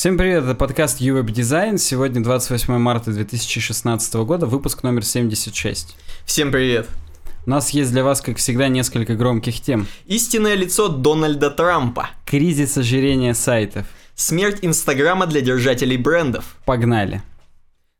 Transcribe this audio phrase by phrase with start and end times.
[0.00, 1.76] Всем привет, это подкаст UWeb Design.
[1.76, 5.94] Сегодня 28 марта 2016 года, выпуск номер 76.
[6.24, 6.88] Всем привет.
[7.44, 9.86] У нас есть для вас, как всегда, несколько громких тем.
[10.06, 12.08] Истинное лицо Дональда Трампа.
[12.24, 13.84] Кризис ожирения сайтов.
[14.14, 16.56] Смерть Инстаграма для держателей брендов.
[16.64, 17.20] Погнали.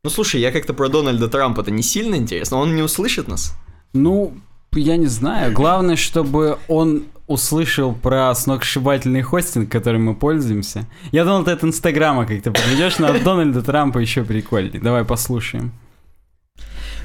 [0.02, 3.52] Ну слушай, я как-то про Дональда Трампа-то не сильно интересно, он не услышит нас.
[3.92, 4.32] Ну,
[4.72, 5.52] я не знаю.
[5.52, 10.84] Главное, чтобы он услышал про сногсшибательный хостинг, которым мы пользуемся.
[11.12, 14.80] Я думал, ты от Инстаграма как-то подведешь, но от Дональда Трампа еще прикольнее.
[14.82, 15.72] Давай послушаем.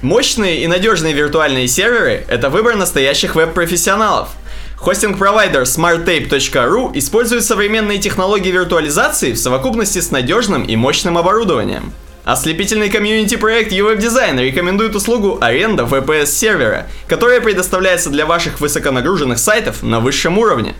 [0.02, 4.30] Мощные и надежные виртуальные серверы– это выбор настоящих веб-профессионалов.
[4.78, 11.94] Хостинг-провайдер smarttape.ru использует современные технологии виртуализации в совокупности с надежным и мощным оборудованием–
[12.26, 20.00] Ослепительный комьюнити-проект UWeb Design рекомендует услугу аренда VPS-сервера, которая предоставляется для ваших высоконагруженных сайтов на
[20.00, 20.74] высшем уровне.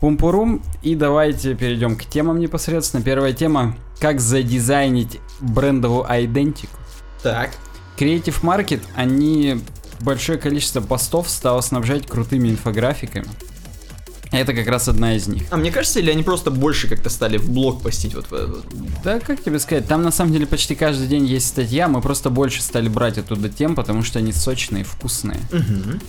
[0.00, 3.02] Пумпурум, и давайте перейдем к темам непосредственно.
[3.02, 6.78] Первая тема– как задизайнить брендовую идентику.
[7.22, 7.50] Так.
[7.98, 9.60] Creative Market, они
[10.00, 13.26] большое количество постов стало снабжать крутыми инфографиками.
[14.32, 15.42] Это как раз одна из них.
[15.50, 18.64] А мне кажется, или они просто больше как-то стали в блог постить вот в этот?
[19.02, 22.30] Да, как тебе сказать, там на самом деле почти каждый день есть статья, мы просто
[22.30, 25.40] больше стали брать оттуда тем, потому что они сочные, вкусные.
[25.52, 26.00] Угу.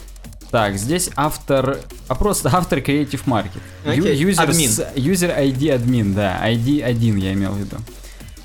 [0.51, 3.61] Так, здесь автор, а просто автор Creative Market.
[3.85, 4.15] Okay.
[4.15, 4.95] User, Admin.
[4.95, 7.77] user ID админ, да, ID 1 я имел в виду.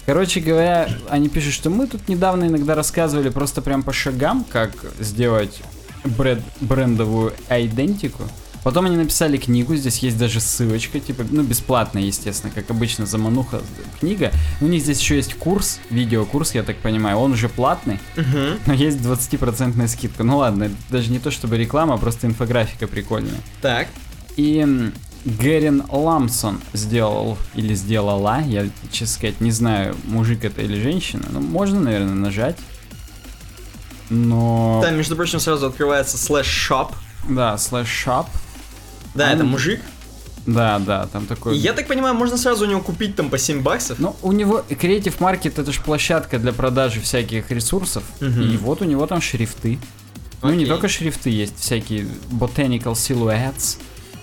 [0.07, 4.71] Короче говоря, они пишут, что мы тут недавно иногда рассказывали просто прям по шагам, как
[5.01, 5.61] сделать
[6.05, 8.23] бренд, брендовую идентику.
[8.67, 13.63] Потом они написали книгу, здесь есть даже ссылочка, типа, ну, бесплатная, естественно, как обычно, замануха
[14.01, 14.33] книга.
[14.61, 18.59] У них здесь еще есть курс, видеокурс, я так понимаю, он уже платный, угу.
[18.67, 20.25] но есть 20% скидка.
[20.25, 23.39] Ну ладно, даже не то чтобы реклама, а просто инфографика прикольная.
[23.63, 23.87] Так.
[24.35, 24.91] И
[25.25, 31.39] Герин Ламсон сделал или сделала, я, честно сказать, не знаю, мужик это или женщина, ну,
[31.39, 32.57] можно, наверное, нажать.
[34.11, 34.81] Но...
[34.85, 36.93] Там, между прочим, сразу открывается слэш shop.
[37.29, 38.27] Да, слэш shop.
[39.17, 39.81] Да, это мужик.
[40.47, 41.57] Да, да, там такой...
[41.57, 43.99] И я так понимаю, можно сразу у него купить там по 7 баксов?
[43.99, 48.05] Ну, у него Creative Market это же площадка для продажи всяких ресурсов.
[48.21, 48.43] Мгм.
[48.43, 49.79] И вот у него там шрифты.
[50.43, 50.67] Ну, не Окей.
[50.69, 53.79] только шрифты, есть всякие botanical silhouettes.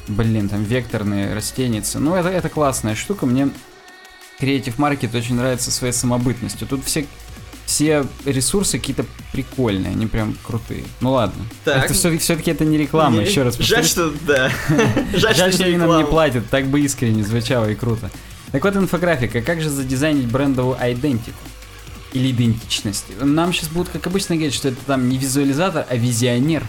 [0.08, 2.00] Блин, там векторные растеницы.
[2.00, 3.25] Ну, это, это классная штука.
[3.25, 3.50] Мне
[4.40, 6.68] Creative Market очень нравится своей самобытностью.
[6.68, 7.06] Тут все,
[7.66, 10.84] все ресурсы какие-то прикольные, они прям крутые.
[11.01, 11.44] Ну ладно.
[11.63, 11.85] Так.
[11.85, 13.90] Это все, все-таки это не реклама, Не- еще раз Жаль, повторюсь.
[13.90, 14.51] что, да.
[15.13, 18.09] Жаль, что они нам не платят, так бы искренне звучало и круто.
[18.51, 19.41] Так вот, инфографика.
[19.41, 21.38] Как же задизайнить брендовую идентику?
[22.12, 23.06] Или идентичность?
[23.19, 26.63] Нам сейчас будут, как обычно, говорить, что это там не визуализатор, а визионер.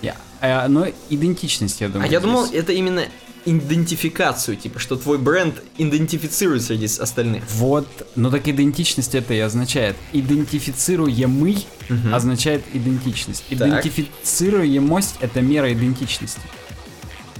[0.00, 2.08] Я- а, но идентичность, я думаю.
[2.08, 3.04] А я думал, это именно
[3.44, 7.44] идентификацию, типа, что твой бренд идентифицирует среди остальных.
[7.50, 7.86] Вот,
[8.16, 9.96] но так идентичность это и означает.
[10.12, 12.14] Идентифицируемый Мгм.
[12.14, 13.44] означает идентичность.
[13.48, 13.58] Так.
[13.68, 16.40] Идентифицируемость это мера идентичности.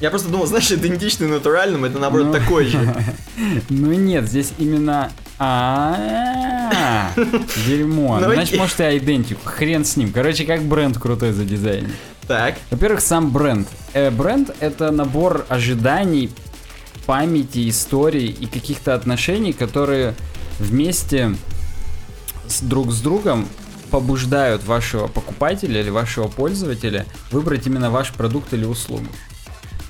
[0.01, 2.33] Я просто думал, знаешь, идентичный натуральным, это наоборот Ну.
[2.33, 2.95] такой же.
[3.69, 5.11] Ну нет, здесь именно...
[5.39, 7.11] А,
[7.67, 8.19] Дерьмо.
[8.21, 9.41] Ну, Значит, может и идентику.
[9.45, 10.13] Хрен с ним.
[10.13, 11.89] Короче, как бренд крутой за дизайн.
[12.27, 13.69] Так, Во-первых, сам бренд.
[13.95, 16.31] Э, Бренд— это набор ожиданий,
[17.07, 20.15] памяти, историй и каких-то отношений, которые
[20.59, 21.35] вместе
[22.47, 23.49] с друг с другом
[23.91, 29.07] побуждают вашего покупателя или вашего пользователя выбрать именно ваш продукт или услугу.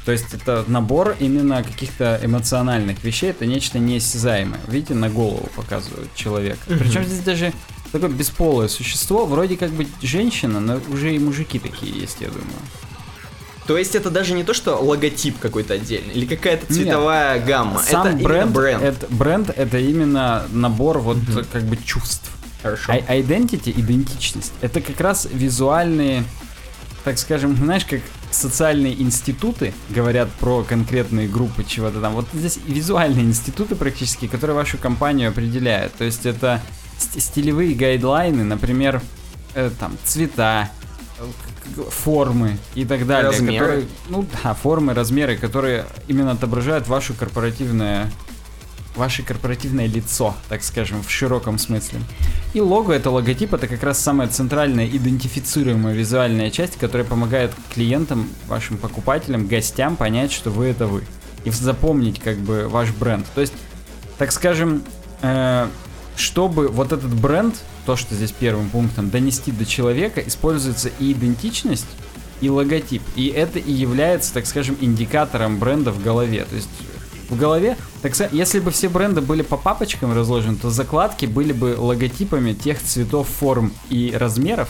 [0.05, 4.61] То есть это набор именно каких-то эмоциональных вещей, это нечто неосязаемое.
[4.67, 6.59] Видите, на голову показывают человека.
[6.67, 7.53] Причем здесь даже
[7.93, 12.47] такое бесполое существо, вроде как бы женщина, но уже и мужики такие есть, я думаю.
[13.67, 16.83] то есть это даже не то, что логотип какой-то отдельный, или какая-то Нет.
[16.83, 17.81] цветовая гамма.
[17.81, 18.83] Сам это бренд, бренд.
[18.83, 21.45] Это, бренд это именно набор вот Мгм.
[21.53, 22.31] как бы чувств.
[22.63, 22.93] Хорошо.
[22.93, 26.25] А identity, идентичность, это как раз визуальные,
[27.05, 28.01] так скажем, знаешь, как
[28.31, 32.15] социальные институты говорят про конкретные группы чего-то там.
[32.15, 35.93] Вот здесь визуальные институты практически, которые вашу компанию определяют.
[35.95, 36.61] То есть это
[37.03, 39.03] стилевые гайдлайны, например,
[39.55, 40.71] э, там цвета,
[41.19, 43.31] э, формы и так далее.
[43.31, 43.59] Размеры.
[43.59, 48.11] которые- ну да, формы, размеры, которые именно отображают вашу корпоративное
[48.95, 52.01] ваше корпоративное лицо, так скажем, в широком смысле.
[52.53, 58.29] И лого это логотип, это как раз самая центральная идентифицируемая визуальная часть, которая помогает клиентам,
[58.49, 61.05] вашим покупателям, гостям понять, что вы это вы.
[61.45, 63.27] И запомнить как бы ваш бренд.
[63.35, 63.55] То есть,
[64.19, 64.83] так скажем,
[65.23, 65.69] э,
[66.23, 67.55] чтобы вот этот бренд,
[67.85, 71.89] то, что здесь первым пунктом, донести до человека, используется и идентичность,
[72.41, 73.03] и логотип.
[73.17, 76.45] И это и является, так скажем, индикатором бренда в голове.
[76.49, 76.69] То есть
[77.29, 81.53] в голове, так сказать, если бы все бренды были по папочкам разложены, то закладки были
[81.53, 84.69] бы логотипами тех цветов, форм и размеров,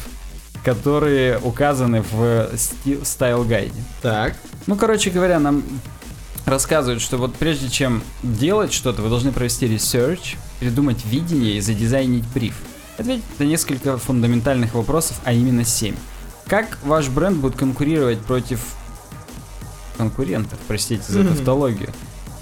[0.65, 2.51] которые указаны в
[3.03, 3.73] style guide е.
[4.01, 4.37] Так.
[4.67, 5.63] Ну, короче говоря, нам
[6.47, 12.25] рассказывают, что вот прежде чем делать что-то, вы должны провести research, придумать видение и задизайнить
[12.33, 12.55] бриф.
[12.97, 15.97] Ответить на несколько фундаментальных вопросов, а именно 7.
[16.47, 18.61] Как ваш бренд будет конкурировать против
[19.99, 21.91] конкурентов, простите за тавтологию?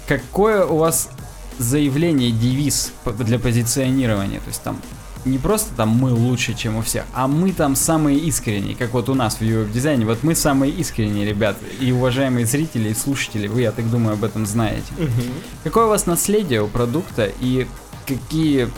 [0.07, 1.09] Какое у вас
[1.57, 4.39] заявление, девиз для позиционирования?
[4.39, 4.79] То есть там
[5.25, 9.09] не просто там мы лучше, чем у всех, а мы там самые искренние, как вот
[9.09, 10.05] у нас в UX дизайне.
[10.05, 11.57] Вот мы самые искренние, ребят.
[11.79, 14.91] И уважаемые зрители и слушатели, вы, я так думаю, об этом знаете.
[15.63, 17.65] Какое у вас наследие у продукта и
[18.15, 18.69] какие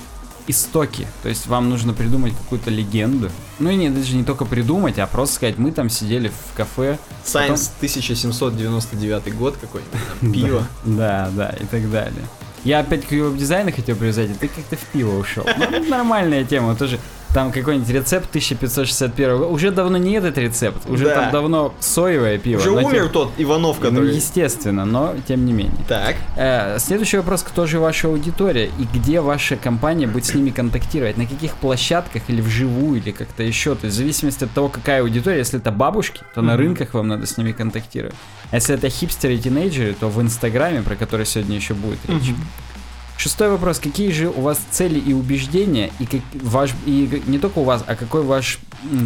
[0.47, 1.07] истоки.
[1.21, 3.29] То есть вам нужно придумать какую-то легенду.
[3.59, 6.97] Ну и не, даже не только придумать, а просто сказать, мы там сидели в кафе.
[7.23, 7.77] Science потом...
[7.77, 10.67] 1799 год какой-нибудь, пиво.
[10.83, 12.25] Да, да, и так далее.
[12.63, 15.45] Я опять к веб-дизайну хотел привязать, а ты как-то в пиво ушел.
[15.57, 16.99] Ну, нормальная тема, тоже
[17.33, 19.47] там какой-нибудь рецепт 1561 года.
[19.47, 21.15] Уже давно не этот рецепт, уже да.
[21.15, 22.59] там давно соевое пиво.
[22.59, 23.09] Уже умер тем...
[23.09, 24.09] тот Иванов, ну, который...
[24.09, 25.73] Ну, естественно, но тем не менее.
[25.87, 26.15] Так.
[26.37, 31.17] Э, следующий вопрос, кто же ваша аудитория и где ваша компания будет с ними контактировать?
[31.17, 33.75] На каких площадках или вживую, или как-то еще?
[33.75, 36.43] То есть в зависимости от того, какая аудитория, если это бабушки, то mm-hmm.
[36.43, 38.15] на рынках вам надо с ними контактировать.
[38.51, 42.29] А если это хипстеры и тинейджеры, то в Инстаграме, про который сегодня еще будет речь.
[42.29, 42.72] Mm-hmm.
[43.23, 43.79] Шестой вопрос.
[43.79, 47.81] Какие же у вас цели и убеждения, и, как, ваш, и не только у вас,
[47.87, 48.59] а какой ваш,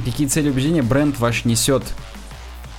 [0.06, 1.84] какие цели и убеждения бренд ваш несет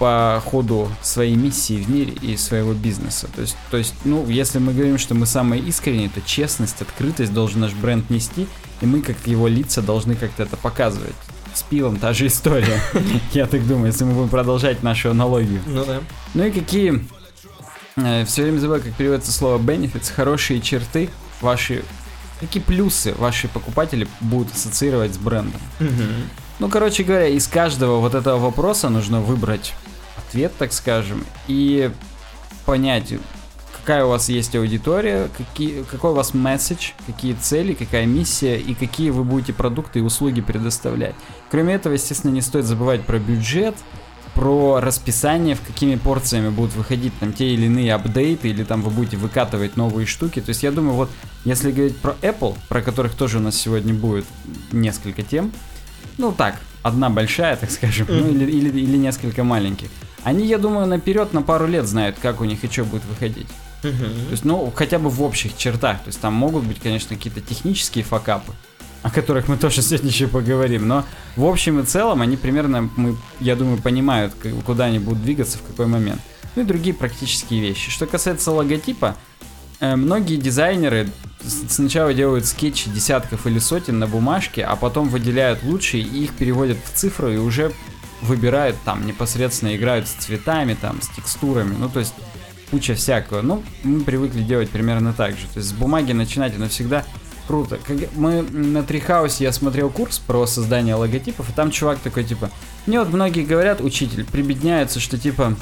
[0.00, 3.28] по ходу своей миссии в мире и своего бизнеса.
[3.36, 7.32] То есть, то есть, ну, если мы говорим, что мы самые искренние, то честность, открытость
[7.32, 8.48] должен наш бренд нести,
[8.80, 11.14] и мы, как его лица, должны как-то это показывать.
[11.54, 12.80] С пивом та же история,
[13.32, 15.60] я так думаю, если мы будем продолжать нашу аналогию.
[15.66, 16.00] Ну да.
[16.34, 17.00] Ну и какие
[18.04, 21.84] Э, все время забываю, как переводится слово benefits, хорошие черты ваши,
[22.40, 25.60] какие плюсы ваши покупатели будут ассоциировать с брендом.
[26.58, 29.74] Ну, короче говоря, из каждого вот этого вопроса нужно выбрать
[30.16, 31.90] ответ, так скажем, и
[32.66, 33.14] понять,
[33.80, 38.74] какая у вас есть аудитория, какие, какой у вас месседж, какие цели, какая миссия и
[38.74, 41.14] какие вы будете продукты и услуги предоставлять.
[41.50, 43.76] Кроме этого, естественно, не стоит забывать про бюджет,
[44.38, 48.90] про расписание, в какими порциями будут выходить там те или иные апдейты, или там вы
[48.90, 50.40] будете выкатывать новые штуки.
[50.40, 51.10] То есть я думаю, вот
[51.44, 54.26] если говорить про Apple, про которых тоже у нас сегодня будет
[54.70, 55.50] несколько тем,
[56.18, 58.20] ну так, одна большая, так скажем, mm-hmm.
[58.20, 59.88] ну или, или, или несколько маленьких.
[60.22, 63.48] Они, я думаю, наперед на пару лет знают, как у них и что будет выходить.
[63.82, 64.24] Mm-hmm.
[64.26, 65.98] То есть, ну, хотя бы в общих чертах.
[65.98, 68.52] То есть там могут быть, конечно, какие-то технические факапы
[69.02, 70.88] о которых мы тоже сегодня еще поговорим.
[70.88, 71.04] Но
[71.36, 74.34] в общем и целом они примерно, мы, я думаю, понимают,
[74.66, 76.20] куда они будут двигаться, в какой момент.
[76.56, 77.90] Ну и другие практические вещи.
[77.90, 79.16] Что касается логотипа,
[79.80, 81.08] э, многие дизайнеры
[81.68, 86.78] сначала делают скетчи десятков или сотен на бумажке, а потом выделяют лучшие и их переводят
[86.84, 87.72] в цифру и уже
[88.22, 91.76] выбирают там непосредственно играют с цветами, там, с текстурами.
[91.78, 92.14] Ну, то есть
[92.70, 93.42] куча всякого.
[93.42, 95.46] Ну, мы привыкли делать примерно так же.
[95.54, 97.04] То есть с бумаги начинать и навсегда
[97.48, 97.78] Круто.
[98.14, 102.50] Мы на Трихаусе я смотрел курс про создание логотипов, и там чувак такой, типа,
[102.84, 105.56] мне вот многие говорят, учитель, прибедняются, что типа,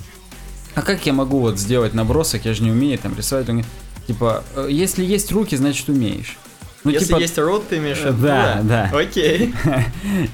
[0.74, 3.48] а как я могу вот сделать набросок, я же не умею там рисовать.
[3.48, 3.72] Он говорит,
[4.08, 6.36] типа, «Э, если есть руки, значит умеешь.
[6.82, 7.18] Ну, Если типа...
[7.18, 8.22] есть рот, ты имеешь в виду?
[8.22, 8.90] Да, да.
[8.92, 9.54] Окей.
[9.64, 9.82] а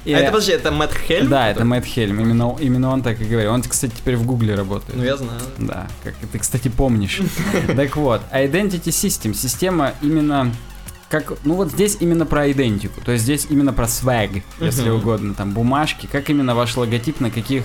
[0.04, 1.28] это, подожди, это Мэтт Хельм?
[1.28, 2.20] Да, это Мэтт Хельм.
[2.20, 3.52] Именно, именно он так и говорил.
[3.52, 4.94] Он, кстати, теперь в Гугле работает.
[4.94, 5.40] Ну, я знаю.
[5.58, 7.20] Да, как ты, кстати, помнишь.
[7.76, 10.52] так вот, Identity System, система именно
[11.12, 14.96] как, ну вот здесь именно про идентику, то есть здесь именно про свэг, если uh-huh.
[14.96, 17.64] угодно, там бумажки, как именно ваш логотип на каких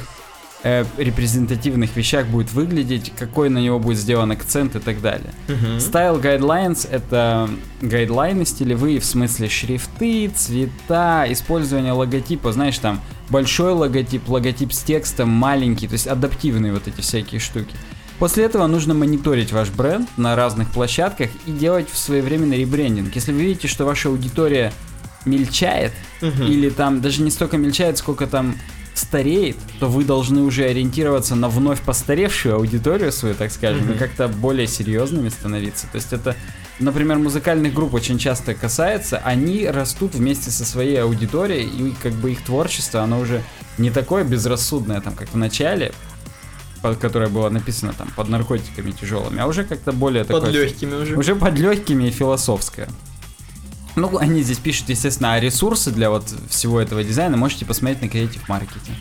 [0.63, 5.33] э, репрезентативных вещах будет выглядеть, какой на него будет сделан акцент и так далее.
[5.47, 5.77] Uh-huh.
[5.77, 7.49] Style Guidelines— это
[7.81, 12.99] гайдлайны стилевые, в смысле шрифты, цвета, использование логотипа, знаешь, там
[13.29, 17.73] большой логотип, логотип с текстом, маленький, то есть адаптивные вот эти всякие штуки.
[18.19, 23.13] После этого нужно мониторить ваш бренд на разных площадках и делать своевременный ребрендинг.
[23.13, 24.73] Если вы видите, что ваша аудитория
[25.25, 26.43] мельчает, угу.
[26.43, 28.55] или там даже не столько мельчает, сколько там
[28.95, 33.97] стареет, то вы должны уже ориентироваться на вновь постаревшую аудиторию свою, так скажем, mm и
[33.99, 35.85] как-то более серьезными становиться.
[35.91, 36.35] То есть это,
[36.79, 42.31] например, музыкальных групп очень часто касается, они растут вместе со своей аудиторией, и как бы
[42.31, 43.43] их творчество, оно уже
[43.77, 45.93] не такое безрассудное, там, как в начале,
[46.95, 50.51] которая была написана там под наркотиками тяжелыми, а уже как-то более под такое...
[50.51, 51.15] Под легкими уже.
[51.15, 52.89] Уже под легкими и философская.
[53.95, 58.05] Ну, они здесь пишут, естественно, а ресурсы для вот всего этого дизайна можете посмотреть на
[58.05, 58.95] Creative Marketing.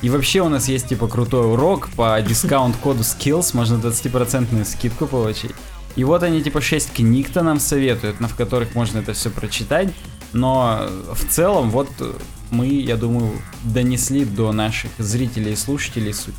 [0.00, 5.50] И вообще у нас есть типа крутой урок по дискаунт-коду Skills, можно 20% скидку получить.
[5.96, 9.88] И вот они типа 6 книг-то нам советуют, на в которых можно это все прочитать.
[10.32, 11.88] Но в целом вот
[12.50, 13.32] мы, я думаю,
[13.64, 16.34] донесли до наших зрителей и слушателей суть.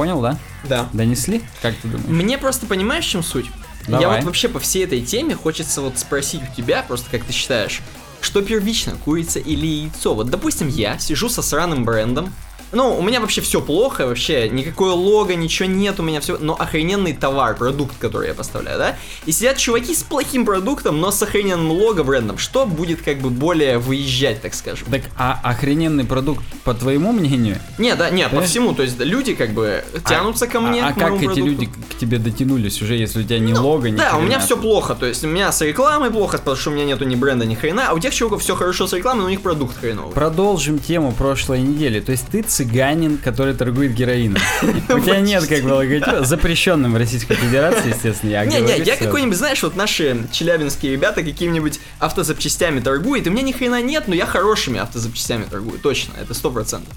[0.00, 0.38] Понял, да?
[0.64, 0.88] Да.
[0.94, 1.42] Донесли?
[1.60, 2.08] Как ты думаешь?
[2.08, 3.44] Мне просто понимаешь, в чем суть?
[3.86, 4.16] Я Давай.
[4.16, 7.82] вот вообще по всей этой теме хочется вот спросить у тебя, просто как ты считаешь,
[8.22, 10.14] что первично, курица или яйцо?
[10.14, 12.32] Вот, допустим, я сижу со сраным брендом,
[12.72, 16.54] ну, у меня вообще все плохо, вообще никакое лого, ничего нет, у меня все, но
[16.54, 18.96] охрененный товар, продукт, который я поставляю, да?
[19.26, 22.38] И сидят чуваки с плохим продуктом, но с охрененным лого брендом.
[22.38, 24.86] Что будет как бы более выезжать, так скажем?
[24.90, 27.58] Так, а охрененный продукт, по твоему мнению?
[27.78, 30.82] Не, да, не, по всему, то есть люди как бы тянутся ко мне.
[30.82, 31.46] А, а как моему эти продукту.
[31.46, 34.44] люди к тебе дотянулись уже, если у тебя ни лого, ни Да, у меня хрена?
[34.44, 34.94] все плохо.
[34.94, 37.54] То есть у меня с рекламой плохо, потому что у меня нету ни бренда, ни
[37.54, 37.88] хрена.
[37.88, 40.12] А у тех чуваков все хорошо с рекламой, но у них продукт хреновый.
[40.12, 42.00] Продолжим тему прошлой недели.
[42.00, 44.42] То есть ты цыганин, который торгует героином.
[44.62, 48.84] У тебя нет как бы логотипа, запрещенным в Российской Федерации, естественно, я Не, говорю не,
[48.84, 53.80] я какой-нибудь, знаешь, вот наши челябинские ребята какими-нибудь автозапчастями торгуют, и у меня ни хрена
[53.80, 56.94] нет, но я хорошими автозапчастями торгую, точно, это сто процентов.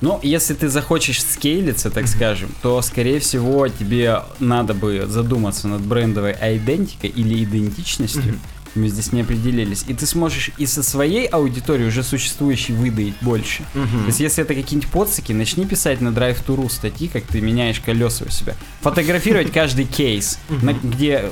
[0.00, 5.82] Ну, если ты захочешь скейлиться, так скажем, то, скорее всего, тебе надо бы задуматься над
[5.82, 8.38] брендовой идентикой или идентичностью.
[8.76, 9.84] Мы здесь не определились.
[9.88, 13.64] И ты сможешь и со своей аудиторией, уже существующей, выдаить больше.
[13.72, 17.80] То есть, если это какие-нибудь подсыки, начни писать на Drive to статьи, как ты меняешь
[17.80, 18.54] колеса у себя.
[18.82, 20.38] Фотографировать каждый кейс,
[20.82, 21.30] где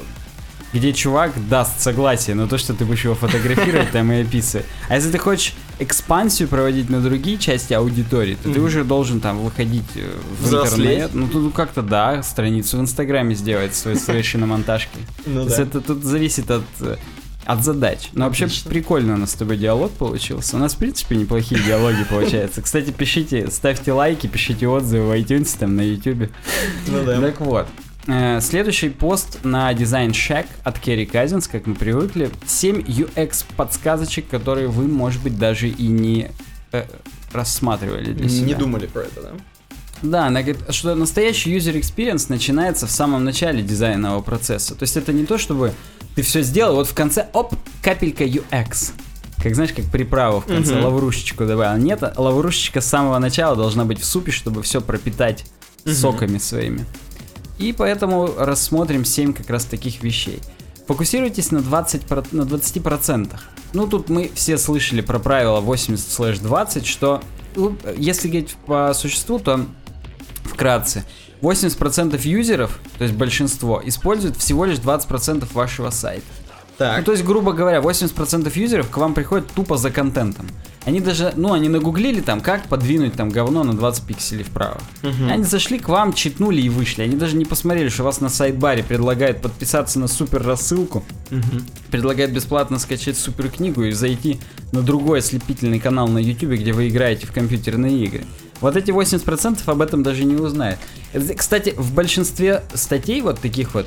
[0.75, 4.67] где чувак даст согласие на то, что ты будешь его фотографировать там и описывать.
[4.89, 9.39] А если ты хочешь экспансию проводить на другие части аудитории, то ты уже должен там
[9.39, 10.11] выходить э,
[10.41, 11.03] в Взрослеть.
[11.03, 11.15] интернет.
[11.15, 14.99] Ну, тут как-то да, страницу в Инстаграме сделать своей совершенно монтажки.
[15.27, 16.97] Ну это тут зависит от э,
[17.47, 18.09] от задач.
[18.13, 18.71] Но вообще Отлично.
[18.71, 20.57] прикольно у нас с тобой диалог получился.
[20.57, 22.63] У нас, в принципе, неплохие диалоги получаются.
[22.63, 26.31] Кстати, пишите, ставьте лайки, пишите отзывы в iTunes, там, на YouTube.
[26.89, 27.21] Ну да.
[27.21, 27.67] Так вот.
[28.07, 32.31] э, Следующий пост на Design Shack от Керри Казинс, как мы привыкли.
[32.47, 36.31] 7 UX подсказочек, которые вы, может быть, даже и не
[36.73, 36.85] э,
[37.33, 38.47] рассматривали для себя.
[38.47, 39.31] Не думали про это, да?
[40.03, 44.75] Да, она говорит, что настоящий user experience начинается в самом начале дизайнового процесса.
[44.75, 45.73] То есть это не то, чтобы
[46.15, 48.93] ты все сделал, вот в конце, оп, капелька UX.
[49.43, 50.85] Как знаешь, как приправу в конце, Мгм.
[50.85, 51.77] лаврушечку добавил.
[51.83, 55.45] Нет, лаврушечка с самого начала должна быть в супе, чтобы все пропитать
[55.85, 55.95] Мгм.
[55.95, 56.85] соками своими.
[57.59, 60.41] И поэтому рассмотрим 7 как раз таких вещей.
[60.87, 63.41] Фокусируйтесь на, 20, про- на 20%.
[63.73, 67.23] Ну, тут мы все слышали про правило 80-20, что
[67.57, 69.65] ну, если говорить по существу, то
[70.55, 71.05] вкратце,
[71.43, 76.25] 80% юзеров, то есть большинство, используют всего лишь 20% вашего сайта.
[76.79, 76.99] Так.
[76.99, 80.47] Ну, то есть, грубо говоря, 80% юзеров к вам приходят тупо за контентом.
[80.85, 84.81] Они даже, ну, они нагуглили там, как подвинуть там говно на 20 пикселей вправо.
[85.03, 85.31] Мгм.
[85.31, 87.03] Они зашли к вам, читнули и вышли.
[87.03, 91.65] Они даже не посмотрели, что вас на сайт-баре предлагают подписаться на супер рассылку, Мгм.
[91.91, 94.41] предлагают бесплатно скачать супер книгу и зайти
[94.73, 98.25] на другой ослепительный канал на YouTube, где вы играете в компьютерные игры.
[98.65, 100.79] Вот эти 80% об этом даже не узнают.
[101.13, 103.87] Это, Кстати, в большинстве статей вот таких вот,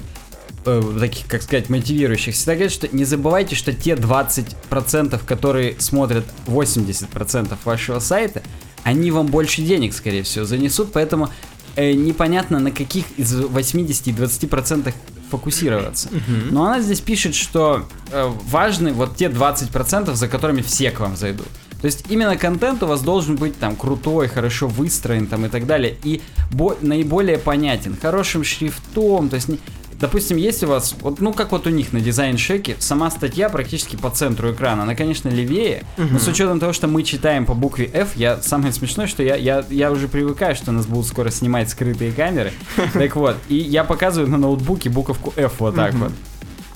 [0.68, 6.26] э, таких, как сказать, мотивирующих, всегда говорят, что не забывайте, что те 20%, которые смотрят
[6.46, 8.44] 80% вашего сайта,
[8.84, 11.30] они вам больше денег, скорее всего, занесут, поэтому
[11.76, 14.94] э, непонятно, на каких из 80 и 20%
[15.32, 16.10] фокусироваться.
[16.52, 21.18] Но она здесь пишет, что э, важны вот те 20%, за которыми все к вам
[21.18, 21.48] зайдут.
[21.82, 25.66] То есть именно контент у вас должен быть там крутой, хорошо выстроен там и так
[25.68, 29.60] далее, и бо- наиболее понятен, хорошим шрифтом, то есть не-
[30.00, 33.96] Допустим, есть у вас, вот, ну как вот у них на дизайн-шеке, сама статья практически
[33.96, 37.86] по центру экрана, она, конечно, левее, но с учетом того, что мы читаем по букве
[37.92, 41.70] F, я самое смешное, что я, я, я уже привыкаю, что нас будут скоро снимать
[41.72, 42.54] скрытые камеры.
[42.94, 46.12] Так вот, и я показываю на ноутбуке буковку F вот так вот.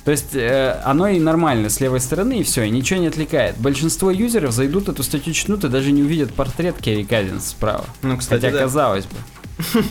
[0.03, 3.58] То есть э, оно и нормально с левой стороны, и все, и ничего не отвлекает.
[3.58, 7.86] Большинство юзеров зайдут эту статью чтут и даже не увидят портрет Керри Каденс справа.
[8.01, 8.63] Ну, кстати, Хотя да.
[8.63, 9.84] казалось бы.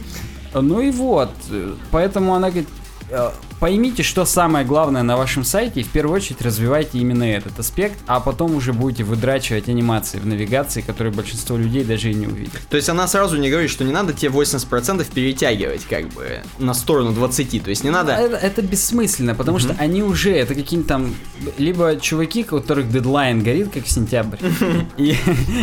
[0.52, 2.68] Ну и вот, э, поэтому она говорит,
[3.10, 7.58] э, поймите, что самое главное на вашем сайте, и в первую очередь развивайте именно этот
[7.58, 12.26] аспект, а потом уже будете выдрачивать анимации в навигации, которые большинство людей даже и не
[12.26, 12.60] увидят.
[12.70, 16.74] То есть она сразу не говорит, что не надо те 80% перетягивать как бы на
[16.74, 17.62] сторону 20.
[17.62, 18.12] То есть не надо...
[18.12, 21.14] Это, это бессмысленно, потому что они уже, это какие-нибудь там,
[21.58, 24.38] либо чуваки, у которых дедлайн горит, как сентябрь,
[24.96, 25.14] и,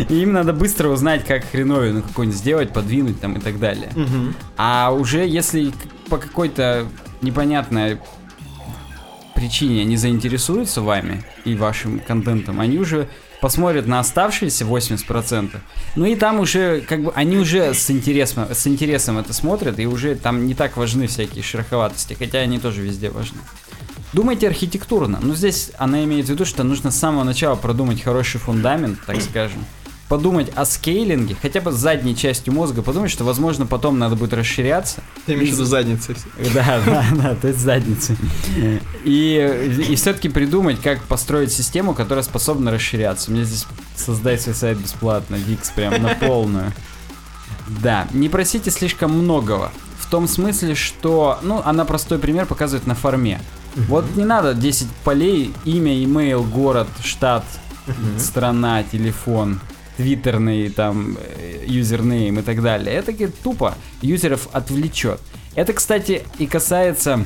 [0.10, 3.92] и им надо быстро узнать, как хреновину какую-нибудь сделать, подвинуть там и так далее.
[4.56, 5.74] А уже если
[6.10, 6.88] по какой-то
[7.22, 8.00] непонятной
[9.36, 13.08] причине не заинтересуются вами и вашим контентом, они уже
[13.40, 15.58] посмотрят на оставшиеся 80%.
[15.96, 19.86] Ну и там уже, как бы, они уже с интересом, с интересом это смотрят, и
[19.86, 23.38] уже там не так важны всякие шероховатости, хотя они тоже везде важны.
[24.14, 25.20] Думайте архитектурно.
[25.22, 29.22] Но здесь она имеет в виду, что нужно с самого начала продумать хороший фундамент, так
[29.22, 29.64] скажем.
[30.10, 35.02] Подумать о скейлинге, хотя бы задней частью мозга, подумать, что, возможно, потом надо будет расширяться.
[35.26, 36.16] Ты имеешь в виду задницы?
[36.54, 38.16] Да, да, да, то есть задницы.
[39.04, 43.32] И, и все-таки придумать, как построить систему, которая способна расширяться.
[43.32, 43.66] Мне здесь
[43.98, 46.72] создай свой сайт бесплатно, Викс прям на полную.
[47.68, 49.72] Да, не просите слишком многого.
[50.00, 53.42] В том смысле, что, ну, она простой пример показывает на форме.
[53.76, 57.44] Вот не надо 10 полей, имя, имейл, город, штат,
[58.18, 59.60] страна, телефон,
[59.98, 62.96] твиттерный там э, юзернейм и так далее.
[62.96, 63.12] Это
[63.44, 65.20] тупо юзеров отвлечет.
[65.56, 67.26] Это, кстати, и касается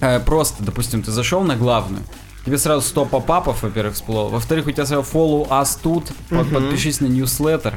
[0.00, 2.02] э, просто, допустим, ты зашел на главную,
[2.44, 4.28] тебе сразу 100 попапов, во-первых, всплыло.
[4.28, 7.74] Во-вторых, у тебя сразу follow us тут, под- подпишись на newsletter.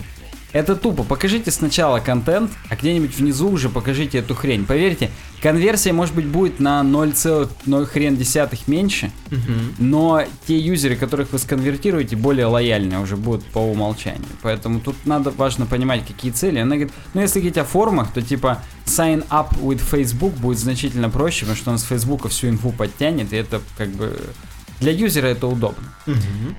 [0.54, 1.04] Это тупо.
[1.04, 4.66] Покажите сначала контент, а где-нибудь внизу уже покажите эту хрень.
[4.66, 5.10] Поверьте,
[5.42, 9.12] конверсия, может быть, будет на 0,0 хрен десятых меньше,
[9.80, 14.26] но те юзеры, которых вы сконвертируете, более лояльные уже будут по умолчанию.
[14.42, 16.60] Поэтому тут надо важно понимать, какие цели.
[16.60, 21.10] Она говорит, ну если говорить о формах, то типа sign up with Facebook будет значительно
[21.10, 24.20] проще, потому что он с Facebook всю инфу подтянет, и это как бы
[24.82, 25.94] для юзера это удобно.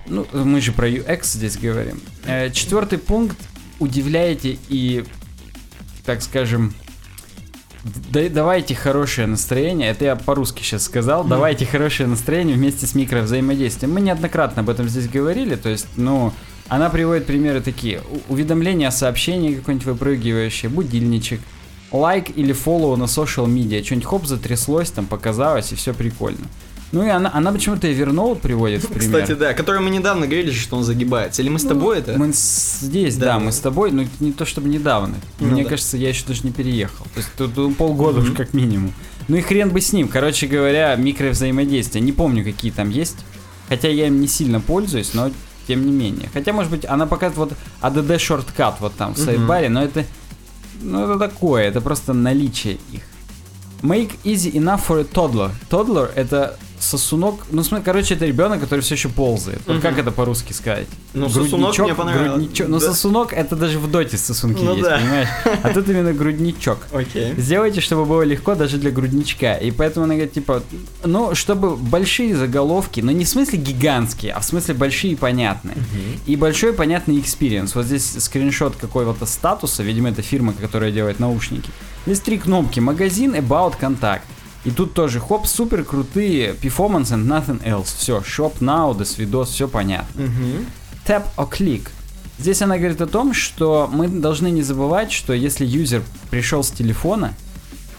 [0.06, 2.00] Ну, мы же про UX здесь говорим.
[2.24, 3.36] Э, Четвертый пункт.
[3.78, 5.04] Удивляете и,
[6.04, 6.74] так скажем,
[7.84, 9.90] да- давайте хорошее настроение.
[9.90, 11.24] Это я по-русски сейчас сказал.
[11.24, 13.92] Давайте хорошее настроение вместе с микровзаимодействием.
[13.92, 15.56] Мы неоднократно об этом здесь говорили.
[15.56, 16.32] То есть, ну,
[16.68, 18.00] она приводит примеры такие.
[18.28, 21.40] У- Уведомление о сообщении какое-нибудь выпрыгивающее, будильничек,
[21.90, 23.82] лайк или фоллоу на social media.
[23.84, 26.46] Что-нибудь хоп, затряслось, там показалось, и все прикольно.
[26.92, 29.22] Ну и она, она почему-то Evernote приводит в пример.
[29.22, 31.40] Кстати, да, который мы недавно говорили, что он загибается.
[31.40, 32.18] Или мы с тобой это?
[32.18, 33.38] Мы здесь, да, Да.
[33.38, 35.14] мы с тобой, но не то чтобы недавно.
[35.40, 35.70] Ну Мне да.
[35.70, 37.04] кажется, я еще даже не переехал.
[37.14, 38.92] То есть тут, тут полгода уж как минимум.
[39.28, 40.08] Ну и хрен бы с ним.
[40.08, 42.02] Короче говоря, микровзаимодействие.
[42.04, 43.16] Не помню, какие там есть.
[43.68, 45.30] Хотя я им не сильно пользуюсь, но
[45.66, 46.28] тем не менее.
[46.34, 50.04] Хотя, может быть, она показывает вот ADD шорткат вот там в сайдбаре, но это,
[50.82, 53.02] ну это такое, это просто наличие их.
[53.80, 55.52] Make easy enough for a toddler.
[55.70, 59.60] Toddler это сосунок, ну смотри, короче, это ребенок, который все еще ползает.
[59.66, 60.86] Вот как это по-русски сказать?
[61.14, 62.32] Ну, сосунок мне понравилось.
[62.40, 62.68] грудничок.
[62.68, 62.86] Ну, Да.
[62.86, 64.98] сосунок это даже в доте сосунки Ну есть, да.
[64.98, 65.28] понимаешь?
[65.62, 66.78] А тут именно грудничок.
[66.92, 67.34] Окей.
[67.36, 69.54] Сделайте, чтобы было легко даже для грудничка.
[69.54, 70.62] И поэтому она говорит, типа,
[71.04, 75.76] ну, чтобы большие заголовки, но не в смысле гигантские, а в смысле большие и понятные.
[76.26, 77.74] И большой понятный experience.
[77.74, 81.70] Вот здесь скриншот какого-то статуса, видимо, это фирма, которая делает наушники.
[82.06, 82.80] Здесь три кнопки.
[82.80, 84.24] Магазин, About, Контакт.
[84.64, 87.94] И тут тоже, хоп, супер крутые performance and nothing else.
[87.96, 90.22] Все, shop now, до свидос, все понятно.
[90.22, 90.66] Мгм.
[91.06, 91.88] Tap or click.
[92.38, 96.70] Здесь она говорит о том, что мы должны не забывать, что если юзер пришел с
[96.70, 97.34] телефона,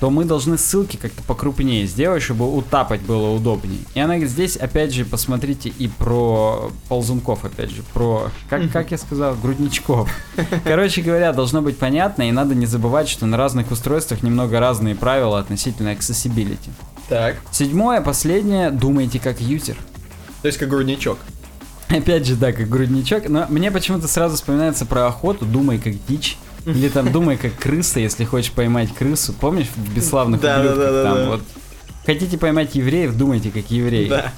[0.04, 3.80] то мы должны ссылки как-то покрупнее сделать, чтобы утапать было удобнее.
[3.94, 8.92] И она говорит, здесь опять же посмотрите и про ползунков, опять же, про, как, как
[8.92, 10.13] я сказал, грудничков.
[10.66, 14.94] Короче говоря, должно быть понятно, и надо не забывать, что на разных устройствах немного разные
[14.94, 16.70] правила относительно accessibility.
[17.08, 17.38] Так.
[17.52, 19.78] Седьмое, последнее, думайте как юзер.
[20.42, 21.18] То есть как грудничок.
[21.88, 23.30] Опять же, да, как грудничок.
[23.30, 25.46] Но мне почему-то сразу вспоминается про охоту.
[25.46, 26.38] Думай как дичь.
[26.65, 29.34] Или там думай как крыса, если хочешь поймать крысу.
[29.34, 30.80] Помнишь в бесславных Да, ублюдках?
[30.80, 31.28] да, да, там да.
[31.30, 31.41] вот
[32.06, 34.08] хотите поймать евреев, думайте как евреи.
[34.10, 34.32] Да.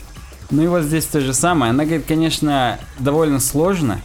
[0.52, 1.72] Ну и вот здесь то же самое.
[1.72, 4.02] Она говорит, конечно, довольно сложно.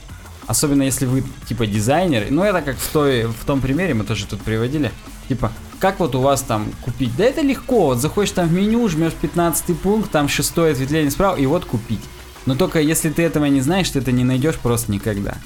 [0.46, 2.26] Особенно если вы, типа, дизайнер.
[2.30, 4.90] Ну, это как в, той, в том примере, мы тоже тут приводили.
[5.28, 7.14] Типа, как вот у вас там купить?
[7.16, 7.86] Да это легко.
[7.86, 12.00] Вот заходишь там в меню, жмешь 15 пункт, там шестое ответвление справа, и вот купить.
[12.46, 15.36] Но только если ты этого не знаешь, ты это не найдешь просто никогда.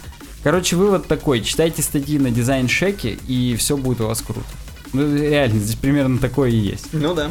[0.44, 1.40] Короче, вывод такой.
[1.40, 4.46] Читайте статьи на дизайн шеке, и все будет у вас круто.
[4.92, 6.88] Ну, реально, здесь примерно такое и есть.
[6.92, 7.30] Ну да.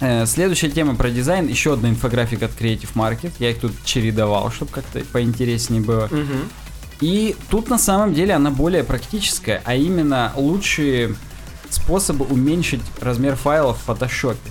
[0.00, 1.48] Э, Следующая тема про дизайн.
[1.48, 3.32] Еще одна инфографика от Creative Market.
[3.40, 6.06] Я их тут чередовал, чтобы как-то поинтереснее было.
[6.10, 6.48] Мгм.
[7.00, 11.16] И тут на самом деле она более практическая, а именно лучшие
[11.68, 14.50] способы уменьшить размер файлов в фотошопе.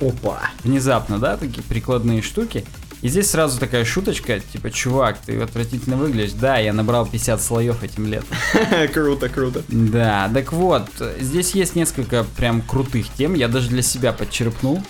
[0.00, 0.50] Опа.
[0.62, 2.64] Внезапно, да, такие прикладные штуки.
[3.02, 6.32] И здесь сразу такая шуточка, типа, чувак, ты отвратительно выглядишь.
[6.34, 8.28] Да, я набрал 50 слоев этим летом.
[8.94, 9.62] Круто, круто.
[9.68, 10.86] Да, так вот,
[11.20, 14.80] здесь есть несколько прям крутых тем, я даже для себя подчерпнул.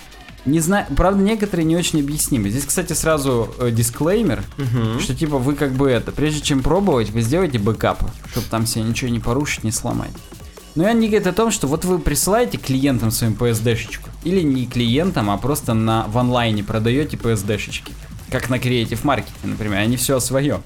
[0.45, 2.49] Не знаю, правда, некоторые не очень объяснимы.
[2.49, 4.99] Здесь, кстати, сразу э, дисклеймер, Мгм.
[4.99, 8.83] что типа вы как бы это, прежде чем пробовать, вы сделаете бэкап, чтобы там себе
[8.83, 10.11] ничего не порушить, не сломать.
[10.75, 14.65] Но и они говорят о том, что вот вы присылаете клиентам своим PSD-шечку, или не
[14.65, 17.93] клиентам, а просто на, в онлайне продаете PSD-шечки.
[18.29, 20.61] Как на Creative Market, например, они все свое.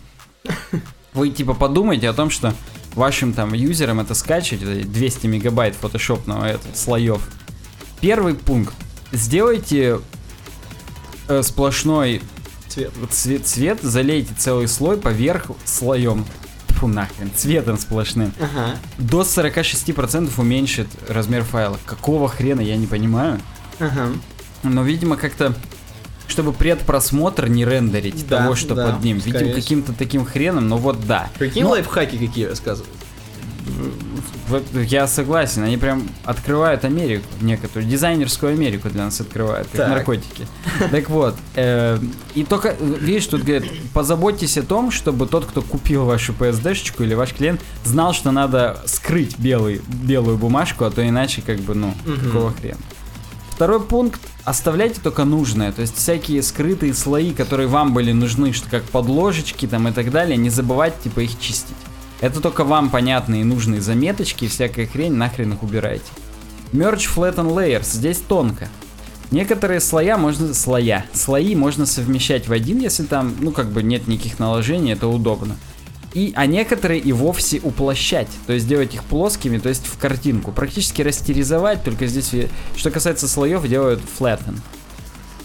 [1.14, 2.54] Вы типа подумайте о том, что
[2.94, 7.22] вашим там юзерам это скачивать, это 200 мегабайт фотошопного это, слоев.
[8.00, 8.74] Первый пункт.
[9.12, 10.00] Сделайте
[11.28, 12.22] э, сплошной
[12.68, 12.92] Цвет.
[13.10, 16.26] цвет, цвет, залейте целый слой поверх слоем.
[16.78, 18.32] Фу нахрен, цветом сплошным.
[18.40, 18.76] Ага.
[19.00, 21.80] До 46% уменьшит размер файла.
[21.86, 23.42] Какого хрена, я не понимаю.
[23.80, 24.10] Ага.
[24.62, 25.56] Но, видимо, как-то,
[26.28, 29.18] чтобы предпросмотр не рендерить Да, того, что да, под ним.
[29.18, 31.30] Видимо, каким-то таким хреном, но вот да.
[31.40, 32.94] Прикинь, Но- лайфхаки какие рассказывают.
[34.88, 39.90] Я согласен, они прям открывают Америку, некоторую дизайнерскую Америку для нас открывают, как Так.
[39.90, 40.48] наркотики.
[40.92, 42.00] Так вот, э,
[42.34, 47.04] и только, э, видишь, тут говорят, позаботьтесь о том, чтобы тот, кто купил вашу PSD-шечку
[47.04, 51.76] или ваш клиент, знал, что надо скрыть белый, белую бумажку, а то иначе как бы,
[51.76, 52.20] ну, Мгм.
[52.26, 52.78] какого хрена.
[53.52, 54.22] Второй пункт.
[54.46, 59.66] Оставляйте только нужное, то есть всякие скрытые слои, которые вам были нужны, что как подложечки
[59.68, 61.76] там и так далее, не забывайте типа их чистить.
[62.20, 66.12] Это только вам понятные и нужные заметочки, и всякая хрень, нахрен их убирайте.
[66.72, 68.68] Merge Flatten Layers, здесь тонко.
[69.30, 74.08] Некоторые слоя можно, слоя, слои можно совмещать в один, если там, ну как бы нет
[74.08, 75.58] никаких наложений, это удобно.
[76.14, 80.52] И, а некоторые и вовсе уплощать, то есть делать их плоскими, то есть в картинку.
[80.52, 84.56] Практически растеризовать, только здесь, э, что касается слоев, делают flatten.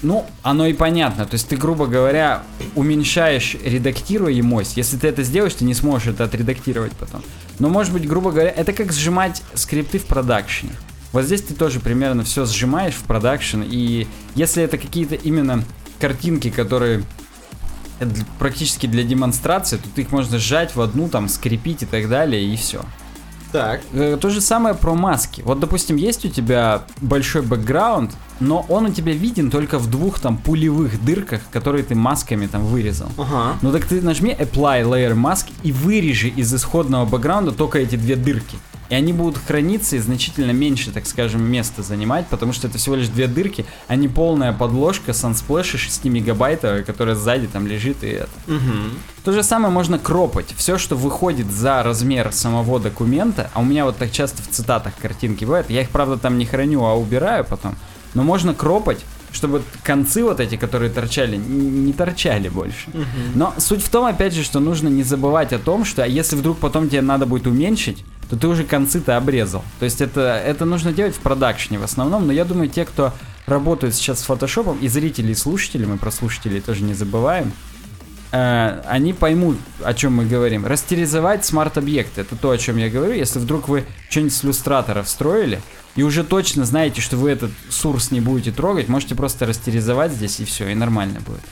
[0.02, 1.26] Ну, оно и понятно.
[1.26, 2.42] То есть ты, грубо говоря,
[2.74, 4.76] уменьшаешь редактируемость.
[4.76, 7.22] Если ты это сделаешь, ты не сможешь это отредактировать потом.
[7.60, 10.72] Но, может быть, грубо говоря, это как сжимать скрипты в продакшене.
[11.12, 13.62] Вот здесь ты тоже примерно все сжимаешь в продакшн.
[13.64, 15.62] И если это какие-то именно
[16.00, 17.04] картинки, которые
[18.40, 22.56] практически для демонстрации, то их можно сжать в одну, там, скрепить и так далее, и
[22.56, 22.84] все.
[23.52, 23.82] Так.
[23.92, 25.42] Э, То же самое про маски.
[25.42, 28.10] Вот, допустим, есть у тебя большой бэкграунд,
[28.40, 32.64] но он у тебя виден только в двух там пулевых дырках, которые ты масками там
[32.64, 33.08] вырезал.
[33.18, 33.58] Ага.
[33.62, 38.16] Ну так ты нажми Apply Layer Mask и вырежи из исходного бэкграунда только эти две
[38.16, 38.56] дырки.
[38.92, 42.96] И они будут храниться и значительно меньше, так скажем, места занимать, потому что это всего
[42.96, 48.08] лишь две дырки, а не полная подложка Sunsplash 6 мегабайтовая, которая сзади там лежит и
[48.08, 48.28] это.
[48.46, 49.24] Угу.
[49.24, 50.52] То же самое можно кропать.
[50.58, 54.92] Все, что выходит за размер самого документа, а у меня вот так часто в цитатах
[55.00, 57.76] картинки бывают, я их, правда, там не храню, а убираю потом,
[58.12, 58.98] но можно кропать,
[59.32, 62.90] чтобы концы вот эти, которые торчали, не торчали больше.
[63.34, 66.58] Но суть в том, опять же, что нужно не забывать о том, что если вдруг
[66.58, 69.62] потом тебе надо будет уменьшить, то ты уже концы-то обрезал.
[69.78, 73.12] То есть это, это нужно делать в продакшне в основном, но я думаю, те, кто
[73.44, 77.52] работают сейчас с фотошопом, и зрители, и слушатели, мы про слушателей тоже не забываем,
[78.30, 80.64] э, они поймут, о чем мы говорим.
[80.64, 83.12] Растеризовать смарт-объекты, это то, о чем я говорю.
[83.12, 85.60] Если вдруг вы что-нибудь с иллюстратора встроили,
[85.94, 90.40] и уже точно знаете, что вы этот сурс не будете трогать, можете просто растеризовать здесь,
[90.40, 91.42] и все, и нормально будет.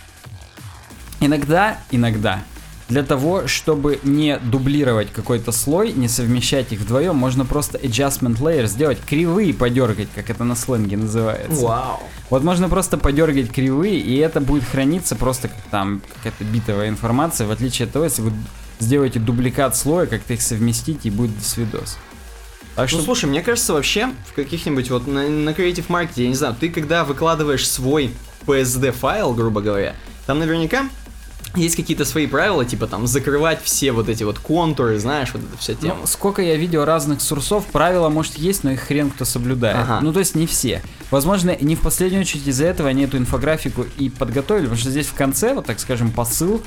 [1.20, 2.42] Иногда, иногда,
[2.90, 8.66] для того, чтобы не дублировать какой-то слой, не совмещать их вдвоем, можно просто adjustment layer
[8.66, 11.64] сделать, кривые подергать, как это на сленге называется.
[11.64, 12.00] Вау.
[12.30, 17.46] Вот можно просто подергать кривые, и это будет храниться просто как там какая-то битовая информация,
[17.46, 18.32] в отличие от того, если вы
[18.80, 21.96] сделаете дубликат слоя, как-то их совместите, и будет свидос.
[22.74, 26.26] Так что Ну слушай, мне кажется, вообще в каких-нибудь вот на, на Creative Market, я
[26.26, 28.10] не знаю, ты когда выкладываешь свой
[28.46, 29.94] PSD файл, грубо говоря,
[30.26, 30.88] там наверняка
[31.54, 35.56] есть какие-то свои правила, типа там закрывать все вот эти вот контуры, знаешь, вот эта
[35.56, 35.96] вся тема.
[36.00, 39.78] Ну, сколько я видел разных сурсов, правила, может, есть, но их хрен кто соблюдает.
[39.78, 40.00] Ага.
[40.00, 40.82] Ну, то есть не все.
[41.10, 45.06] Возможно, не в последнюю очередь из-за этого они эту инфографику и подготовили, потому что здесь
[45.06, 46.62] в конце, вот так скажем, посыл,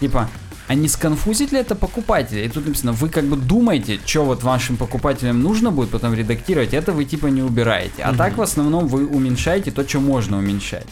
[0.00, 0.28] типа,
[0.68, 2.44] а не сконфузит ли это покупателя?
[2.44, 6.74] И тут написано, вы как бы думаете, что вот вашим покупателям нужно будет потом редактировать,
[6.74, 8.02] это вы типа не убираете.
[8.02, 10.86] А так в основном вы уменьшаете то, что можно уменьшать.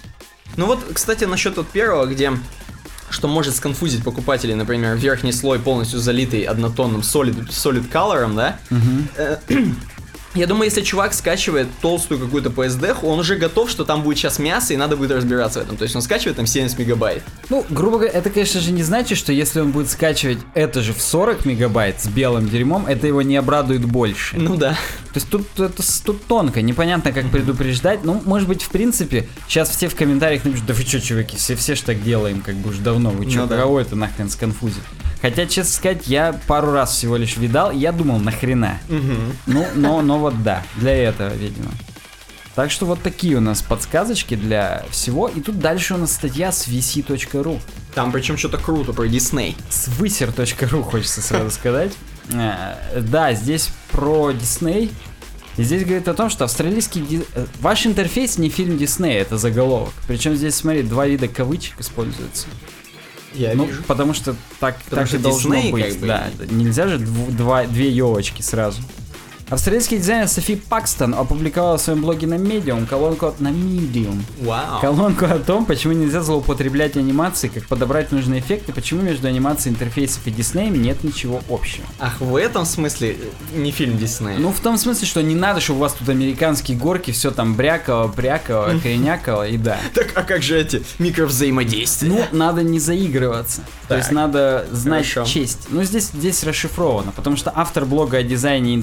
[0.56, 2.32] Ну вот, кстати, насчет вот первого, где
[3.10, 8.58] что может сконфузить покупателей, например, верхний слой полностью залитый однотонным solid, solid color, да?
[9.16, 9.38] Э,
[10.36, 14.38] Я думаю, если чувак скачивает толстую какую-то PSD, он уже готов, что там будет сейчас
[14.38, 15.78] мясо, и надо будет разбираться в этом.
[15.78, 17.22] То есть он скачивает там 70 мегабайт.
[17.48, 20.92] Ну, грубо говоря, это, конечно же, не значит, что если он будет скачивать это же
[20.92, 24.36] в 40 мегабайт с белым дерьмом, это его не обрадует больше.
[24.36, 24.72] Ну да.
[24.72, 28.04] То есть тут, это, тут тонко, непонятно, как предупреждать.
[28.04, 31.56] Ну, может быть, в принципе, сейчас все в комментариях напишут, да вы что, чуваки, все,
[31.56, 33.56] все ж так делаем, как бы уже давно, вы что, Ну да.
[33.56, 34.82] кого это нахрен сконфузит?
[35.22, 38.78] Хотя, честно сказать, я пару раз всего лишь видал, и я думал, нахрена.
[39.46, 41.70] Ну, но, но вот да, для этого, видимо.
[42.54, 45.28] Так что вот такие у нас подсказочки для всего.
[45.28, 47.60] И тут дальше у нас статья с vc.ru.
[47.94, 49.56] Там причем что-то круто про Дисней.
[49.68, 51.92] С высер.ру хочется сразу сказать.
[52.32, 54.90] Э, Да, здесь про Дисней.
[55.58, 57.24] И здесь говорит о том, что австралийский...
[57.34, 59.92] э, Ваш интерфейс не фильм Диснея, это заголовок.
[60.06, 62.46] Причем здесь, смотри, два вида кавычек используются.
[63.34, 63.82] Я ну, вижу.
[63.86, 65.84] потому что так, Потому так что и должно Дисней, быть.
[65.88, 68.80] как бы, да, нельзя же дву- два, две елочки сразу.
[69.48, 74.20] Австралийский дизайнер Софи Пакстон опубликовала в своем блоге на Medium колонку от- на Medium.
[74.40, 74.80] Вау.
[74.80, 80.26] Колонку о том, почему нельзя злоупотреблять анимацией, как подобрать нужные эффекты, почему между анимацией интерфейсов
[80.26, 81.86] и Диснеем нет ничего общего.
[82.00, 83.16] Ах, в этом смысле
[83.54, 84.36] э, не фильм Диснея.
[84.36, 87.54] Ну, в том смысле, что не надо, чтобы у вас тут американские горки, все там
[87.54, 89.78] брякало, брякало, кренякало, и да.
[89.94, 92.08] Так, а как же эти микровзаимодействия?
[92.08, 93.60] Ну, надо не заигрываться.
[93.86, 95.68] То есть надо знать честь.
[95.70, 98.74] Ну, здесь, здесь расшифровано, потому что автор блога о дизайне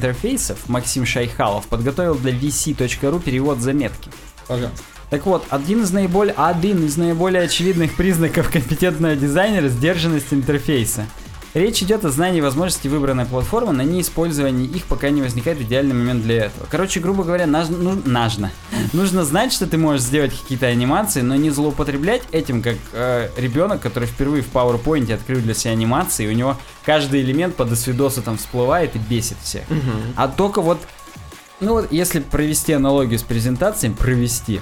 [0.54, 4.10] интерфейсов Максим Шайхалов подготовил для vc.ru перевод заметки.
[4.48, 4.84] Пожалуйста.
[5.10, 11.06] Так вот, один из наиболее, один из наиболее очевидных признаков компетентного дизайнера– сдержанность интерфейса.
[11.54, 16.24] Речь идет о знании возможностей выбранной платформы, на неиспользовании их, пока не возникает идеальный момент
[16.24, 16.66] для этого.
[16.70, 18.52] Короче, грубо говоря, наж- ну, нужно.
[18.92, 23.82] Нужно знать, что ты можешь сделать какие-то анимации, но не злоупотреблять этим, как э, ребенок,
[23.82, 28.24] который впервые в PowerPoint открыл для себя анимации, и у него каждый элемент по досвидосу
[28.24, 29.64] там всплывает и бесит всех.
[30.16, 30.80] А только вот,
[31.60, 34.60] ну вот, если провести аналогию с презентацией, провести,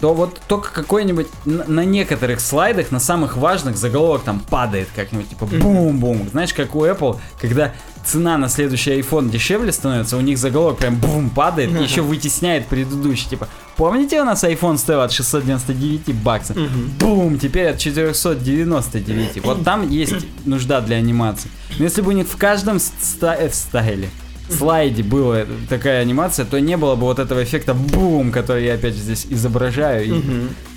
[0.00, 5.46] то вот только какой-нибудь на, некоторых слайдах, на самых важных, заголовок там падает как-нибудь, типа
[5.46, 6.28] бум-бум.
[6.30, 7.72] Знаешь, как у Apple, когда
[8.04, 12.66] цена на следующий iPhone дешевле становится, у них заголовок прям бум падает, и еще вытесняет
[12.66, 13.28] предыдущий.
[13.28, 16.56] Типа, помните, у нас iPhone стоил от 699 баксов?
[16.98, 19.44] Бум, теперь от 499.
[19.44, 20.14] Вот там есть
[20.46, 21.50] нужда для анимации.
[21.78, 24.08] Но если бы у них в каждом ста- э, стайле
[24.52, 28.94] слайде была такая анимация, то не было бы вот этого эффекта бум, который я опять
[28.94, 30.04] здесь изображаю.
[30.06, 30.20] И,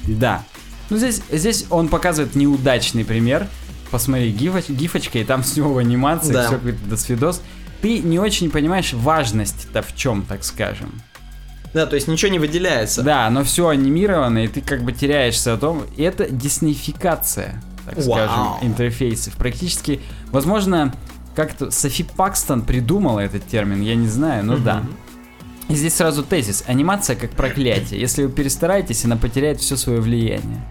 [0.07, 0.43] и да.
[0.89, 3.47] Ну здесь, здесь он показывает неудачный пример.
[3.91, 6.47] Посмотри, гифоч, гифочка, и там снова анимация, Да.
[6.47, 7.41] все какой-то досвидос.
[7.81, 11.01] Ты не очень понимаешь важность-то в чем, так скажем.
[11.73, 13.01] Да, то есть ничего не выделяется.
[13.01, 15.83] Да, но все анимировано, и ты как бы теряешься о том.
[15.97, 18.03] И это диснейфикация, так Вау.
[18.05, 19.33] скажем, интерфейсов.
[19.35, 19.99] Практически,
[20.31, 20.93] возможно,
[21.35, 24.83] как-то Софи Пакстон придумала этот термин, я не знаю, но да.
[25.69, 26.63] И здесь сразу тезис.
[26.67, 27.99] Анимация как проклятие.
[27.99, 30.61] Если вы перестараетесь, она потеряет все свое влияние.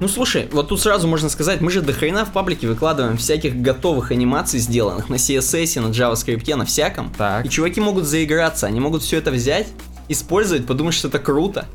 [0.00, 3.56] Ну слушай, вот тут сразу можно сказать, мы же до хрена в паблике выкладываем всяких
[3.56, 7.12] готовых анимаций, сделанных на CSS, на JavaScript, на всяком.
[7.18, 7.44] Так.
[7.44, 9.66] И чуваки могут заиграться, они могут все это взять,
[10.08, 11.66] использовать, подумать, что это круто.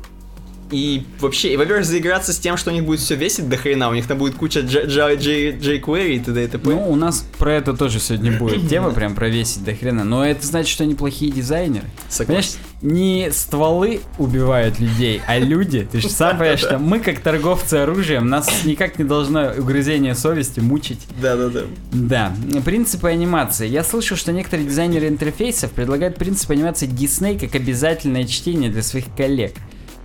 [0.70, 3.88] И вообще, и, во-первых, заиграться с тем, что у них будет все весить до хрена,
[3.88, 6.44] у них там будет куча jQuery и т.д.
[6.44, 6.70] и т.п.
[6.70, 10.04] Ну, у нас про это тоже сегодня будет тема, прям провесить до хрена.
[10.04, 11.86] Но это значит, что они плохие дизайнеры.
[12.18, 12.58] Понимаешь, Согласен.
[12.82, 15.86] не стволы убивают людей, а люди.
[15.90, 20.60] Ты же сам понимаешь, что мы, как торговцы оружием, нас никак не должно угрызение совести
[20.60, 21.00] мучить.
[21.20, 21.62] Да-да-да.
[21.92, 23.68] Да, принципы анимации.
[23.68, 29.06] Я слышал, что некоторые дизайнеры интерфейсов предлагают принцип анимации Disney как обязательное чтение для своих
[29.16, 29.52] коллег.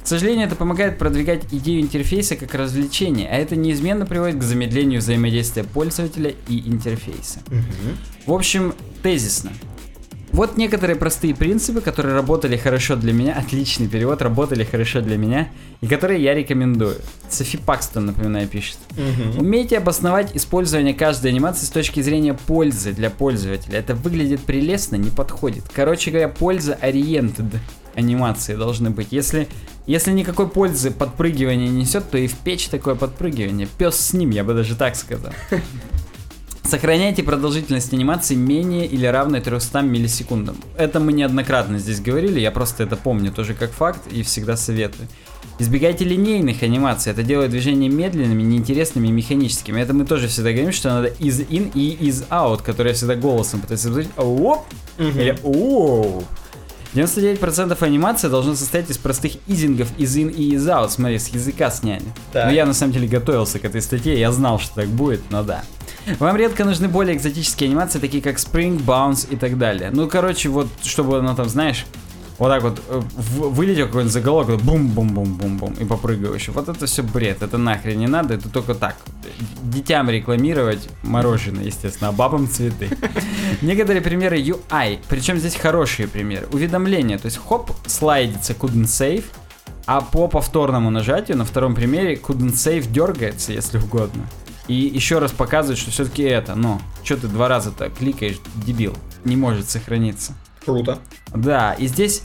[0.03, 5.01] К сожалению, это помогает продвигать идею интерфейса как развлечение, а это неизменно приводит к замедлению
[5.01, 7.39] взаимодействия пользователя и интерфейса.
[8.25, 9.51] В общем, тезисно.
[10.31, 15.49] Вот некоторые простые принципы, которые работали хорошо для меня, отличный перевод, работали хорошо для меня,
[15.81, 16.97] и которые я рекомендую.
[17.29, 18.77] Софи Пакстон, напоминаю, пишет.
[19.37, 23.79] Умейте обосновать использование каждой анимации с точки зрения пользы для пользователя.
[23.79, 25.63] Это выглядит прелестно, не подходит.
[25.73, 27.45] Короче говоря, польза-ориентед
[27.95, 29.07] анимации должны быть.
[29.11, 29.47] Если,
[29.85, 33.67] если никакой пользы подпрыгивание не несет, то и в печь такое подпрыгивание.
[33.77, 35.33] Пес с ним, я бы даже так сказал.
[36.69, 40.55] Сохраняйте продолжительность анимации менее или равной 300 миллисекундам.
[40.77, 45.07] Это мы неоднократно здесь говорили, я просто это помню тоже как факт и всегда советую.
[45.57, 49.81] Избегайте линейных анимаций, это делает движения медленными, неинтересными и механическими.
[49.81, 53.15] Это мы тоже всегда говорим, что надо из in и из out, которые я всегда
[53.15, 54.11] голосом пытаюсь изобразить.
[54.15, 54.65] Оп!
[54.99, 56.23] Или оу!
[56.93, 60.89] 99% анимации должно состоять из простых изингов из in и из out.
[60.89, 62.03] Смотри, с языка сняли.
[62.33, 62.47] Так.
[62.47, 65.43] Но я на самом деле готовился к этой статье, я знал, что так будет, но
[65.43, 65.63] да.
[66.17, 69.91] Вам редко нужны более экзотические анимации, такие как Spring, Bounce и так далее.
[69.91, 71.85] Ну, короче, вот, чтобы оно там, знаешь,
[72.39, 76.53] вот так вот э, вылетел какой-нибудь заголовок, бум-бум-бум-бум-бум, и попрыгающий.
[76.53, 78.95] Вот это все бред, это нахрен не надо, это только так.
[79.61, 82.89] Детям рекламировать мороженое, естественно, а бабам цветы.
[83.61, 86.47] Некоторые примеры UI, причем здесь хорошие примеры.
[86.51, 89.25] Уведомления, то есть хоп, слайдится couldn't save,
[89.85, 94.25] а по повторному нажатию на втором примере couldn't save дергается, если угодно.
[94.67, 99.35] И еще раз показывает, что все-таки это, но что ты два раза-то кликаешь, дебил, не
[99.35, 100.33] может сохраниться.
[101.77, 102.21] И здесь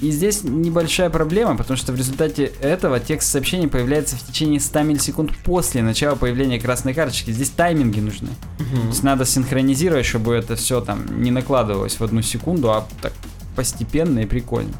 [0.00, 5.82] небольшая проблема, потому что в результате этого текст сообщения появляется в течение 100 миллисекунд после
[5.82, 7.30] начала появления красной карточки.
[7.30, 8.28] Здесь тайминги нужны.
[8.58, 13.12] То есть надо синхронизировать, чтобы это все там не накладывалось в одну секунду, а так
[13.54, 14.74] постепенно и прикольно.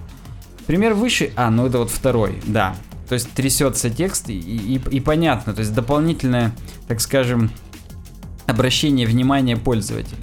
[0.66, 1.32] Пример выше...
[1.36, 2.76] А, ну это вот второй, да.
[3.08, 5.54] То есть трясется текст и, и, и понятно.
[5.54, 6.52] То есть дополнительное,
[6.88, 7.50] так скажем,
[8.46, 10.18] обращение внимания пользователя.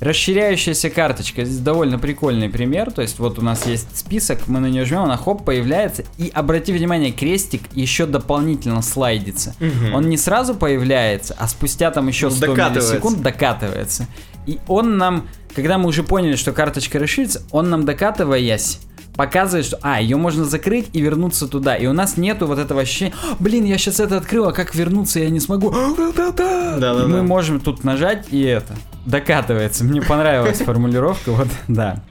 [0.00, 1.44] Расширяющаяся карточка.
[1.44, 2.90] Здесь довольно прикольный пример.
[2.90, 6.04] То есть вот у нас есть список, мы на нее жмем, она хоп, появляется.
[6.18, 9.54] И обрати внимание, крестик еще дополнительно слайдится.
[9.60, 9.94] Мгм.
[9.94, 12.90] Он не сразу появляется, а спустя там еще Ну, 100 докатывается.
[12.92, 14.06] миллисекунд докатывается.
[14.46, 18.80] И он нам, когда мы уже поняли, что карточка расширится, он нам докатываясь
[19.16, 21.74] показывает, что, а, ее можно закрыть и вернуться туда.
[21.74, 24.74] И у нас нету вот этого ощущения, «А, блин, я сейчас это открыл, а как
[24.74, 25.74] вернуться, я не смогу.
[26.14, 27.02] Да-да-да.
[27.02, 28.76] И мы можем тут нажать, и это
[29.06, 29.84] докатывается.
[29.84, 32.02] Мне понравилась формулировка, вот, да.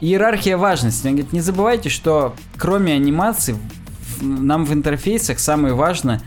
[0.00, 1.06] Иерархия важности.
[1.06, 3.56] Она говорит, не забывайте, что кроме анимации,
[4.20, 6.22] нам в интерфейсах самое важное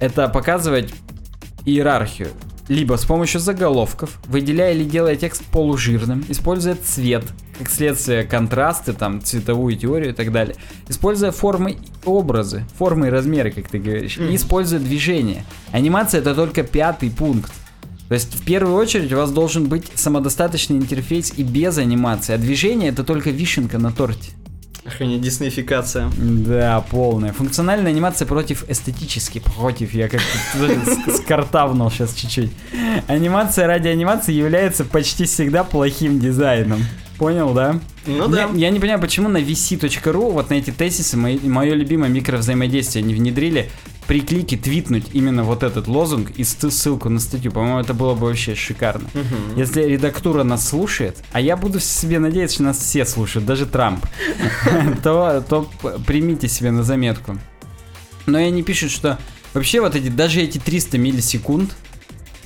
[0.00, 0.92] это показывать
[1.64, 2.28] иерархию.
[2.68, 7.24] Либо с помощью заголовков, выделяя или делая текст полужирным, используя цвет,
[7.58, 10.54] как следствие контрасты, там, цветовую теорию и так далее.
[10.86, 15.44] Используя формы и образы, формы и размеры, как ты говоришь, и используя движение.
[15.72, 17.50] Анимация это только пятый пункт.
[18.08, 22.38] То есть в первую очередь у вас должен быть самодостаточный интерфейс и без анимации, а
[22.38, 24.32] движение это только вишенка на торте.
[24.88, 26.10] Охренеть, диснеификация.
[26.16, 27.34] Да, полная.
[27.34, 29.40] Функциональная анимация против эстетически.
[29.40, 32.50] Против, я как-то скартавнул сейчас чуть-чуть.
[33.06, 36.82] Анимация ради анимации является почти всегда плохим дизайном.
[37.18, 37.78] Понял, да?
[38.06, 38.44] Ну да.
[38.44, 43.14] Я, я не понимаю, почему на vc.ru вот на эти тезисы мое любимое микровзаимодействие не
[43.14, 43.70] внедрили
[44.08, 47.52] при клике твитнуть именно вот этот лозунг и ссылку на статью.
[47.52, 49.06] По-моему, это было бы вообще шикарно.
[49.12, 49.58] Мгм.
[49.58, 54.04] Если редактура нас слушает, а я буду себе надеяться, что нас все слушают, даже Трамп,
[55.04, 55.68] то,
[56.06, 57.38] примите себе на заметку.
[58.24, 59.18] Но они пишут, что
[59.52, 61.76] вообще вот эти, даже эти 300 миллисекунд,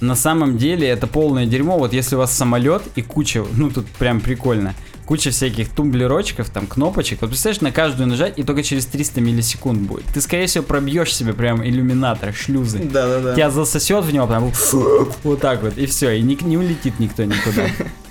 [0.00, 1.78] на самом деле это полное дерьмо.
[1.78, 4.74] Вот если у вас самолет и куча, ну тут прям прикольно,
[5.12, 7.20] куча всяких тумблерочков, там кнопочек.
[7.20, 10.06] Вот представляешь, на каждую нажать и только через 300 миллисекунд будет.
[10.06, 12.78] Ты, скорее всего, пробьешь себе прям иллюминатор, шлюзы.
[12.78, 13.34] Да-да-да.
[13.34, 14.50] Тебя засосет в него, прям
[15.22, 17.66] вот так вот, и все, и не, не улетит никто никуда.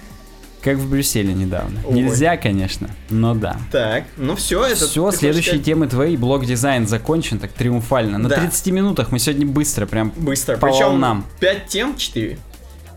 [0.62, 1.80] Как в Брюсселе недавно.
[1.88, 1.96] Ой.
[1.96, 3.58] Нельзя, конечно, но да.
[3.72, 4.86] Так, ну все, это...
[4.86, 8.20] Все, следующие сказать темы твои, блок дизайн закончен так триумфально.
[8.20, 8.36] На Да.
[8.40, 10.56] 30 минутах мы сегодня быстро прям Быстро.
[10.58, 11.26] по Причем волнам.
[11.40, 12.38] 5 тем, 4.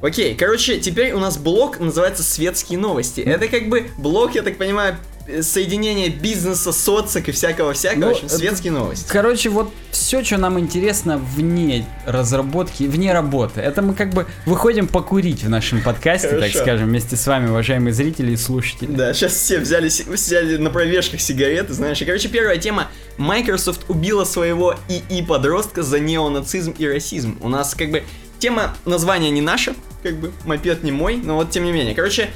[0.02, 3.20] Окей, короче, теперь у нас блок называется «Светские новости».
[3.20, 8.00] Это как бы блок, я так понимаю, э, соединение бизнеса, соцок и всякого-всякого.
[8.00, 9.06] Ну, в общем, это- светские новости.
[9.10, 14.86] Короче, вот все, что нам интересно вне разработки, вне работы, это мы как бы выходим
[14.88, 16.58] покурить в нашем подкасте, так Хорошо.
[16.58, 18.90] скажем, вместе с вами, уважаемые зрители и слушатели.
[18.92, 22.02] Да, сейчас все взяли, взяли на пробежках сигареты, знаешь.
[22.02, 22.88] И, короче, первая тема.
[23.16, 27.38] Microsoft убила своего ИИ-подростка за неонацизм и расизм.
[27.40, 28.02] У нас, как бы,
[28.44, 31.94] тема названия не наша, как бы, мопед не мой, но вот тем не менее.
[31.94, 32.28] Короче,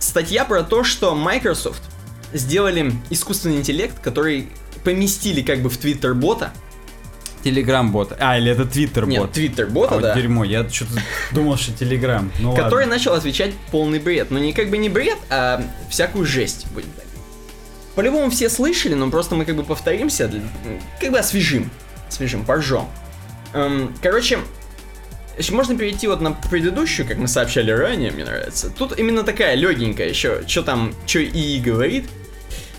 [0.00, 1.80] статья про то, что Microsoft
[2.32, 4.48] сделали искусственный интеллект, который
[4.82, 6.50] поместили как бы в Твиттер-бота.
[7.44, 8.16] Телеграм-бот.
[8.18, 9.08] А, или это Твиттер-бот.
[9.08, 10.14] Нет, Твиттер-бота, А вот да.
[10.16, 10.94] дерьмо, я что-то
[11.30, 12.32] думал, что Телеграм.
[12.40, 12.94] Ну который ладно.
[12.96, 14.32] начал отвечать полный бред.
[14.32, 17.04] Но не как бы не бред, а всякую жесть, будем так.
[17.94, 20.42] По-любому все слышали, но просто мы как бы повторимся, для-
[21.00, 21.70] как бы освежим.
[22.08, 22.88] Освежим, поржем.
[23.52, 24.40] Эм, короче,
[25.38, 28.70] еще можно перейти вот на предыдущую, как мы сообщали ранее, мне нравится.
[28.70, 32.08] Тут именно такая легенькая еще, что там, что ИИ говорит.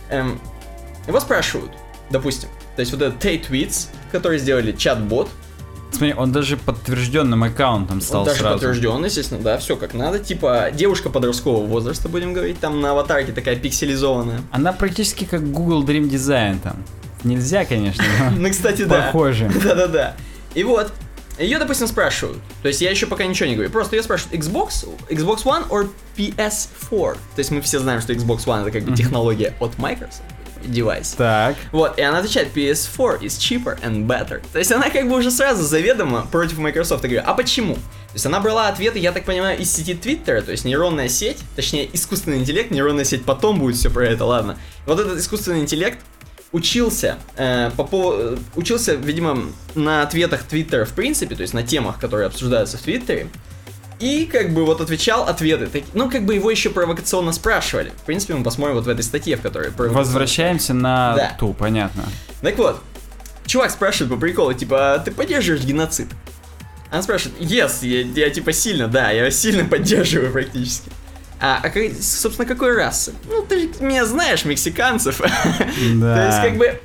[0.10, 0.40] Эм,
[1.08, 1.72] его спрашивают,
[2.10, 5.30] допустим, то есть вот этот Tate Tweets, который сделали чат-бот,
[5.92, 8.54] Смотри, он даже подтвержденным аккаунтом стал он даже сразу.
[8.56, 10.20] подтвержден, естественно, да, все как надо.
[10.20, 14.42] Типа, девушка подросткового возраста, будем говорить, там на аватарке такая пикселизованная.
[14.52, 16.84] Она практически как Google Dream Design там.
[17.24, 19.02] Нельзя, конечно, но Ну, кстати, да.
[19.02, 19.52] похоже.
[19.64, 20.16] Да-да-да.
[20.56, 20.92] И вот,
[21.40, 22.40] ее, допустим, спрашивают.
[22.62, 23.72] То есть я еще пока ничего не говорю.
[23.72, 27.14] Просто ее спрашивают Xbox, Xbox One or PS4.
[27.14, 30.24] То есть мы все знаем, что Xbox One это как бы технология от Microsoft.
[30.64, 31.16] Девайс.
[31.18, 31.56] Так.
[31.72, 34.42] Вот, и она отвечает, PS4 is cheaper and better.
[34.54, 37.04] То есть она как бы уже сразу заведомо против Microsoft.
[37.04, 37.76] Я говорю, а почему?
[37.76, 41.38] То есть она брала ответы, я так понимаю, из сети Твиттера, то есть нейронная сеть,
[41.56, 44.58] точнее искусственный интеллект, нейронная сеть потом будет все про это, ладно.
[44.86, 45.98] Вот этот искусственный интеллект
[46.52, 49.38] учился, э, по поводу, учился, видимо,
[49.76, 53.28] на ответах Твиттера в принципе, то есть на темах, которые обсуждаются в Твиттере.
[54.00, 55.68] И как бы вот отвечал ответы.
[55.68, 57.92] таки- Ну, как бы его еще провокационно спрашивали.
[58.02, 59.70] В принципе, мы посмотрим вот в этой статье, в которой...
[59.78, 61.36] Возвращаемся на Да.
[61.40, 62.04] ту, понятно.
[62.42, 62.82] так вот,
[63.46, 66.08] чувак спрашивает по приколу, типа, «А ты поддерживаешь геноцид?
[66.90, 70.92] Она спрашивает, yes, я, я типа сильно, да, я сильно поддерживаю практически.
[71.42, 73.14] А, а как- собственно, какой расы?
[73.28, 75.18] Ну, ты же меня знаешь, мексиканцев.
[75.18, 75.30] То
[75.96, 76.28] Да.
[76.28, 76.80] есть, как бы,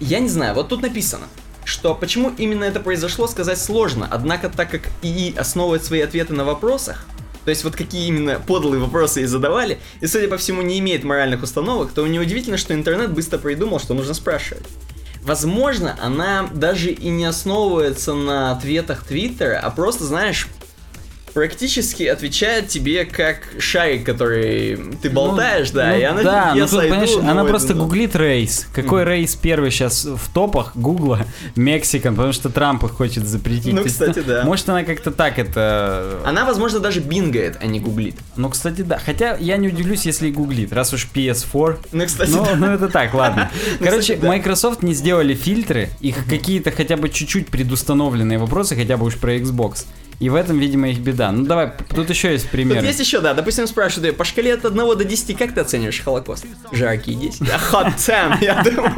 [0.00, 1.26] я не знаю, вот тут написано,
[1.64, 4.08] что почему именно это произошло, сказать сложно.
[4.10, 7.04] Однако, так как ИИ основывает свои ответы на вопросах,
[7.44, 11.04] то есть вот какие именно подлые вопросы и задавали, и, судя по всему, не имеет
[11.04, 14.64] моральных установок, то неудивительно, что интернет быстро придумал, что нужно спрашивать.
[15.22, 20.48] Возможно, она даже и не основывается на ответах Твиттера, а просто, знаешь,
[21.32, 26.68] практически отвечает тебе как шарик, который ты болтаешь, да, Ну и она да, я ну
[26.68, 27.84] сойду, понимаешь, ну, она просто ну.
[27.84, 28.66] гуглит рейс.
[28.72, 31.26] Какой рейс первый сейчас в топах Гугла?
[31.56, 33.72] Мексикан, потому что Трамп их хочет запретить.
[33.72, 34.44] Ну, То есть, кстати, да.
[34.44, 36.20] Может, она как-то так это...
[36.24, 38.16] Она, возможно, даже бингает, а не гуглит.
[38.36, 38.98] Ну, кстати, да.
[38.98, 41.78] Хотя я не удивлюсь, если и гуглит, раз уж PS4.
[41.92, 42.56] Ну, кстати, Ну, да.
[42.56, 43.50] ну, это так, ладно.
[43.80, 44.28] Ну, Короче, кстати, да.
[44.28, 49.36] Microsoft не сделали фильтры, их какие-то хотя бы чуть-чуть предустановленные вопросы, хотя бы уж про
[49.36, 49.86] Xbox.
[50.20, 51.32] И в этом, видимо, их беда.
[51.32, 52.86] Ну давай, тут еще есть Тут примеры.
[52.86, 56.00] есть еще, да, допустим, спрашивают ее, по шкале от 1 до 10, как ты оцениваешь
[56.00, 56.44] Холокост?
[56.70, 57.40] Жаркий 10.
[57.40, 58.94] Да, hot 10, я думаю.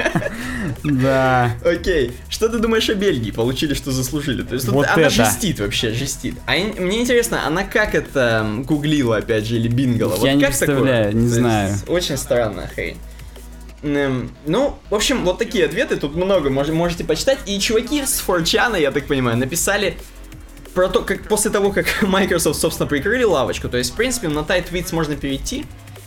[0.83, 1.57] Да.
[1.65, 3.31] Окей, что ты думаешь о Бельгии?
[3.31, 4.43] Получили, что заслужили.
[4.43, 5.11] То есть тут Вот она это.
[5.11, 6.35] жестит вообще, жестит.
[6.47, 10.17] А мне интересно, она как это гуглила, опять же, или бингала?
[10.25, 10.67] Я не как такое?
[10.77, 11.75] представляю, не То знаю.
[11.89, 12.99] Очень странная хрень.
[13.83, 17.39] Эм, Ну, в общем, вот такие ответы, тут много, мож- можете почитать.
[17.47, 19.97] И чуваки с 4 я так понимаю, написали
[20.75, 24.41] про то, как после того, как Microsoft, собственно, прикрыли лавочку, то есть, в принципе, на
[24.41, 25.65] Tweets можно перейти,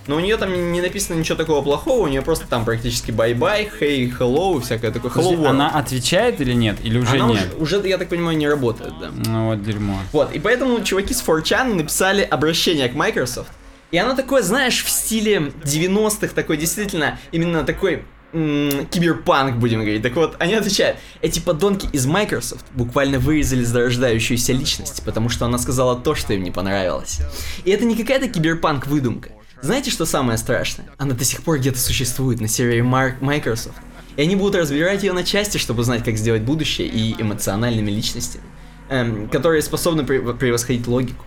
[0.07, 3.69] но у нее там не написано ничего такого плохого, у нее просто там практически bye-bye,
[3.79, 6.77] hey, hello, всякое такое, hello Подожди, она отвечает или нет?
[6.83, 7.53] Или уже Она нет?
[7.59, 9.09] уже, уже, я так понимаю, не работает, да.
[9.25, 9.99] Ну вот дерьмо.
[10.13, 13.51] Вот, и поэтому чуваки с 4chan написали обращение к Microsoft.
[13.91, 20.01] И оно такое, знаешь, в стиле 90-х, такой действительно, именно такой киберпанк, будем говорить.
[20.01, 25.57] Так вот, они отвечают, эти подонки из Microsoft буквально вырезали зарождающуюся личность, потому что она
[25.57, 27.19] сказала то, что им не понравилось.
[27.63, 29.29] И это не какая-то киберпанк-выдумка.
[29.61, 30.87] Знаете, что самое страшное?
[30.97, 33.77] Она до сих пор где-то существует на сервере Mar- Microsoft.
[34.15, 38.43] И они будут разбирать ее на части, чтобы узнать, как сделать будущее и эмоциональными личностями,
[38.89, 41.23] эм, которые способны прев- превосходить логику.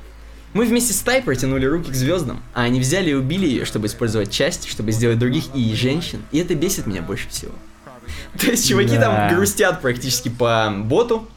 [0.53, 3.87] Мы вместе с Тай протянули руки к звездам, а они взяли и убили ее, чтобы
[3.87, 7.53] использовать часть, чтобы сделать других и женщин, и это бесит меня больше всего.
[8.41, 9.29] То есть чуваки Да.
[9.29, 11.29] там грустят практически по боту.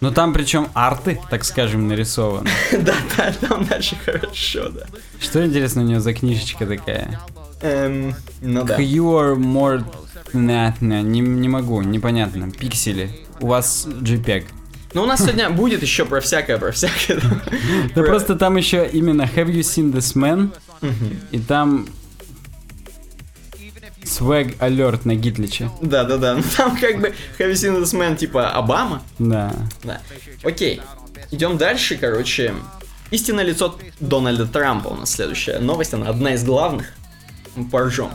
[0.00, 2.48] Ну там причем арты, так скажем, нарисованы.
[2.72, 4.86] Да, да, там дальше хорошо, да.
[5.20, 7.20] Что интересно у нее за книжечка такая?
[7.60, 8.78] Эм, ну да.
[8.78, 9.84] You are more...
[10.32, 12.50] Не, не, не могу, непонятно.
[12.50, 13.10] Пиксели.
[13.40, 14.44] У вас JPEG.
[14.98, 17.20] Но у нас сегодня будет еще про всякое, про всякое.
[17.94, 20.50] Да Про- просто там еще именно Have you seen this man?
[21.30, 21.86] И там
[24.02, 25.70] Swag alert на Гитличе.
[25.80, 26.34] Да, да, да.
[26.34, 29.04] Ну там как бы Have you seen this man типа Обама.
[29.20, 29.54] Да.
[29.84, 30.00] Да.
[30.42, 30.80] Окей.
[31.30, 32.54] Идем дальше, короче.
[33.12, 36.86] Истинное лицо Дональда Трампа у нас следующая новость, она одна из главных.
[37.54, 38.10] Мы Поржем.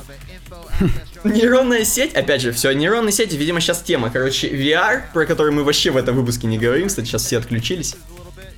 [1.24, 5.64] Нейронная сеть, опять же, все, нейронные сети, видимо, сейчас тема, короче, VR, про который мы
[5.64, 7.96] вообще в этом выпуске не говорим, кстати, сейчас все отключились.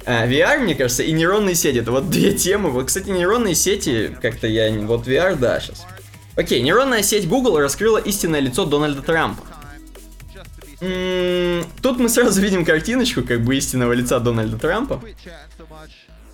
[0.06, 2.70] А, VR, мне кажется, и нейронные сети, это вот две темы.
[2.70, 5.86] Вот, кстати, нейронные сети, как-то я, вот VR, да, сейчас.
[6.36, 9.44] Окей, нейронная сеть Google раскрыла истинное лицо Дональда Трампа.
[10.80, 15.02] Тут мы сразу видим картиночку, как бы истинного лица Дональда Трампа.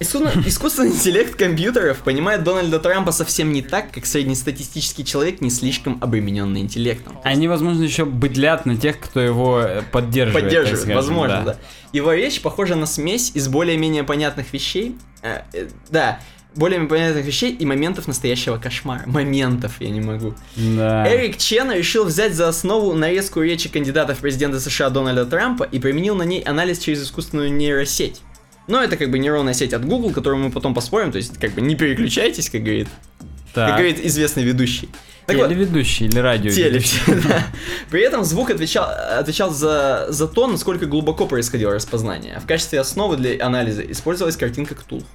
[0.01, 5.97] Искусственно- искусственный интеллект компьютеров понимает Дональда Трампа совсем не так, как среднестатистический человек, не слишком
[6.01, 7.19] обремененный интеллектом.
[7.23, 10.45] Они, возможно, еще быдлят на тех, кто его э, поддерживает.
[10.45, 11.57] Поддерживает, скажем, возможно, да.
[11.93, 14.95] Его речь похожа на смесь из более-менее понятных вещей.
[15.21, 16.19] э, э, да,
[16.55, 19.03] более понятных вещей и моментов настоящего кошмара.
[19.05, 20.33] Моментов, я не могу.
[20.55, 21.07] Да.
[21.09, 25.79] Эрик Чен решил взять за основу нарезку речи кандидата в президенты США Дональда Трампа и
[25.79, 28.21] применил на ней анализ через искусственную нейросеть.
[28.67, 31.51] Но это как бы нейронная сеть от Google, которую мы потом поспорим, то есть как
[31.53, 32.87] бы не переключайтесь, как говорит,
[33.19, 33.27] как
[33.69, 33.77] Так.
[33.77, 34.89] говорит известный ведущий.
[35.27, 36.51] Так вот, Телеведущий или радио.
[36.51, 37.45] теле, да.
[37.89, 38.89] При этом звук отвечал,
[39.19, 42.39] отвечал за, за то, насколько глубоко происходило распознание.
[42.39, 45.05] В качестве основы для анализа использовалась картинка Ктулху.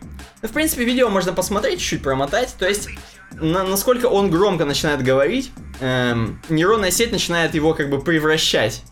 [0.43, 2.55] Ну, в принципе, видео можно посмотреть, чуть-чуть промотать.
[2.59, 2.89] То есть,
[3.33, 8.83] на- насколько он громко начинает говорить, эм, нейронная сеть начинает его как бы превращать.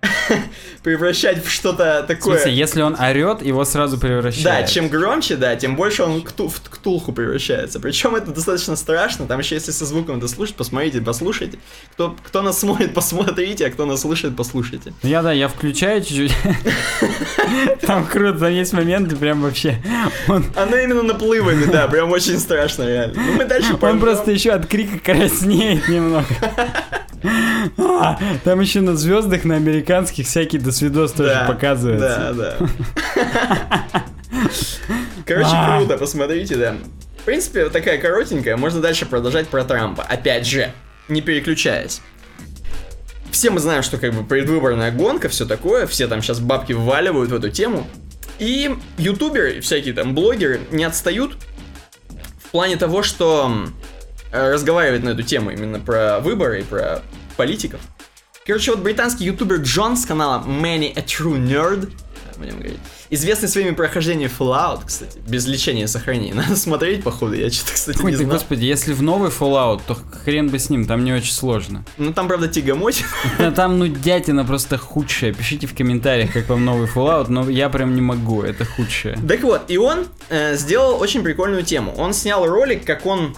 [0.82, 2.36] превращать в что-то В такое.
[2.36, 4.44] смысле, если он орет, его сразу превращает.
[4.44, 7.80] Да, чем громче, да, тем больше он кту- в ктулху превращается.
[7.80, 9.26] Причем это достаточно страшно.
[9.26, 11.58] Там еще если со звуком это слушать, посмотрите, послушайте.
[11.92, 14.92] Кто, кто нас смотрит, посмотрите, а кто нас слушает, послушайте.
[15.02, 16.32] Ну, Я, да, я включаю чуть-чуть.
[17.82, 19.82] Там круто, там есть моменты прям вообще.
[20.28, 23.14] Он, Оно именно наплывами, да, прям очень страшно, реально.
[23.16, 26.26] Ну, мы дальше он просто еще от крика краснеет немного.
[27.78, 29.58] А, Там еще на звездах, на
[29.88, 32.34] американских всякие досвидос тоже показываются.
[32.34, 33.90] Да, да.
[35.26, 35.78] Короче, А.
[35.78, 36.76] круто, посмотрите, да.
[37.24, 40.02] принципе, вот такая коротенькая, можно дальше продолжать про Трампа.
[40.02, 40.72] Опять же,
[41.08, 42.00] не переключаясь.
[43.30, 47.30] Все мы знаем, что как бы предвыборная гонка, все такое, все там сейчас бабки вваливают
[47.30, 47.86] в эту тему.
[48.38, 51.36] И ютуберы, всякие там блогеры не отстают
[52.42, 53.52] в плане того, что
[54.32, 57.02] э, разговаривать на эту тему, именно про выборы и про
[57.36, 57.80] политиков.
[58.48, 61.92] Короче, вот британский ютубер Джон с канала Many a True Nerd,
[62.38, 62.78] будем говорить,
[63.10, 66.32] известный своими прохождениями Fallout, кстати, без лечения и сохранения.
[66.34, 68.32] Надо смотреть, походу, я что-то, кстати, Ой, не ты, знал.
[68.32, 71.84] господи, если в новый Fallout, то хрен бы с ним, там не очень сложно.
[71.98, 73.04] Ну, там, правда, тягомотин.
[73.38, 75.34] Да там, ну, дятина просто худшая.
[75.34, 79.18] Пишите в комментариях, как вам новый Fallout, но я прям не могу, это худшее.
[79.28, 81.92] Так вот, и он э, сделал очень прикольную тему.
[81.98, 83.36] Он снял ролик, как он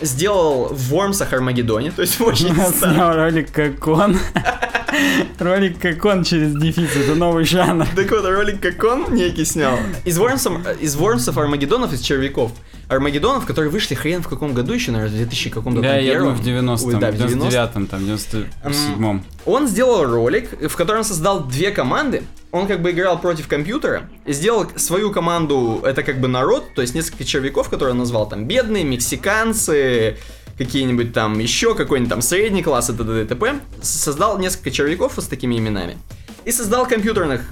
[0.00, 4.18] сделал в Вормсах Армагеддоне, то есть очень снял ролик как он.
[5.38, 7.86] Ролик как он через дефис, это новый жанр.
[7.94, 9.78] Так вот, ролик как он некий снял.
[10.04, 12.52] Из Вормсов, из Вормсов Армагеддонов, из червяков.
[12.90, 16.34] Армагеддонов, которые вышли хрен в каком году еще, наверное, в 2000 каком-то Да, я думаю,
[16.34, 16.74] в первом.
[16.74, 17.48] 90-м, Ой, да, в 90-м.
[17.48, 19.24] 99-м, там, 97-м.
[19.46, 22.24] Он сделал ролик, в котором создал две команды.
[22.50, 26.82] Он как бы играл против компьютера и сделал свою команду, это как бы народ, то
[26.82, 30.16] есть несколько червяков, которые он назвал там бедные, мексиканцы,
[30.58, 33.22] какие-нибудь там еще какой-нибудь там средний класс и т.д.
[33.22, 33.60] и т.п.
[33.82, 35.96] Создал несколько червяков с такими именами.
[36.44, 37.42] И создал компьютерных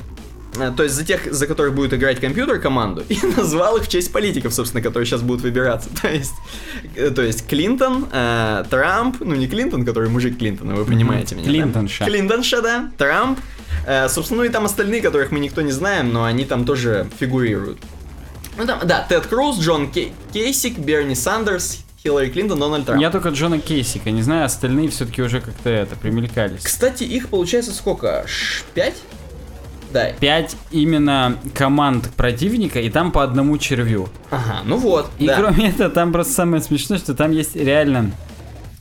[0.76, 4.12] то есть за тех, за которых будет играть компьютер команду, и назвал их в честь
[4.12, 5.88] политиков, собственно, которые сейчас будут выбираться.
[6.02, 6.34] То есть,
[6.96, 11.46] э, то есть Клинтон, э, Трамп, ну не Клинтон, который мужик Клинтона, вы понимаете меня.
[11.46, 11.50] да?
[11.52, 12.04] Клинтонша.
[12.04, 13.38] Клинтонша, да, Трамп.
[13.86, 17.06] Э, собственно, ну и там остальные, которых мы никто не знаем, но они там тоже
[17.18, 17.78] фигурируют.
[18.56, 23.00] Ну там, да, Тед Круз, Джон Кей- Кейсик, Берни Сандерс, Хиллари Клинтон, Дональд Трамп.
[23.00, 26.62] Я только Джона Кейсика, не знаю, остальные все-таки уже как-то это, примелькались.
[26.62, 28.24] Кстати, их получается сколько?
[28.26, 28.96] Ш- Пять?
[29.92, 30.12] Да.
[30.20, 34.08] Пять именно команд противника, и там по одному червю.
[34.30, 35.10] Ага, ну вот.
[35.18, 35.36] И да.
[35.36, 38.12] кроме этого, там просто самое смешное, что там есть реально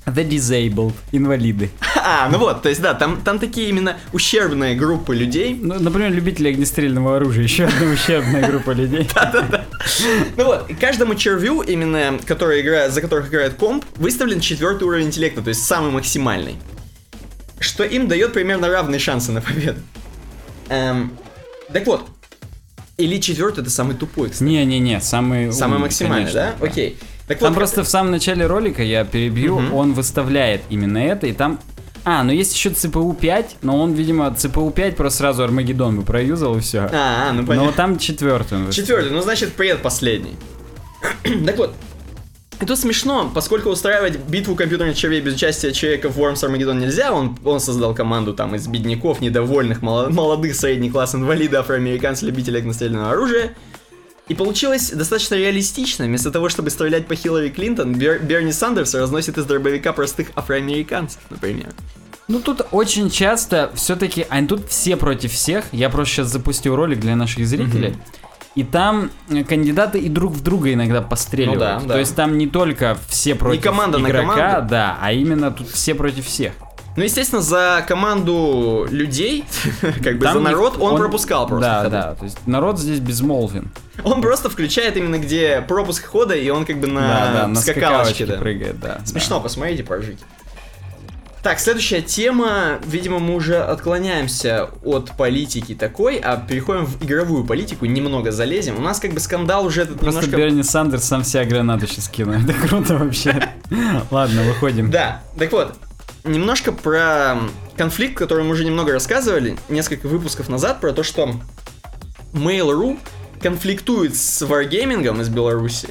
[0.07, 1.69] The Disabled, инвалиды.
[2.09, 5.59] А, ну вот, то есть да, там, там такие именно ущербные группы людей.
[5.61, 9.09] Ну, например, любители огнестрельного оружия, еще одна ущербная группа людей.
[10.37, 15.41] Ну вот, каждому червю, именно который играет, за которых играет комп, выставлен четвертый уровень интеллекта,
[15.41, 16.55] то есть самый максимальный.
[17.59, 19.81] Что им дает примерно равные шансы на победу.
[20.69, 21.17] Эм,
[21.71, 22.07] так вот,
[22.97, 24.47] или четвертый это самый тупой, кстати.
[24.47, 26.65] Не-не-не, самый Самый умный, максимальный, конечно, да?
[26.65, 26.97] Окей.
[27.27, 29.73] Так Там вот, просто в самом начале ролика, я перебью, Мгм.
[29.73, 31.59] он выставляет именно это, и там...
[32.05, 36.03] А, ну есть еще CPU 5, но он, видимо, CPU 5 просто сразу Армагеддон бы
[36.03, 36.89] проюзал и все.
[36.93, 37.67] А, ну Но понятно.
[37.67, 38.71] вот там четвертый.
[38.71, 40.35] Четвертый, ну значит предпоследний.
[41.45, 41.75] так вот,
[42.59, 47.11] и тут смешно, поскольку устраивать битву компьютерных червей без участия человека в Worms Armageddon нельзя,
[47.13, 52.59] он, он создал команду там из бедняков, недовольных, мало- молодых, средний класс инвалидов, афроамериканцев, любителей
[52.59, 53.55] огнестрельного оружия.
[54.27, 56.05] И получилось достаточно реалистично.
[56.05, 61.21] Вместо того, чтобы стрелять по Хиллари Клинтон, Бер- Берни Сандерс разносит из дробовика простых афроамериканцев,
[61.29, 61.69] например.
[62.27, 65.63] Ну тут очень часто все-таки, а тут все против всех.
[65.71, 67.95] Я просто сейчас запустил ролик для наших зрителей.
[68.57, 71.59] И там э, кандидаты и друг в друга иногда постреливают.
[71.59, 71.93] Ну да, да.
[71.93, 74.69] То есть там не только все против команда на игрока, команду.
[74.71, 76.53] да, а именно тут все против всех.
[76.95, 79.45] Ну, естественно, за команду людей,
[80.03, 81.69] как бы Там за не- народ, он, пропускал просто.
[81.69, 81.91] Да, ходы.
[81.91, 82.15] да.
[82.15, 83.69] То есть народ здесь безмолвен.
[84.03, 87.61] Он просто включает именно где пропуск хода, и он как бы на, да, да, на
[87.61, 88.37] скакалочке, да.
[88.37, 89.01] прыгает, да.
[89.05, 90.23] Смешно, посмотрите, поржите.
[91.47, 92.77] Так, следующая тема.
[92.85, 98.77] Видимо, мы уже отклоняемся от политики такой, а переходим в игровую политику, немного залезем.
[98.77, 100.35] У нас как бы скандал уже этот Просто немножко...
[100.35, 102.33] Берни Сандерс сам себя гранату сейчас кинул.
[102.33, 103.41] Это круто вообще.
[104.11, 104.91] Ладно, выходим.
[104.91, 105.73] Да, так вот,
[106.25, 107.37] немножко про
[107.77, 111.33] конфликт, который мы уже немного рассказывали несколько выпусков назад, про то, что
[112.33, 112.99] Mail.ru
[113.41, 115.87] конфликтует с Wargaming из Беларуси.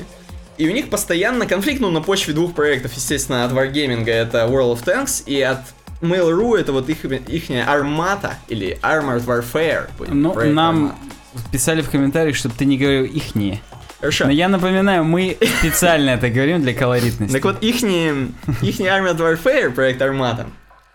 [0.59, 4.79] И у них постоянно конфликт, ну, на почве двух проектов, естественно, от Wargaming это World
[4.79, 5.61] of Tanks, и от
[6.01, 9.89] Mail.ru это вот их, их Армата, или Armored Warfare.
[10.09, 10.87] Ну, нам
[11.35, 11.53] Armata.
[11.53, 13.61] писали в комментариях, чтобы ты не говорил ихние.
[14.01, 14.27] Хорошо.
[14.27, 17.33] Но я напоминаю, мы специально это говорим для колоритности.
[17.33, 20.47] Так вот, ихний Armored Warfare, проект Армата,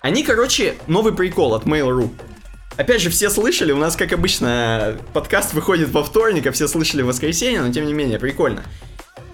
[0.01, 2.09] они, короче, новый прикол от Mail.ru.
[2.78, 7.01] Опять же, все слышали, у нас, как обычно, подкаст выходит во вторник, а все слышали
[7.01, 8.64] в воскресенье, но тем не менее, прикольно.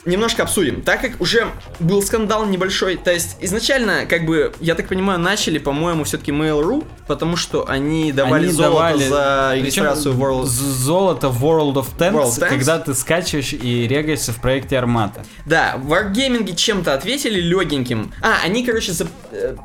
[0.08, 0.82] Немножко обсудим.
[0.82, 1.48] Так как уже
[1.80, 6.86] был скандал небольшой, то есть изначально, как бы, я так понимаю, начали, по-моему, все-таки Mail.ru,
[7.08, 10.46] потому что они давали Они золото давали- за Причем регистрацию World...
[10.46, 12.50] Золото World of Tanks, World of Tanks?
[12.50, 15.26] когда ты скачиваешь и регаешься в проекте Армата.
[15.46, 18.14] Да, в Wargaming чем-то ответили легеньким.
[18.22, 19.56] А, они, короче, за- э,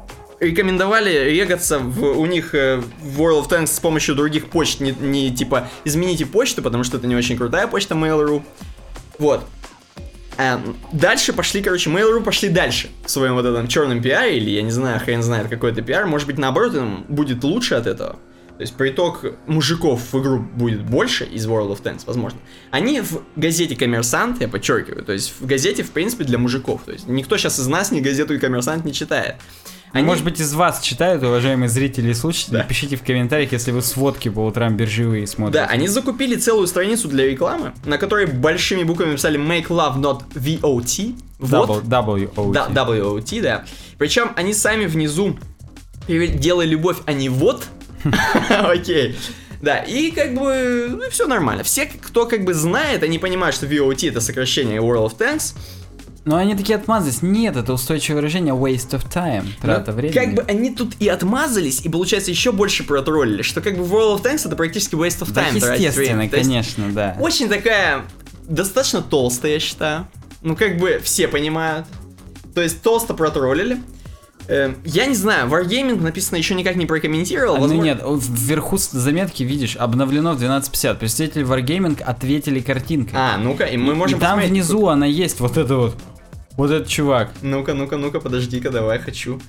[0.41, 4.91] рекомендовали регаться в, у них э, в World of Tanks с помощью других почт, не,
[4.91, 8.43] не типа измените почту, потому что это не очень крутая почта Mail.ru.
[9.21, 9.45] Вот.
[10.39, 14.63] Эм, дальше пошли, короче, Mail.ru пошли дальше в своем вот этом черном пиаре, или я
[14.63, 18.19] не знаю, хрен знает какой это пиар, может быть наоборот им будет лучше от этого.
[18.57, 22.39] То есть приток мужиков в игру будет больше из World of Tanks, возможно.
[22.71, 26.83] Они в газете «Коммерсант», я подчеркиваю, то есть в газете, в принципе, для мужиков.
[26.85, 29.37] То есть никто сейчас из нас ни газету и «Коммерсант» не читает.
[29.93, 30.07] Они...
[30.07, 32.63] Может быть, из вас читают, уважаемые зрители и слушатели, да.
[32.63, 35.65] пишите в комментариях, если вы сводки по утрам биржевые смотрите.
[35.65, 40.23] Да, они закупили целую страницу для рекламы, на которой большими буквами писали Make Love Not
[40.35, 41.17] VOT.
[41.39, 41.85] Вот.
[41.85, 42.53] WOT.
[42.53, 43.65] Да, WOT, да.
[43.99, 45.39] Причем они сами внизу
[46.09, 47.65] делай любовь, а не вот.
[48.49, 49.17] Окей.
[49.61, 51.63] Да, и как бы, ну, все нормально.
[51.63, 55.55] Все, кто как бы знает, они понимают, что VOT это сокращение World of Tanks.
[56.25, 57.23] Но они такие отмазались.
[57.23, 60.15] Нет, это устойчивое выражение waste of time, трата ну, времени.
[60.15, 64.21] Как бы они тут и отмазались, и получается еще больше протроллили, что как бы World
[64.21, 65.59] of Tanks это практически waste of time.
[65.61, 67.17] Да, естественно, конечно, да.
[67.19, 68.05] Очень такая,
[68.49, 70.07] достаточно толстая, я считаю.
[70.43, 71.87] Ну, как бы все понимают.
[72.55, 73.81] То есть толсто протроллили.
[74.49, 77.55] Эм, я не знаю, Wargaming написано еще никак не прокомментировал.
[77.55, 77.95] А, ну возможно...
[78.03, 80.97] Ну нет, вверху заметки видишь, обновлено в 12.50.
[80.97, 83.15] Представители Wargaming ответили картинкой.
[83.15, 85.97] А, ну-ка, и мы можем и там внизу она есть, вот это вот.
[86.57, 87.33] Вот этот чувак.
[87.43, 89.41] Ну-ка, ну-ка, ну-ка, подожди-ка, давай, хочу.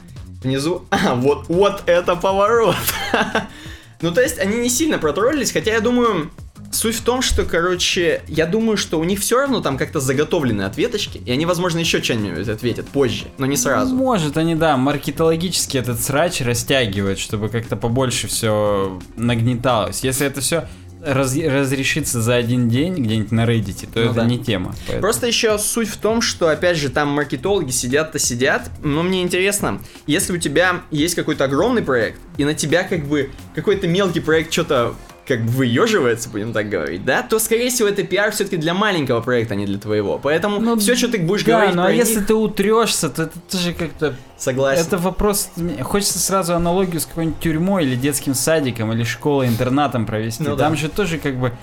[0.43, 0.85] Внизу.
[0.91, 2.75] А, вот, вот это поворот.
[4.01, 6.31] ну, то есть, они не сильно протроллились, хотя я думаю,
[6.73, 10.63] Суть в том, что, короче, я думаю, что у них все равно там как-то заготовлены
[10.63, 13.93] ответочки, и они, возможно, еще что-нибудь ответят позже, но не сразу.
[13.93, 20.03] Может, они, да, маркетологически этот срач растягивают, чтобы как-то побольше все нагнеталось.
[20.03, 20.67] Если это все
[21.05, 24.25] раз, разрешится за один день где-нибудь на Reddit, то ну это да.
[24.25, 24.75] не тема.
[24.87, 25.01] Поэтому.
[25.01, 29.81] Просто еще суть в том, что, опять же, там маркетологи сидят-то сидят, но мне интересно,
[30.07, 34.51] если у тебя есть какой-то огромный проект, и на тебя как бы какой-то мелкий проект
[34.51, 34.95] что-то
[35.27, 39.21] как бы выеживается, будем так говорить, да, то, скорее всего, это пиар все-таки для маленького
[39.21, 40.19] проекта, а не для твоего.
[40.21, 41.75] Поэтому ну, все, что ты будешь да, говорить.
[41.75, 44.15] Ну, а если ты утрешься, то это, это же как-то.
[44.37, 44.85] Согласен.
[44.85, 45.49] Это вопрос.
[45.81, 50.43] Хочется сразу аналогию с какой-нибудь тюрьмой или детским садиком или школой-интернатом провести.
[50.43, 50.79] Ну, Там да.
[50.79, 51.53] же тоже как бы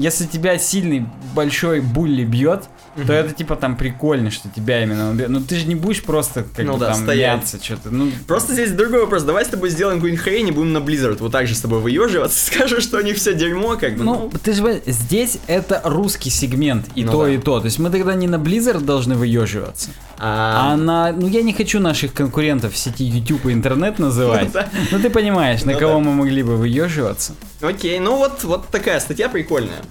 [0.00, 2.64] если тебя сильный большой булли бьет,
[2.96, 3.06] mm-hmm.
[3.06, 5.28] то это типа там прикольно, что тебя именно убьет.
[5.28, 7.62] Ну ты же не будешь просто как ну, бы да, там стоять.
[7.62, 7.90] что-то.
[7.90, 8.10] Ну...
[8.26, 9.24] Просто здесь другой вопрос.
[9.24, 11.80] Давай с тобой сделаем какую-нибудь хрень и будем на Blizzard вот так же с тобой
[11.80, 14.04] выеживаться, скажем, что у них все дерьмо, как бы.
[14.04, 14.38] Ну, ну.
[14.42, 17.30] ты же здесь это русский сегмент, и ну, то, да.
[17.30, 17.60] и то.
[17.60, 19.90] То есть мы тогда не на Blizzard должны выеживаться.
[20.18, 20.72] А...
[20.72, 21.12] а на...
[21.12, 24.50] Ну я не хочу наших конкурентов в сети YouTube и интернет называть.
[24.90, 27.34] Ну ты понимаешь, на кого мы могли бы выеживаться.
[27.60, 29.82] Окей, ну вот, вот такая статья прикольная.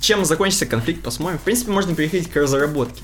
[0.00, 1.38] Чем закончится конфликт, посмотрим.
[1.38, 3.02] В принципе, можно переходить к разработке.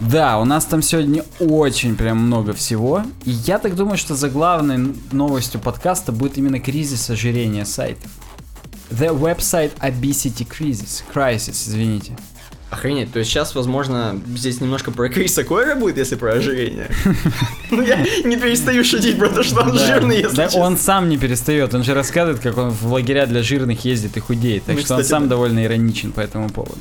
[0.00, 3.02] Да, у нас там сегодня очень прям много всего.
[3.24, 8.10] И я так думаю, что за главной новостью подкаста будет именно кризис ожирения сайтов.
[8.90, 11.02] The website obesity crisis.
[11.12, 12.16] Crisis, извините.
[12.74, 16.90] Охренеть, то есть сейчас, возможно, здесь немножко про Криса Койра будет, если про ожирение.
[17.70, 21.18] Ну, я не перестаю шутить про то, что он жирный, если Да, он сам не
[21.18, 24.82] перестает, он же рассказывает, как он в лагеря для жирных ездит и худеет, так ну,
[24.82, 26.78] что он сам довольно ироничен по этому поводу.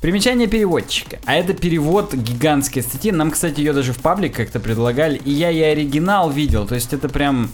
[0.00, 1.18] Примечание переводчика.
[1.24, 3.10] А это перевод гигантской статьи.
[3.10, 5.16] Нам, кстати, ее даже в паблик как-то предлагали.
[5.24, 6.66] И я и оригинал видел.
[6.66, 7.48] То есть это прям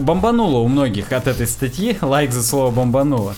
[0.00, 1.96] бомбануло у многих от этой статьи.
[2.00, 3.34] Лайк за слово бомбануло.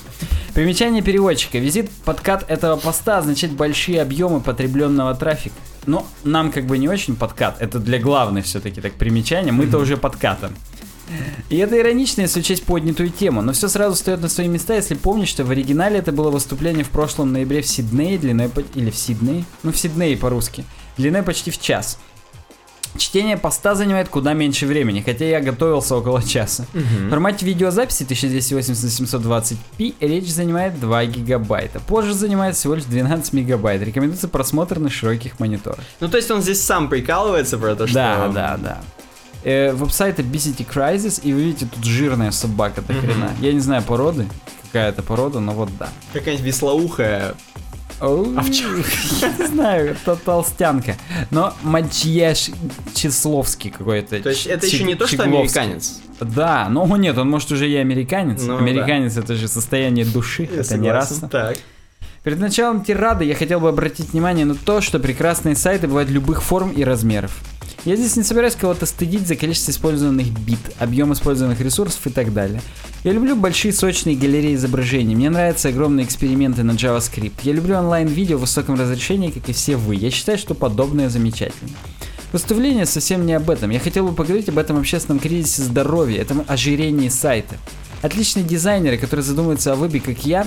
[0.55, 1.59] Примечание переводчика.
[1.59, 5.57] Визит подкат этого поста означает большие объемы потребленного трафика.
[5.87, 7.61] Но нам как бы не очень подкат.
[7.61, 9.53] Это для главных все-таки так примечания.
[9.53, 10.53] Мы-то уже подкатом.
[11.51, 14.95] И это иронично, если учесть поднятую тему, но все сразу встает на свои места, если
[14.95, 18.97] помнить, что в оригинале это было выступление в прошлом ноябре в Сиднее, длиной или в
[18.97, 20.65] Сиднее, ну в Сиднее по-русски,
[20.97, 21.99] длиной почти в час.
[22.97, 26.67] Чтение поста занимает куда меньше времени, хотя я готовился около часа.
[26.75, 27.07] Угу.
[27.07, 31.81] В формате видеозаписи 1280 на 720p речь занимает 2 гигабайта.
[31.81, 33.83] Позже занимает всего лишь 12 мегабайт.
[33.83, 35.81] Рекомендуется просмотр на широких мониторах.
[36.01, 37.95] Ну, то есть он здесь сам прикалывается про то, что...
[37.95, 38.81] Да, да, да.
[39.45, 43.31] Э, веб-сайт Obesity Crisis, и вы видите, тут жирная собака до хрена.
[43.41, 44.27] Я не знаю породы,
[44.65, 45.89] какая это порода, но вот да.
[46.13, 47.35] Какая-нибудь веслоухая
[48.01, 48.89] Овчарка.
[49.21, 50.97] Я не знаю, это толстянка.
[51.31, 52.51] Но Мачьеш
[52.95, 54.21] Числовский какой-то.
[54.21, 56.01] То есть это еще не то, что американец?
[56.21, 58.43] Да, но нет, он может уже и американец.
[58.43, 61.29] Ну, американец это же состояние души, это не раса.
[61.29, 61.57] Так.
[62.23, 66.43] Перед началом тирады я хотел бы обратить внимание на то, что прекрасные сайты бывают любых
[66.43, 67.39] форм и размеров.
[67.87, 72.35] Я здесь не собираюсь кого-то стыдить за количество использованных бит, объем использованных ресурсов и так
[72.35, 72.61] далее.
[73.05, 77.35] Я люблю большие сочные галереи изображений, мне нравятся огромные эксперименты на JavaScript.
[77.45, 79.95] Я люблю онлайн-видео в высоком разрешении, как и все вы.
[79.95, 81.71] Я считаю, что подобное замечательно.
[82.33, 83.71] Выступление совсем не об этом.
[83.71, 87.55] Я хотел бы поговорить об этом общественном кризисе здоровья, этом ожирении сайта.
[88.03, 90.45] Отличные дизайнеры, которые задумываются о выбе, как я,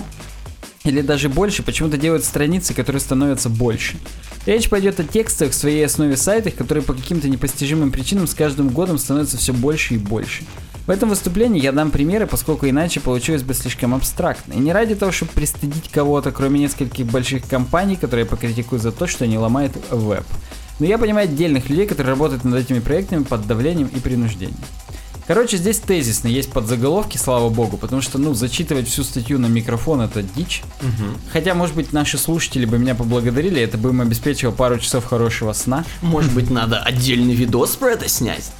[0.89, 3.97] или даже больше, почему-то делают страницы, которые становятся больше.
[4.45, 8.69] Речь пойдет о текстах в своей основе сайтах, которые по каким-то непостижимым причинам с каждым
[8.69, 10.43] годом становятся все больше и больше.
[10.87, 14.53] В этом выступлении я дам примеры, поскольку иначе получилось бы слишком абстрактно.
[14.53, 18.91] И не ради того, чтобы пристыдить кого-то, кроме нескольких больших компаний, которые я покритикую за
[18.91, 20.25] то, что они ломают веб.
[20.79, 24.57] Но я понимаю отдельных людей, которые работают над этими проектами под давлением и принуждением.
[25.29, 30.01] Короче, здесь тезисно есть подзаголовки, слава богу, потому что, ну, зачитывать всю статью на микрофон
[30.01, 30.63] это дичь.
[31.31, 35.53] Хотя, может быть, наши слушатели бы меня поблагодарили, это бы им обеспечило пару часов хорошего
[35.53, 35.85] сна.
[36.01, 38.51] Может быть, надо отдельный видос про это снять?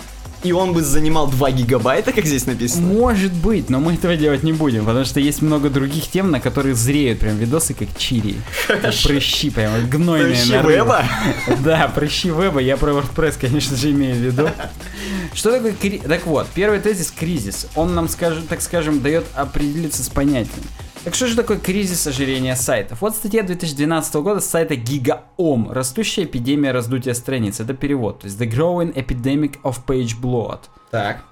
[0.43, 2.87] И он бы занимал 2 гигабайта, как здесь написано.
[2.87, 6.39] Может быть, но мы этого делать не будем, потому что есть много других тем, на
[6.39, 8.37] которые зреют прям видосы, как чири.
[8.67, 10.73] Как прыщи, прям гнойные Прыщи нарывы.
[10.73, 11.03] веба?
[11.63, 14.49] Да, прыщи веба, я про WordPress, конечно же, имею в виду.
[15.33, 15.99] Что такое кри...
[15.99, 17.67] Так вот, первый тезис— кризис.
[17.75, 20.63] Он нам, скажем, так скажем, дает определиться с понятием.
[21.05, 23.01] Так что же такое кризис ожирения сайтов?
[23.01, 25.71] Вот статья 2012 года с сайта GigaOM.
[25.71, 27.61] Растущая эпидемия раздутия страниц.
[27.61, 28.19] Это перевод.
[28.19, 30.59] То есть The Growing Epidemic of Page Bloat.
[30.91, 31.23] Так.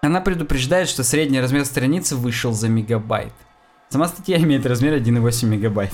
[0.00, 3.32] Она предупреждает, что средний размер страницы вышел за мегабайт.
[3.90, 5.92] Сама статья имеет размер 1,8 мегабайт.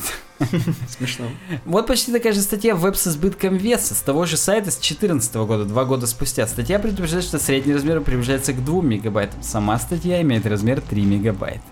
[0.89, 1.27] Смешно.
[1.65, 5.35] Вот почти такая же статья веб с избытком веса с того же сайта с 2014
[5.35, 6.47] года, два года спустя.
[6.47, 9.43] Статья предупреждает, что средний размер приближается к 2 мегабайтам.
[9.43, 11.63] Сама статья имеет размер 3 мегабайта.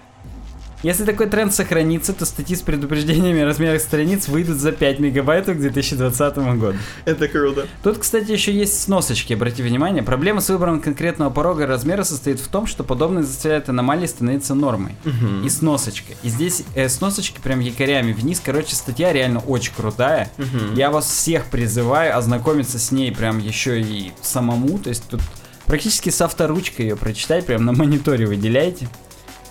[0.83, 5.57] Если такой тренд сохранится, то статьи с предупреждениями о размерах страниц выйдут за 5 мегабайтов
[5.57, 6.77] к 2020 году.
[7.05, 7.67] Это круто.
[7.85, 10.03] Тут, кстати, еще есть сносочки, обрати внимание.
[10.03, 14.55] Проблема с выбором конкретного порога и размера состоит в том, что подобные заставляют аномалии становиться
[14.55, 14.97] нормой.
[15.45, 16.15] И сносочка.
[16.23, 18.43] И здесь э, сносочки прям якорями вниз.
[18.45, 20.31] Короче, статья реально очень крутая.
[20.75, 24.79] Я вас всех призываю ознакомиться с ней прям еще и самому.
[24.79, 25.21] То есть тут
[25.67, 28.89] практически с авторучкой ее прочитать, прям на мониторе выделяйте.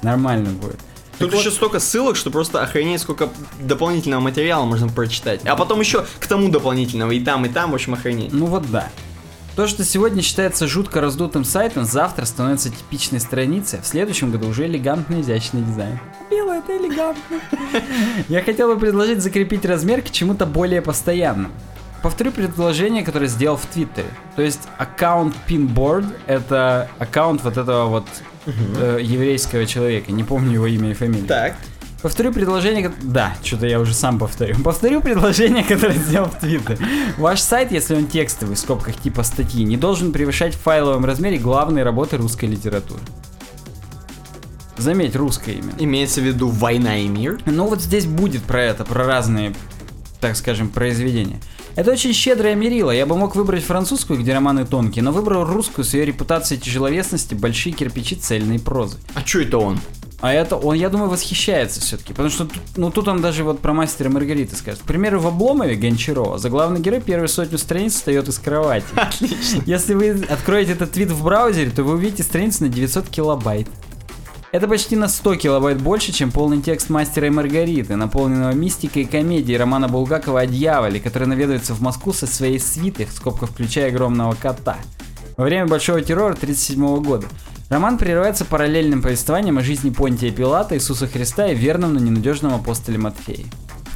[0.01, 0.79] Нормально будет.
[1.21, 5.41] Тут Так вот- еще столько ссылок, что просто охренеть, сколько дополнительного материала можно прочитать.
[5.45, 8.33] А потом еще к тому дополнительного, и там, и там, в общем, охренеть.
[8.33, 8.89] Ну вот да.
[9.55, 14.47] То, что сегодня считается жутко раздутым сайтом, завтра становится типичной страницей, а в следующем году
[14.47, 15.99] уже элегантный изящный дизайн.
[16.31, 17.39] Мило, это элегантно.
[18.29, 21.53] Я хотел бы предложить закрепить размер к чему-то более постоянному.
[22.01, 24.07] Повторю предложение, которое сделал в Твиттере.
[24.35, 28.07] То есть аккаунт Pinboard— это аккаунт вот этого вот
[28.45, 30.11] э, еврейского человека.
[30.11, 31.27] Не помню его имя и фамилию.
[31.27, 31.55] Так.
[32.01, 34.55] Повторю предложение, да, что-то я уже сам повторю.
[34.63, 36.79] Повторю предложение, которое сделал в Твиттере.
[37.17, 41.37] Ваш сайт, если он текстовый, в скобках типа статьи, не должен превышать в файловом размере
[41.37, 43.01] главные работы русской литературы.
[44.77, 45.73] Заметь, русское имя.
[45.77, 47.39] Имеется в виду «Война и мир».
[47.45, 49.53] Ну вот здесь будет про это, про разные,
[50.19, 51.39] так скажем, произведения.
[51.75, 52.91] Это очень щедрое мерило.
[52.91, 57.33] Я бы мог выбрать французскую, где романы тонкие, но выбрал русскую с ее репутацией тяжеловесности,
[57.33, 58.97] большие кирпичи цельной прозы.
[59.13, 59.79] А чё это он?
[60.21, 62.13] А это он, я думаю, восхищается все-таки.
[62.13, 64.81] Потому что ну, тут он даже вот про мастера Маргариты скажет.
[64.81, 68.85] К примеру, в Обломове Гончарова за главный герой первую сотню страниц встает из кровати.
[68.95, 69.63] Отлично.
[69.65, 73.67] Если вы откроете этот твит в браузере, то вы увидите страницу на 900 килобайт.
[74.51, 79.05] Это почти на 100 килобайт больше, чем полный текст «Мастера и Маргариты», наполненного мистикой и
[79.05, 83.87] комедией романа Булгакова о дьяволе, который наведывается в Москву со своей свитой, в скобках включая
[83.87, 84.75] огромного кота,
[85.37, 87.27] во время Большого террора 1937 года.
[87.69, 92.97] Роман прерывается параллельным повествованием о жизни Понтия Пилата, Иисуса Христа и верном, но ненадежном апостоле
[92.97, 93.45] Матфея.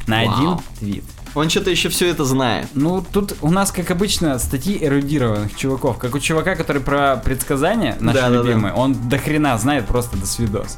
[0.07, 0.35] На Вау.
[0.35, 1.03] один твит.
[1.35, 2.67] Он что-то еще все это знает.
[2.73, 5.97] Ну, тут у нас, как обычно, статьи эрудированных чуваков.
[5.97, 8.41] Как у чувака, который про предсказания, наши Да-да-да.
[8.49, 10.77] любимые, он до хрена знает просто до свидос.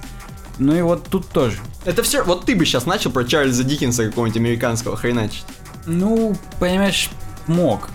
[0.58, 1.58] Ну и вот тут тоже.
[1.86, 2.24] Это все.
[2.24, 5.46] Вот ты бы сейчас начал про Чарльза Диккенса какого-нибудь американского хреначить.
[5.86, 7.10] Ну, понимаешь,
[7.46, 7.90] мог.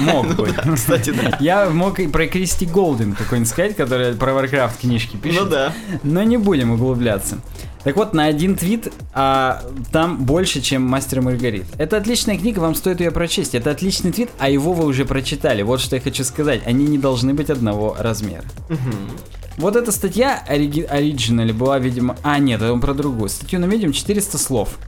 [0.00, 0.52] Мог бы.
[0.52, 1.36] да, кстати, да.
[1.40, 5.44] Я мог и про Кристи Голден какой-нибудь сказать, которая про Warcraft книжки пишет.
[5.44, 5.72] Ну да.
[6.02, 7.38] Но не будем углубляться.
[7.84, 11.64] Так вот, на один твит а, там больше, чем Мастер и Маргарит.
[11.78, 13.54] Это отличная книга, вам стоит ее прочесть.
[13.54, 15.62] Это отличный твит, а его вы уже прочитали.
[15.62, 16.62] Вот что я хочу сказать.
[16.66, 18.44] Они не должны быть одного размера.
[19.58, 22.16] Вот эта статья ориги- оригинали была, видимо...
[22.22, 23.28] А, нет, это он про другую.
[23.28, 24.78] Статью на Medium 400 слов.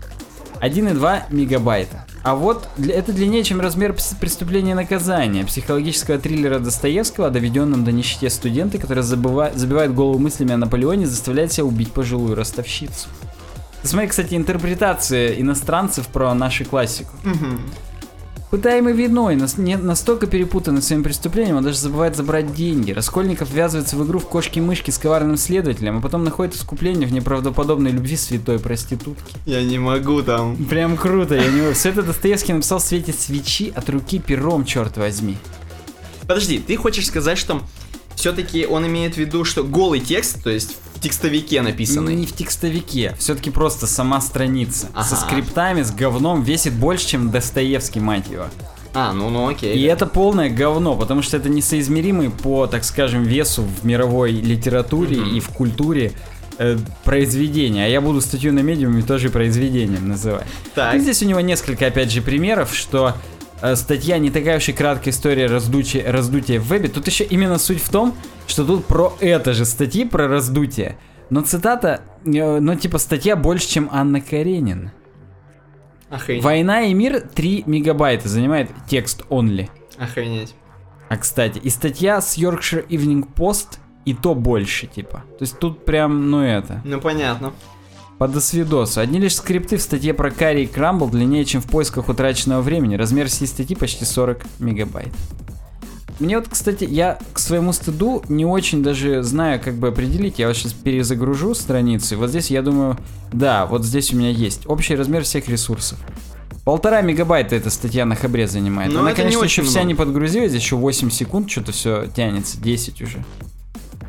[0.61, 2.03] 1,2 мегабайта.
[2.25, 7.93] А вот это длиннее, чем размер преступления и наказания психологического триллера Достоевского о доведенном до
[7.93, 13.09] нищете студенты, который забыва- забивает голову мыслями о Наполеоне, заставляет себя убить пожилую ростовщицу.
[13.83, 17.12] Смотри, кстати, интерпретация иностранцев про нашу классику.
[18.55, 22.92] Пытаемый виной настолько перепутанный своим преступлением, он даже забывает забрать деньги.
[22.92, 27.90] Раскольников ввязывается в игру в кошки-мышки с коварным следователем, а потом находит искупление в неправдоподобной
[27.90, 29.34] любви святой проститутки.
[29.44, 30.55] Я не могу там.
[30.66, 34.98] Прям круто, я не Все это Достоевский написал в свете свечи от руки пером, черт
[34.98, 35.36] возьми.
[36.20, 37.61] Подожди, ты хочешь сказать, что
[38.14, 42.14] все-таки он имеет в виду, что голый текст, то есть текстовике написанный.
[42.14, 44.86] Не в текстовике, все-таки просто сама страница.
[44.94, 45.16] Со Ага.
[45.16, 48.46] скриптами, с говном весит больше, чем Достоевский, мать его.
[48.94, 49.76] А, ну, ну окей.
[49.76, 55.16] И это полное говно, потому что это несоизмеримый по, так скажем, весу в мировой литературе
[55.16, 56.12] и в культуре
[56.59, 57.84] э, произведения.
[57.86, 60.46] А я буду статью на медиуме тоже произведением называть.
[60.74, 60.94] Так.
[60.94, 63.14] И здесь у него несколько, опять же, примеров, что
[63.74, 66.88] статья не такая уж и краткая история раздутия, раздутия в вебе.
[66.88, 68.14] Тут еще именно суть в том,
[68.46, 70.98] что тут про это же статьи, про раздутие.
[71.30, 74.90] Но цитата, э, но типа статья больше, чем Анна Каренин.
[76.11, 76.44] Охренеть.
[76.44, 79.68] Война и мир 3 мегабайта занимает текст only.
[79.98, 80.55] Охренеть.
[81.09, 85.24] А кстати, и статья с Yorkshire Evening Post и то больше, типа.
[85.38, 87.52] То есть тут прям, ну это, Ну, понятно.
[88.25, 89.03] По досвидосу.
[89.03, 92.95] Одни лишь скрипты в статье про Карри и Крамбл длиннее, чем в поисках утраченного времени.
[92.95, 95.12] Размер всей статьи почти 40 мегабайт.
[96.20, 100.39] Мне вот, кстати, я к своему стыду не очень даже знаю, как бы определить.
[100.39, 102.14] Я вот сейчас перезагружу страницу.
[102.14, 102.97] и Вот здесь я думаю,
[103.31, 105.99] да, вот здесь у меня есть общий размер всех ресурсов.
[106.64, 108.91] Полтора мегабайта эта статья на хабре занимает.
[108.91, 109.89] Ну, Она, это не конечно, очень еще вся много.
[109.89, 113.22] не подгрузилась, еще 8 секунд что-то все тянется, 10 уже.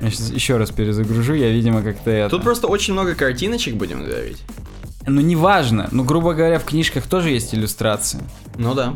[0.01, 2.29] Я сейчас еще раз перезагружу, я, видимо, как-то это...
[2.29, 4.41] Тут просто очень много картиночек, будем говорить.
[5.07, 5.87] Ну, неважно.
[5.91, 8.21] Ну, грубо говоря, в книжках тоже есть иллюстрации.
[8.57, 8.95] Ну да.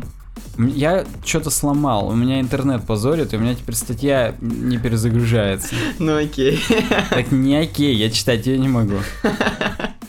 [0.58, 5.74] Я что-то сломал, у меня интернет позорит, и у меня теперь статья не перезагружается.
[5.98, 6.60] Ну окей.
[7.10, 8.96] Так не окей, я читать ее не могу.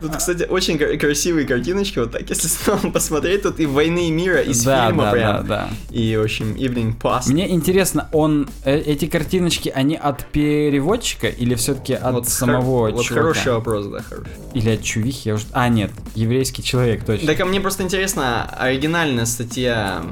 [0.00, 4.10] Тут, кстати, очень кра- красивые картиночки, вот так, если снова посмотреть, тут и «Войны и
[4.10, 5.36] мира», из да, фильма да, прям.
[5.36, 5.68] да, да.
[5.90, 7.30] И, в общем, «Evening Post».
[7.30, 12.92] Мне интересно, он э, эти картиночки, они от переводчика или все-таки от Вот самого хор-
[12.92, 13.22] Вот чувака?
[13.28, 14.32] хороший вопрос, да, хороший.
[14.54, 15.28] Или от чувихи?
[15.28, 15.44] Я уже...
[15.52, 17.26] А, нет, еврейский человек, точно.
[17.26, 20.02] Так, а мне просто интересно, оригинальная статья,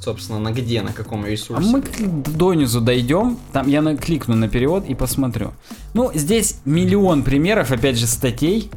[0.00, 1.68] собственно, на где, на каком А ресурсе?
[1.70, 2.00] мы к-
[2.36, 5.52] донизу дойдем, там я кликну на перевод и посмотрю.
[5.94, 8.70] Ну, здесь миллион примеров, опять же, статей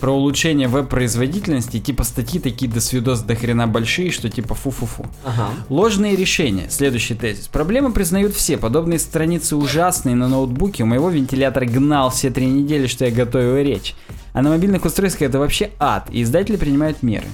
[0.00, 5.06] про улучшение веб-производительности, типа статьи такие до свидос до хрена большие, что типа фу-фу-фу.
[5.24, 5.50] Ага.
[5.68, 6.66] Ложные решения.
[6.70, 7.48] Следующий тезис.
[7.48, 8.56] Проблемы признают все.
[8.56, 10.82] Подобные страницы ужасные на ноутбуке.
[10.82, 13.94] У моего вентилятор гнал все три недели, что я готовил речь.
[14.32, 17.26] А на мобильных устройствах это вообще ад, и издатели принимают меры.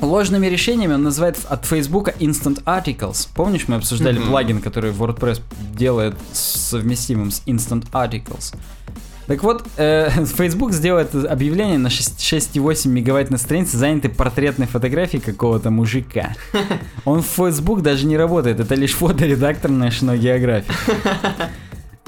[0.00, 3.28] Ложными решениями он называет от Facebook Instant Articles.
[3.36, 4.28] Помнишь, мы обсуждали Мгм.
[4.28, 5.40] плагин, который WordPress
[5.76, 8.52] делает совместимым с Instant Articles?
[9.26, 15.20] Так вот, э, Facebook сделает объявление на 6 6,8 мегабайт на странице, занятой портретной фотографией
[15.20, 16.34] какого-то мужика.
[17.04, 20.64] Он в Facebook даже не работает, это лишь фоторедактор National Geographic.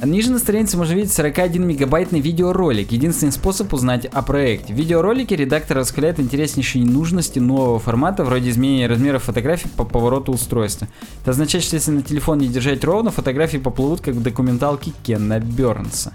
[0.03, 2.93] Ниже на странице можно видеть 41 мегабайтный видеоролик.
[2.93, 4.75] Единственный способ узнать о проекте.
[4.75, 10.89] В видеоролике редактор раскрывает интереснейшие нужности нового формата, вроде изменения размера фотографий по повороту устройства.
[11.23, 15.39] Это означает, что если на телефон не держать ровно, фотографии поплывут как в документалке Кена
[15.39, 16.13] Бернса.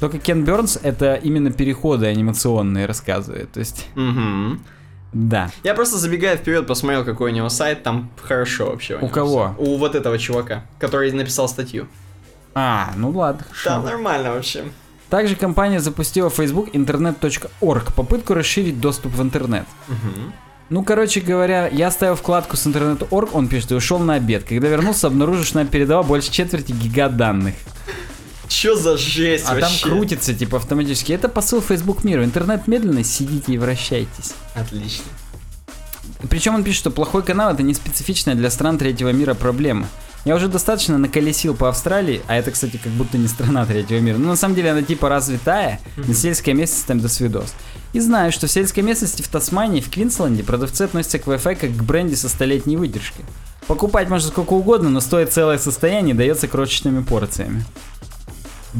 [0.00, 3.52] Только Кен Бернс это именно переходы анимационные рассказывает.
[3.52, 4.60] То есть, Мгм.
[5.12, 5.50] да.
[5.64, 8.96] Я просто забегая вперед, посмотрел, какой у него сайт, там хорошо вообще.
[8.96, 9.54] У него кого?
[9.58, 9.64] всё.
[9.64, 11.86] У вот этого чувака, который написал статью.
[12.54, 13.44] А, ну ладно.
[13.64, 13.96] Там хорошо.
[13.96, 14.64] нормально вообще.
[15.10, 19.64] Также компания запустила Facebook internet.org, попытку расширить доступ в интернет.
[19.88, 20.32] Мгм.
[20.68, 24.42] Ну, короче говоря, я оставил вкладку с интернет.орг, он пишет, и ушел на обед.
[24.42, 27.54] Когда вернулся, обнаружил, что нам передала больше четверти гига данных.
[28.48, 29.82] Чё за жесть А там вообще?
[29.82, 31.12] крутится, типа, автоматически.
[31.12, 32.24] Это посыл Facebook миру.
[32.24, 34.34] Интернет медленный, сидите и вращайтесь.
[34.54, 35.04] Отлично.
[36.30, 39.86] Причем он пишет, что плохой канал это не специфичная для стран третьего мира проблема.
[40.24, 44.16] Я уже достаточно наколесил по Австралии, а это, кстати, как будто не страна третьего мира.
[44.16, 47.54] Но на самом деле она типа развитая, на сельская местность там до свидос.
[47.92, 51.70] И знаю, что в сельской местности в Тасмании, в Квинсленде продавцы относятся к Wi-Fi как
[51.76, 53.24] к бренде со столетней выдержкой.
[53.68, 57.64] Покупать можно сколько угодно, но стоит целое состояние и дается крошечными порциями.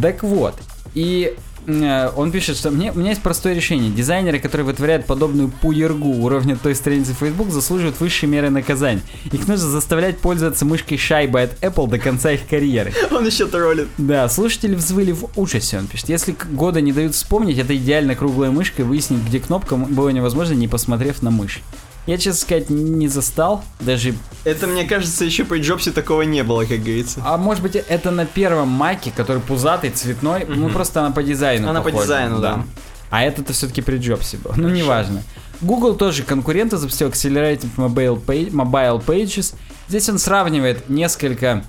[0.01, 0.55] Так вот,
[0.95, 1.35] и
[1.67, 3.91] э, он пишет, что мне, у меня есть простое решение.
[3.91, 9.03] Дизайнеры, которые вытворяют подобную пуергу уровня той страницы Facebook, заслуживают высшей меры наказания.
[9.33, 12.93] Их нужно заставлять пользоваться мышкой шайбы от Apple до конца их карьеры.
[13.11, 13.89] Он еще троллит.
[13.99, 16.09] Да, слушатели взвыли в ужасе, он пишет.
[16.09, 20.55] Если года не дают вспомнить, это идеально круглая мышка, и выяснить, где кнопка, было невозможно,
[20.55, 21.61] не посмотрев на мышь.
[22.07, 24.15] Я, честно сказать, не застал, даже...
[24.45, 27.21] Это, мне кажется, еще при Джобсе такого не было, как говорится.
[27.25, 31.69] А может быть, это на первом маке, который пузатый, цветной, ну просто она по дизайну
[31.69, 32.65] Она по похожа, дизайну, да.
[33.11, 34.53] А это-то все-таки при Джобсе был.
[34.57, 35.23] Ну, неважно.
[35.61, 39.55] Google тоже конкурента запустил Accelerated Mobile, Page- Mobile Pages.
[39.89, 41.65] Здесь он сравнивает несколько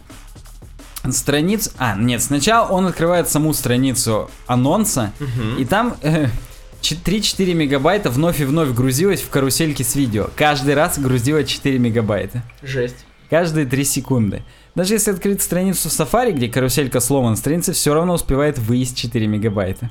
[1.12, 1.72] страниц.
[1.78, 5.12] А, нет, сначала он открывает саму страницу анонса,
[5.58, 6.28] и там э,
[6.82, 10.30] 3-4 мегабайта вновь и вновь грузилось в карусельке с видео.
[10.36, 12.44] Каждый раз грузило 4 мегабайта.
[12.62, 13.06] Жесть.
[13.30, 14.44] Каждые 3 секунды.
[14.76, 19.90] Даже если открыть страницу Safari, где каруселька сломана, страница все равно успевает выезд 4 мегабайта.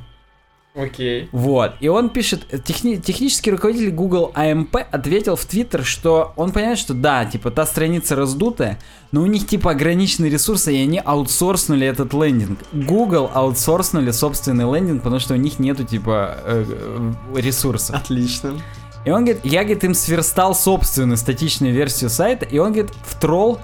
[0.76, 1.28] Окей.
[1.32, 1.72] Вот.
[1.80, 6.92] И он пишет, техни- технический руководитель Google AMP ответил в Твиттер, что он понимает, что
[6.92, 8.78] да, типа та страница раздутая,
[9.10, 12.58] но у них типа ограниченные ресурсы, и они аутсорснули этот лендинг.
[12.72, 17.96] Google аутсорснули собственный лендинг, потому что у них нету типа э, э, ресурсов.
[17.96, 18.52] Отлично.
[19.06, 23.18] И он говорит, я, говорит, им сверстал собственную статичную версию сайта, и он, говорит, в
[23.18, 23.60] тролл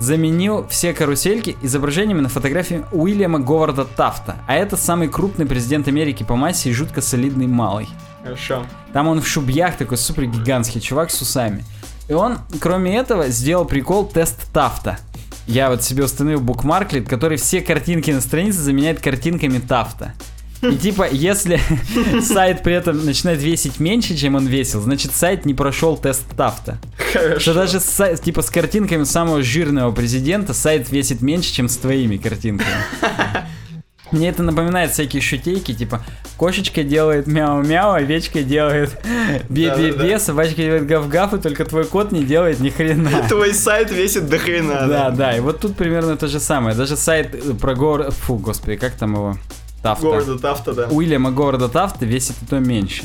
[0.00, 4.36] заменил все карусельки изображениями на фотографии Уильяма Говарда Тафта.
[4.46, 7.88] А это самый крупный президент Америки по массе и жутко солидный малый.
[8.22, 8.66] Хорошо.
[8.92, 11.64] Там он в шубьях такой супер гигантский чувак с усами.
[12.08, 14.98] И он, кроме этого, сделал прикол тест Тафта.
[15.46, 20.14] Я вот себе установил букмарклет, который все картинки на странице заменяет картинками Тафта.
[20.62, 21.60] И типа, если
[22.20, 26.78] сайт при этом начинает весить меньше, чем он весил, значит сайт не прошел тест Тафта.
[27.12, 27.38] Хорошо.
[27.40, 31.76] Что даже с, сай- типа с картинками самого жирного президента сайт весит меньше, чем с
[31.76, 32.68] твоими картинками.
[34.10, 36.02] Мне это напоминает всякие шутейки, типа
[36.38, 38.98] кошечка делает мяу-мяу, овечка делает
[39.50, 40.18] бе-бе-бе, Да-да-да.
[40.18, 43.10] собачка делает гав-гав, и только твой кот не делает ни хрена.
[43.28, 44.86] Твой сайт весит до хрена.
[44.88, 46.74] Да, да, и вот тут примерно то же самое.
[46.74, 48.14] Даже сайт э, про город...
[48.14, 49.36] Фу, господи, как там его?
[49.82, 50.04] Тафта.
[50.06, 50.86] Города Тафта, да.
[50.88, 53.04] Уильяма города Тафта весит и то меньше.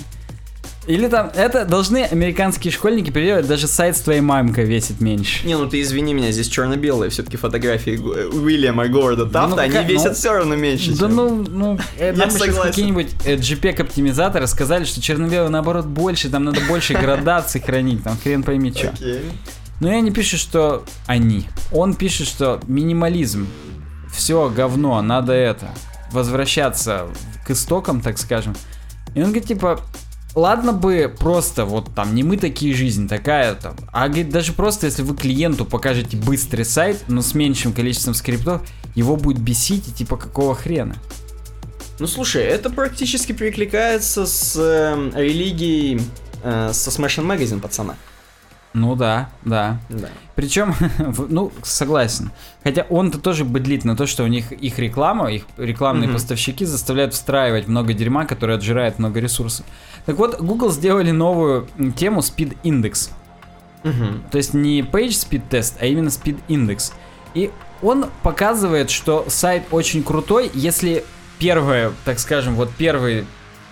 [0.85, 5.47] Или там, это должны американские школьники переделать, даже сайт с твоей мамкой весит меньше.
[5.47, 9.71] Не, ну ты извини меня, здесь черно-белые все-таки фотографии э, Уильяма города Тафта, ну они
[9.71, 10.91] какая- весят ну, все равно меньше.
[10.91, 16.29] Да чем- ну, ну, э, нам сейчас какие-нибудь э, JPEG-оптимизаторы сказали, что черно-белый наоборот больше,
[16.29, 18.89] там надо больше градаций хранить, там хрен пойми что.
[18.89, 19.21] Окей.
[19.79, 21.45] Но я не пишу, что они.
[21.71, 23.47] Он пишет, что минимализм.
[24.13, 25.69] Все говно, надо это.
[26.13, 27.07] Возвращаться
[27.45, 28.55] к истокам, так скажем.
[29.15, 29.81] И он говорит, типа,
[30.35, 33.75] ладно бы просто вот там, не мы такие, жизнь такая там.
[33.91, 38.61] А говорит, даже просто если вы клиенту покажете быстрый сайт, но с меньшим количеством скриптов,
[38.95, 40.95] его будет бесить и типа какого хрена.
[41.99, 46.01] Ну слушай, это практически перекликается с эм, религией
[46.43, 47.95] э, со Smashing Magazine, пацана.
[48.73, 49.79] Ну да, да.
[49.89, 50.09] Да.
[50.35, 50.73] Причем,
[51.29, 52.31] ну, согласен.
[52.63, 56.15] Хотя он-то тоже быдлит на то, что у них их реклама, их рекламные Мгм.
[56.15, 59.65] поставщики заставляют встраивать много дерьма, которое отжирает много ресурсов.
[60.05, 63.11] Так вот, Google сделали новую тему Speed Index.
[63.83, 64.23] Мгм.
[64.31, 66.93] То есть не Page Speed Test, а именно Speed Index.
[67.35, 67.51] И
[67.83, 71.03] он показывает, что сайт очень крутой, если
[71.37, 73.25] первое, так скажем, вот первый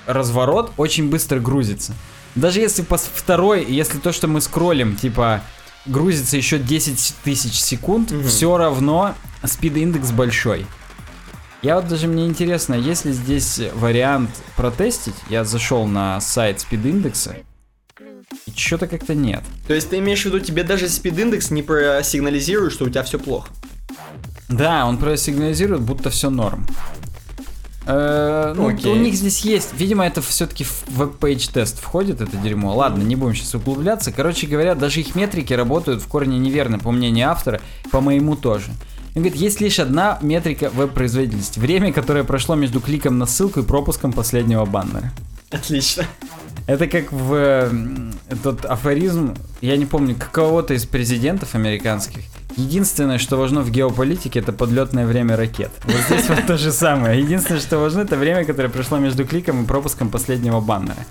[0.06, 1.94] разворот очень быстро грузится.
[2.36, 5.42] Даже если пос- второй, если то, что мы скроллим, типа,
[5.86, 8.28] грузится еще 10 тысяч секунд, Мгм.
[8.28, 10.66] все равно спид индекс большой.
[11.62, 15.14] Я вот даже мне интересно, есть ли здесь вариант протестить?
[15.30, 17.36] Я зашел на сайт спид индекса,
[18.48, 19.44] и что-то как-то нет.
[19.68, 23.04] То есть ты имеешь в виду, тебе даже Speed Index не просигнализирует, что у тебя
[23.04, 23.50] все плохо?
[24.50, 26.66] Да, он просигнализирует, будто все норм.
[27.86, 28.92] Э, ну, Окей.
[28.92, 32.76] у них здесь есть, видимо, это все-таки в WebPageTest входит, это дерьмо.
[32.76, 34.12] Ладно, не будем сейчас углубляться.
[34.12, 37.60] Короче говоря, даже их метрики работают в корне неверно, по мнению автора,
[37.92, 38.68] по моему тоже.
[39.16, 41.60] Он говорит, есть лишь одна метрика веб-производительности.
[41.60, 45.12] Время, которое прошло между кликом на ссылку и пропуском последнего баннера.
[45.50, 46.06] Отлично.
[46.68, 47.70] Это как в
[48.30, 52.22] этот афоризм, я не помню, какого-то из президентов американских.
[52.58, 55.72] Единственное, что важно в геополитике, это подлетное время ракет.
[55.84, 57.20] Вот здесь вот то же самое.
[57.20, 61.06] Единственное, что важно, это время, которое прошло между кликом и пропуском последнего баннера.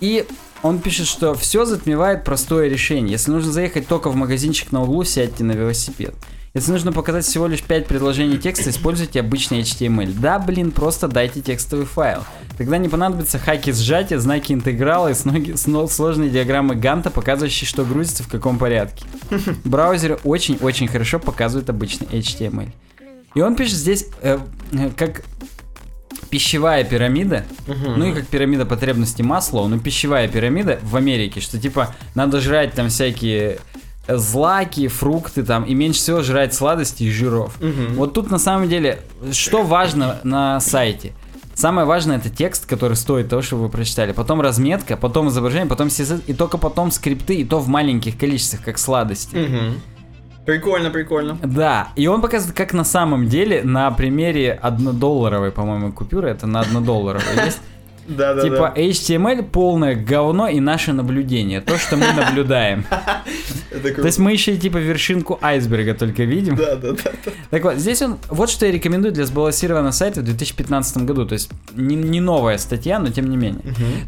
[0.00, 0.26] И
[0.62, 3.12] он пишет, что все затмевает простое решение.
[3.12, 6.14] Если нужно заехать только в магазинчик на углу, сядьте на велосипед.
[6.56, 10.14] Если нужно показать всего лишь 5 предложений текста, используйте обычный HTML.
[10.20, 12.22] Да, блин, просто дайте текстовый файл.
[12.56, 17.84] Тогда не понадобятся хаки сжатия, знаки интеграла и сноги- сно- сложные диаграммы Ганта, показывающие, что
[17.84, 19.04] грузится в каком порядке.
[19.64, 22.70] Браузеры очень-очень хорошо показывают обычный HTML.
[23.34, 24.38] И он пишет здесь, э,
[24.70, 25.24] э, как
[26.30, 31.92] пищевая пирамида, ну и как пирамида потребностей масла, но пищевая пирамида в Америке, что типа
[32.14, 33.58] надо жрать там всякие
[34.08, 37.60] злаки, фрукты там, и меньше всего жрать сладости и жиров.
[37.60, 37.94] Мгм.
[37.94, 39.00] Вот тут на самом деле,
[39.32, 41.12] что важно на сайте?
[41.54, 44.12] Самое важное это текст, который стоит того, чтобы вы прочитали.
[44.12, 48.62] Потом разметка, потом изображение, потом CSS, и только потом скрипты, и то в маленьких количествах,
[48.62, 49.36] как сладости.
[49.36, 49.80] Мгм.
[50.44, 51.38] Прикольно, прикольно.
[51.42, 56.60] Да, и он показывает, как на самом деле на примере однодолларовой, по-моему, купюры, это на
[56.60, 57.60] однодолларовой есть.
[58.06, 58.82] Да, да, Типа да.
[58.82, 61.60] HTML полное говно и наше наблюдение.
[61.60, 62.84] То, что мы наблюдаем.
[63.82, 66.56] То есть мы еще типа вершинку айсберга только видим.
[66.56, 67.10] Да, да, да.
[67.50, 71.26] Так вот, здесь он, вот что я рекомендую для сбалансированного сайта в 2015 году.
[71.26, 73.62] То есть не, не новая статья, но тем не менее.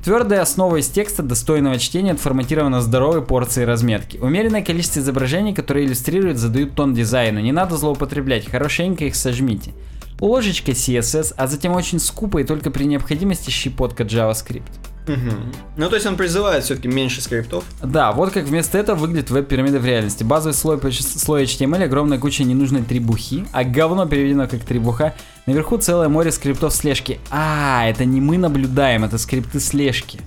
[0.04, 4.18] Твердая основа из текста достойного чтения отформатирована здоровой порцией разметки.
[4.18, 7.40] Умеренное количество изображений, которые иллюстрируют, задают тон дизайну.
[7.40, 9.72] Не надо злоупотреблять, хорошенько их сожмите.
[10.20, 14.62] Ложечка CSS, а затем очень скупо и только при необходимости щепотка JavaScript.
[15.06, 15.52] Мгм.
[15.76, 17.64] Ну, то есть он призывает все-таки меньше скриптов.
[17.82, 20.24] Да, вот как вместо этого выглядит веб-пирамида в реальности.
[20.24, 25.14] Базовый слой, слой HTML, огромная куча ненужной требухи, а говно переведено как требуха.
[25.46, 27.20] Наверху целое море скриптов слежки.
[27.30, 30.20] А, это не мы наблюдаем, это скрипты слежки.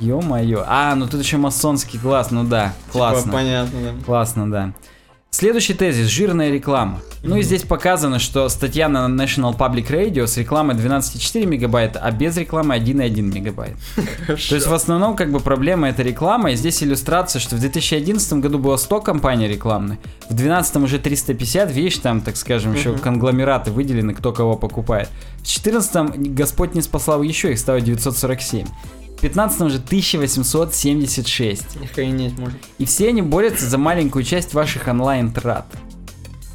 [0.00, 0.64] Ё-моё.
[0.66, 3.22] А, ну тут еще масонский класс, ну да, классно.
[3.22, 4.04] Типа, понятно, да.
[4.04, 4.72] Классно, да.
[5.30, 7.00] Следующий тезис– жирная реклама.
[7.22, 12.10] Ну и здесь показано, что статья на National Public Radio с рекламой 12,4 мегабайта, а
[12.10, 13.76] без рекламы 1,1 мегабайт.
[14.26, 18.32] То есть в основном как бы проблема это реклама, и здесь иллюстрация, что в 2011
[18.34, 19.98] году было 100 компаний рекламных,
[20.30, 25.08] в 2012 уже 350, видишь, там, так скажем, еще конгломераты выделены, кто кого покупает.
[25.40, 28.66] В 2014 Господь не спасал еще, их стало 947.
[29.18, 31.64] В 2015 уже 1876.
[31.82, 32.56] Охренеть можно.
[32.78, 35.66] И все они борются за маленькую часть ваших онлайн-трат.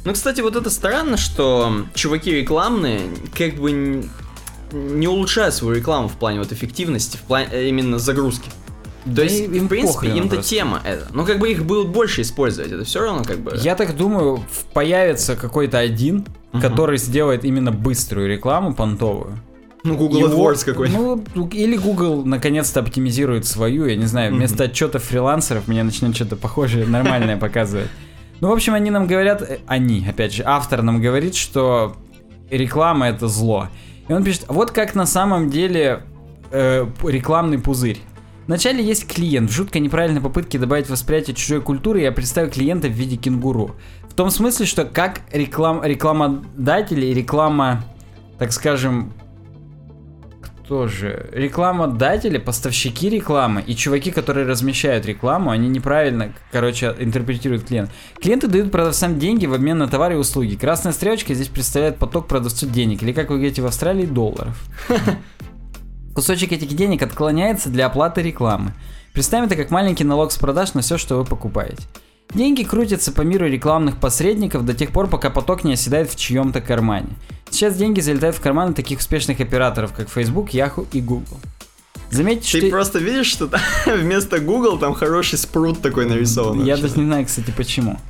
[0.04, 3.02] Ну, кстати, вот это странно, что чуваки рекламные
[3.36, 4.08] как бы
[4.72, 8.48] не улучшают свою рекламу в плане вот эффективности, в плане э, именно загрузки.
[9.04, 11.06] То Да есть, им в принципе, им-то тема это.
[11.12, 13.56] Ну, как бы их будут больше использовать, это все равно как бы...
[13.62, 14.42] Я так думаю,
[14.72, 16.62] появится какой-то один, Мгм.
[16.62, 19.38] который сделает именно быструю рекламу понтовую.
[19.84, 21.28] Ну, Google Его- AdWords какой-нибудь.
[21.34, 26.36] Ну, или Google наконец-то оптимизирует свою, я не знаю, вместо отчетов фрилансеров мне начнет что-то
[26.36, 27.88] похожее, нормальное показывать.
[28.40, 31.96] Ну, в общем, они нам говорят, э, они, опять же, автор нам говорит, что
[32.50, 33.68] реклама это зло.
[34.08, 36.02] И он пишет, вот как на самом деле
[36.50, 38.00] э, рекламный пузырь.
[38.46, 39.50] Вначале есть клиент.
[39.50, 43.76] В жутко неправильной попытке добавить восприятие чужой культуры я представил клиента в виде кенгуру.
[44.08, 47.84] В том смысле, что как реклам, рекламодатели и реклама,
[48.38, 49.12] так скажем,
[50.64, 51.28] кто же?
[51.32, 57.90] Рекламодатели, поставщики рекламы и чуваки, которые размещают рекламу, они неправильно, короче, интерпретируют клиент.
[58.18, 60.56] Клиенты дают продавцам деньги в обмен на товары и услуги.
[60.56, 64.58] Красная стрелочка здесь представляет поток продавцу денег, или как вы говорите в Австралии, долларов.
[66.14, 68.72] Кусочек этих денег отклоняется для оплаты рекламы.
[69.12, 71.82] Представим это как маленький налог с продаж на все, что вы покупаете.
[72.34, 76.60] Деньги крутятся по миру рекламных посредников до тех пор, пока поток не оседает в чьем-то
[76.60, 77.10] кармане.
[77.48, 81.38] Сейчас деньги залетают в карманы таких успешных операторов, как Facebook, Yahoo и Google.
[82.10, 82.70] Заметьте, Ты что...
[82.70, 86.64] просто видишь, что там вместо Google там хороший спрут такой нарисован.
[86.64, 88.00] Я даже не знаю, кстати, почему.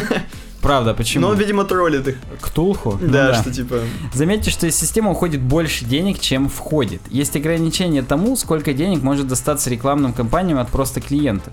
[0.60, 1.26] Правда, почему?
[1.26, 2.18] Ну, он, видимо, троллит их.
[2.40, 2.96] Ктулху?
[3.00, 3.80] Ну Да, что типа...
[4.14, 7.02] Заметьте, что из системы уходит больше денег, чем входит.
[7.10, 11.52] Есть ограничение тому, сколько денег может достаться рекламным компаниям от просто клиентов.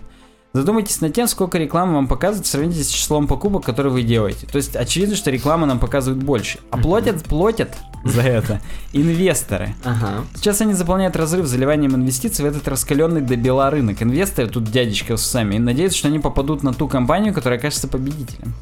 [0.52, 4.48] Задумайтесь над тем, сколько рекламы вам показывают, сравните с числом покупок, которые вы делаете.
[4.48, 6.58] То есть очевидно, что реклама нам показывает больше.
[6.72, 8.60] А платят, платят за это
[8.92, 9.76] инвесторы.
[9.84, 10.26] Ага.
[10.36, 14.02] Сейчас они заполняют разрыв заливанием инвестиций в этот раскаленный до бела рынок.
[14.02, 17.88] Инвесторы, тут дядечка с усами, и надеются, что они попадут на ту компанию, которая окажется
[17.88, 18.56] победителем.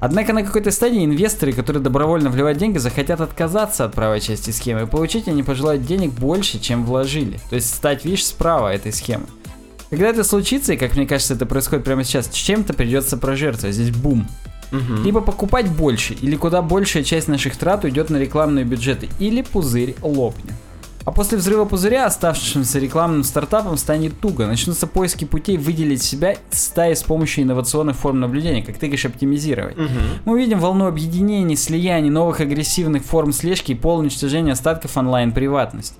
[0.00, 4.82] Однако на какой-то стадии инвесторы, которые добровольно вливают деньги, захотят отказаться от правой части схемы
[4.82, 7.38] и получить они пожелают денег больше, чем вложили.
[7.48, 9.26] То есть стать, видишь, справа этой схемы.
[9.94, 13.76] Когда это случится, и как мне кажется, это происходит прямо сейчас, чем-то придется прожертвовать.
[13.76, 14.26] Здесь бум.
[14.72, 15.04] Мгм.
[15.04, 19.94] Либо покупать больше, или куда большая часть наших трат уйдет на рекламные бюджеты, или пузырь
[20.02, 20.52] лопнет.
[21.04, 24.48] А после взрыва пузыря оставшимся рекламным стартапам станет туго.
[24.48, 29.04] Начнутся поиски путей выделить себя из стаи с помощью инновационных форм наблюдения, как ты говоришь,
[29.04, 29.76] оптимизировать.
[29.76, 30.00] Мгм.
[30.24, 35.94] Мы увидим волну объединений, слияний, новых агрессивных форм слежки и полное уничтожение остатков онлайн-приватности.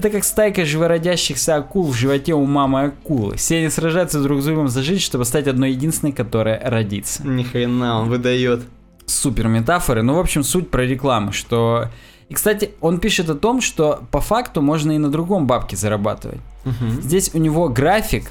[0.00, 3.36] Это как стайка живородящихся акул в животе у мамы акулы.
[3.36, 7.42] Все они сражаются друг с другом за жизнь, чтобы стать одной единственной, которая родится Ни
[7.42, 8.62] хрена, он выдает.
[9.04, 10.00] супер метафоры.
[10.00, 11.90] Ну, в общем, суть про рекламу, что...
[12.30, 16.40] И, кстати, он пишет о том, что по факту можно и на другом бабке зарабатывать.
[16.64, 17.02] Мгм.
[17.02, 18.30] Здесь у него график.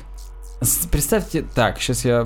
[0.89, 2.25] Представьте, так, сейчас я...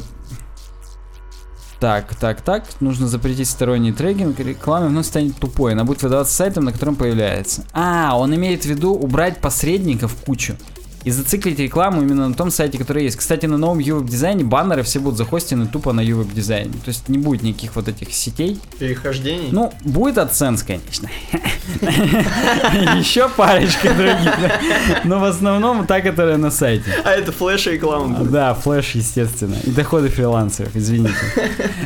[1.79, 6.65] Так, так, так, нужно запретить сторонний трекинг, реклама вновь станет тупой, она будет выдаваться сайтом,
[6.65, 7.65] на котором появляется.
[7.73, 10.55] А, он имеет в виду убрать посредников кучу
[11.03, 13.17] и зациклить рекламу именно на том сайте, который есть.
[13.17, 16.73] Кстати, на новом UWeb дизайне баннеры все будут захостены тупо на UWeb дизайне.
[16.73, 18.59] То есть не будет никаких вот этих сетей.
[18.79, 19.49] Перехождений?
[19.51, 21.09] Ну, будет AdSense, конечно.
[22.97, 24.33] Еще парочка других.
[25.03, 26.91] Но в основном та, которая на сайте.
[27.03, 28.23] А это флеш реклама.
[28.23, 29.55] Да, флеш, естественно.
[29.63, 31.13] И доходы фрилансеров, извините.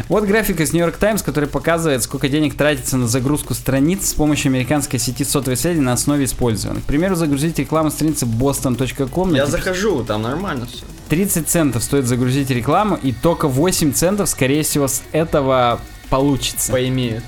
[0.10, 4.14] Вот график из New York Times, который показывает, сколько денег тратится на загрузку страниц с
[4.14, 6.84] помощью американской сети сотовой связи на основе использованных.
[6.84, 9.07] К примеру, загрузить рекламу страницы boston.com.
[9.36, 10.84] Я захожу, там нормально все.
[11.10, 15.80] 30 центов стоит загрузить рекламу, и только 8 центов, скорее всего, с этого
[16.10, 16.72] получится.
[16.72, 17.24] Поимеют.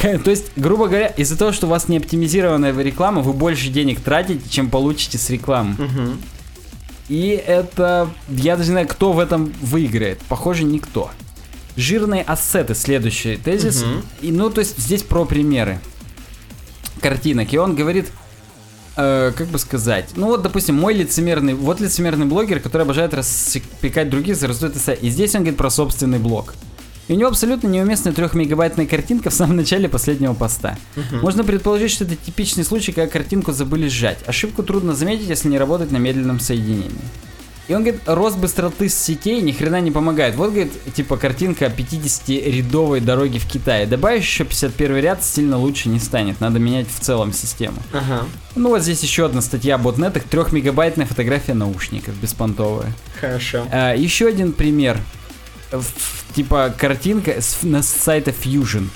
[0.00, 4.00] То есть, грубо говоря, из-за того, что у вас не оптимизированная реклама, вы больше денег
[4.00, 5.74] тратите, чем получите с рекламы.
[5.78, 6.20] Мгм.
[7.08, 8.08] И это...
[8.28, 10.20] Я даже не знаю, кто в этом выиграет.
[10.28, 11.10] Похоже, никто.
[11.76, 13.82] Жирные ассеты, следующий тезис.
[13.82, 14.02] Мгм.
[14.22, 15.80] И, ну, то есть здесь про примеры
[17.00, 17.52] картинок.
[17.52, 18.10] И он говорит,
[19.00, 24.10] э, как бы сказать, ну вот, допустим, мой лицемерный, вот лицемерный блогер, который обожает распекать
[24.10, 24.94] других за раздутый.
[25.00, 26.54] И здесь он говорит про собственный блог.
[27.08, 30.78] И у него абсолютно неуместная трехмегабайтная картинка в самом начале последнего поста.
[31.22, 34.18] Можно предположить, что это типичный случай, когда картинку забыли сжать.
[34.26, 36.92] Ошибку трудно заметить, если не работать на медленном соединении.
[37.70, 40.34] И он говорит, рост быстроты сетей ни хрена не помогает.
[40.34, 43.86] Вот, говорит, типа картинка 50-рядовой дороги в Китае.
[43.86, 46.40] Добавишь еще 51 ряд, сильно лучше не станет.
[46.40, 47.76] Надо менять в целом систему.
[47.92, 48.24] Ага.
[48.56, 50.24] Ну вот здесь еще одна статья об ботнетах.
[50.24, 52.92] Трехмегабайтная фотография наушников беспонтовая.
[53.20, 53.64] Хорошо.
[53.70, 54.98] А, еще один пример.
[55.70, 58.88] В- типа картинка с, на с сайта Fusion.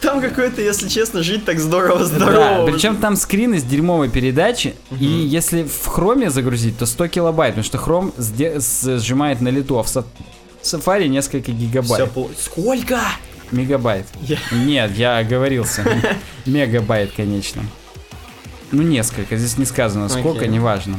[0.00, 2.66] Там какой-то, если честно, жить так здорово Да, здорово.
[2.70, 7.64] причем там скрин из дерьмовой передачи, и если в хроме загрузить, то 100 килобайт, потому
[7.64, 9.88] что хром сжимает на лету, а в
[10.62, 12.10] Safari несколько гигабайт.
[12.38, 12.98] Сколько?
[13.50, 14.06] Мегабайт.
[14.22, 15.84] Я- Нет, я оговорился.
[16.46, 17.62] Мегабайт, конечно.
[18.70, 20.98] Ну, несколько, здесь не сказано сколько, неважно.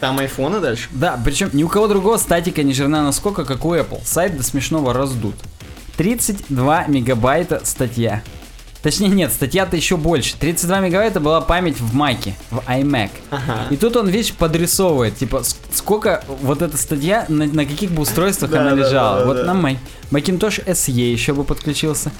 [0.00, 0.88] Там айфоны дальше?
[0.90, 4.00] Да, причем ни у кого другого статика не жирна насколько, как у Apple.
[4.04, 5.36] Сайт до смешного раздут.
[5.96, 8.22] 32 мегабайта статья.
[8.82, 10.36] Точнее, нет, статья-то еще больше.
[10.38, 13.10] 32 мегабайта была память в Маке, в iMac.
[13.30, 13.66] Ага.
[13.70, 15.42] И тут он, видишь, подрисовывает, типа,
[15.72, 19.20] сколько вот эта статья, на, на каких бы устройствах Да, она да, лежала.
[19.20, 19.78] да, вот на Mac.
[20.10, 22.12] Macintosh SE еще бы подключился.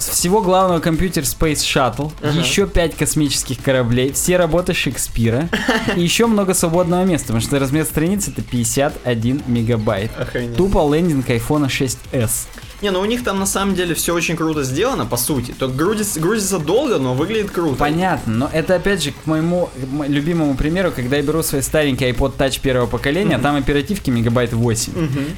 [0.00, 2.38] С всего главного компьютер Space Shuttle, Ага.
[2.38, 5.50] еще 5 космических кораблей, все работы Шекспира
[5.96, 10.10] и еще много свободного места, потому что размер страницы это 51 мегабайт.
[10.18, 10.56] Охренеть.
[10.56, 12.46] Тупо лендинг iPhone 6s.
[12.80, 15.50] Не, ну у них там на самом деле все очень круто сделано, по сути.
[15.52, 17.76] Только грузится, грузится долго, но выглядит круто.
[17.76, 19.68] Понятно, но это опять же к моему
[20.08, 24.54] любимому примеру, когда я беру свой старенький iPod Touch первого поколения, а там оперативки мегабайт
[24.54, 24.92] 8,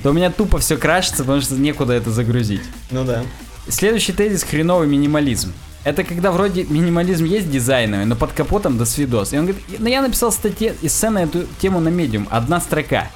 [0.04, 2.62] то у меня тупо все крашится, потому что некуда это загрузить.
[2.92, 3.24] Ну да.
[3.68, 5.52] Следующий тезис хреновый минимализм.
[5.84, 9.32] Это когда вроде минимализм есть дизайновый, но под капотом до свидос.
[9.32, 13.10] И он говорит, ну я написал статье, эссе на эту тему на Medium, одна строка.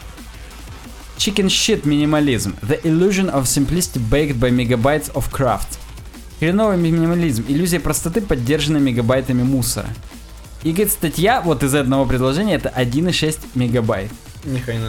[1.17, 2.55] Chicken shit минимализм.
[2.63, 5.79] The illusion of simplicity baked by megabytes of craft.
[6.39, 7.45] Хреновый минимализм.
[7.49, 9.89] Иллюзия простоты поддержана мегабайтами мусора.
[10.63, 14.11] И говорит, статья вот из одного предложения это 1,6 мегабайт.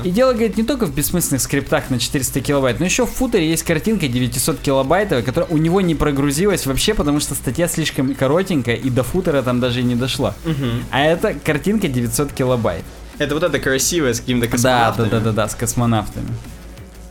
[0.03, 3.49] И дело, говорит, не только в бессмысленных скриптах на 400 килобайт, но еще в футере
[3.49, 8.75] есть картинка 900 килобайтовая, которая у него не прогрузилась вообще, потому что статья слишком коротенькая,
[8.75, 10.35] и до футера там даже и не дошла.
[10.45, 10.83] Мгм.
[10.91, 12.83] А это картинка 900 килобайт.
[13.17, 15.09] Это вот это красивое с какими-то Да, да, космонавтами.
[15.09, 16.27] да, да, да, с космонавтами.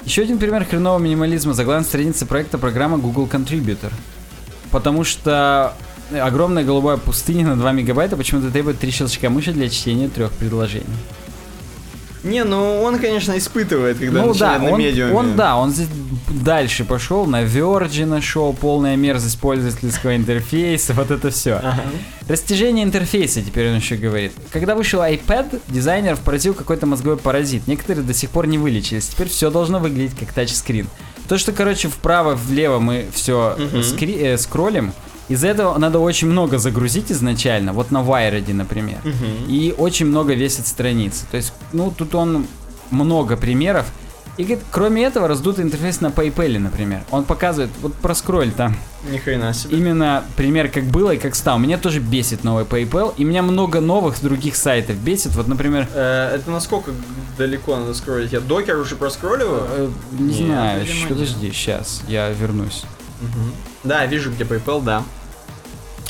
[0.04, 1.52] Еще один пример хренового минимализма.
[1.52, 3.90] Заглавная страница проекта программа Google Contributor.
[4.70, 5.74] Потому что
[6.12, 10.86] огромная голубая пустыня на 2 мегабайта почему-то требует 3 щелчка мыши для чтения трех предложений.
[12.26, 15.14] Не, ну он, конечно, испытывает, когда ну да, начинает на он, медиуме.
[15.14, 15.88] он да, он здесь
[16.28, 21.54] дальше пошел, на Verge нашел полная мерзость пользовательского интерфейса, вот это все.
[21.54, 21.82] Ага.
[22.28, 24.32] Растяжение интерфейса, теперь он еще говорит.
[24.52, 27.66] Когда вышел iPad, дизайнеров поразил какой-то мозговой паразит.
[27.68, 29.06] Некоторые до сих пор не вылечились.
[29.06, 30.88] Теперь все должно выглядеть как тачскрин.
[31.28, 34.38] То, что, короче, вправо-влево мы все Мгм.
[34.38, 34.92] скроллим,
[35.28, 38.98] из-за этого надо очень много загрузить изначально, вот на Wired, например.
[39.04, 39.48] Мгм.
[39.48, 41.24] И очень много весит страницы.
[41.30, 42.46] То есть, ну, тут он
[42.90, 43.86] много примеров.
[44.38, 47.00] И говорит, кроме этого, раздутый интерфейс на PayPal, например.
[47.10, 48.76] Он показывает, вот проскроль там,
[49.10, 49.78] Ни хрена себе.
[49.78, 51.58] именно пример, как было и как стал.
[51.58, 55.34] Меня тоже бесит новый PayPal, и меня много новых других сайтов бесит.
[55.36, 56.90] Вот, например, Э, это насколько
[57.38, 58.30] далеко надо скроллить?
[58.32, 59.62] Я докер уже проскролливаю?
[59.70, 59.88] э,
[60.18, 62.84] не Нет, знаю, подожди, сейчас, я вернусь.
[63.86, 65.02] Да, вижу, где PayPal, да.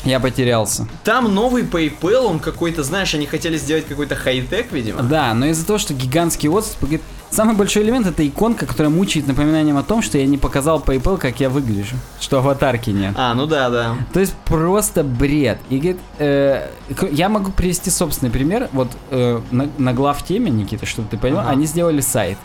[0.03, 0.87] Я потерялся.
[1.03, 5.01] Там новый PayPal, он какой-то, знаешь, они хотели сделать какой-то хай-тек, видимо.
[5.03, 9.27] Да, но из-за того, что гигантский отступ, говорит, самый большой элемент это иконка, которая мучает
[9.27, 13.15] напоминанием о том, что я не показал PayPal, как я выгляжу, что аватарки нет.
[13.17, 13.95] А, ну да, да.
[14.13, 15.57] То есть просто бред.
[15.69, 16.69] И говорит, э,
[17.11, 18.69] я могу привести собственный пример.
[18.71, 21.49] Вот э, на, на главтеме, Никита, чтобы ты понял, Ага.
[21.49, 22.37] они сделали сайт.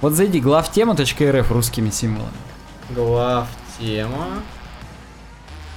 [0.00, 2.32] Вот зайди главтема.рф русскими символами.
[2.90, 3.46] Глав
[3.78, 4.26] тема.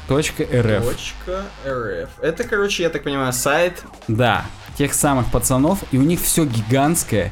[0.08, 0.84] Точка .рф.
[0.86, 2.10] Точка .рф.
[2.22, 3.84] Это, короче, я так понимаю, сайт.
[4.08, 4.46] Да,
[4.78, 7.32] тех самых пацанов, и у них все гигантское.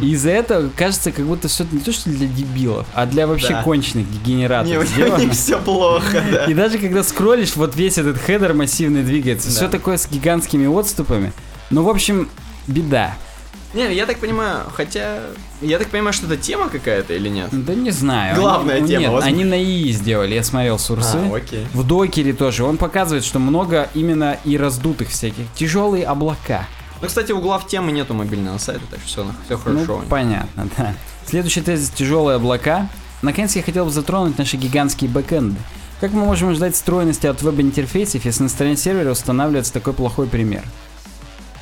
[0.00, 3.50] И из-за этого кажется, как будто все не то, что для дебилов, а для вообще
[3.50, 3.62] Да.
[3.62, 6.46] конченых дегенератов Не, у них все плохо, да.
[6.46, 9.48] И даже когда скроллишь, вот весь этот хедер массивный двигается.
[9.48, 9.54] Да.
[9.54, 11.32] Все такое с гигантскими отступами.
[11.70, 12.30] Ну, в общем,
[12.66, 13.14] беда.
[13.74, 15.18] Не, я так понимаю, хотя...
[15.60, 17.48] Я так понимаю, что это тема какая-то или нет?
[17.52, 18.36] Да не знаю.
[18.36, 19.28] Главная Они- тема, Нет, возможно.
[19.36, 21.16] они на ИИ сделали, я смотрел сурсы.
[21.18, 21.66] А, окей.
[21.74, 22.64] В докере тоже.
[22.64, 25.44] Он показывает, что много именно и раздутых всяких.
[25.54, 26.66] Тяжелые облака.
[27.02, 29.98] Ну, кстати, у глав темы нету мобильного сайта, так что все, хорошо.
[29.98, 30.94] Ну, понятно, да.
[31.26, 32.88] Следующий тезис «Тяжелые облака».
[33.20, 35.58] Наконец, я хотел бы затронуть наши гигантские бэкэнды.
[36.00, 40.62] Как мы можем ждать стройности от веб-интерфейсов, если на стороне сервера устанавливается такой плохой пример?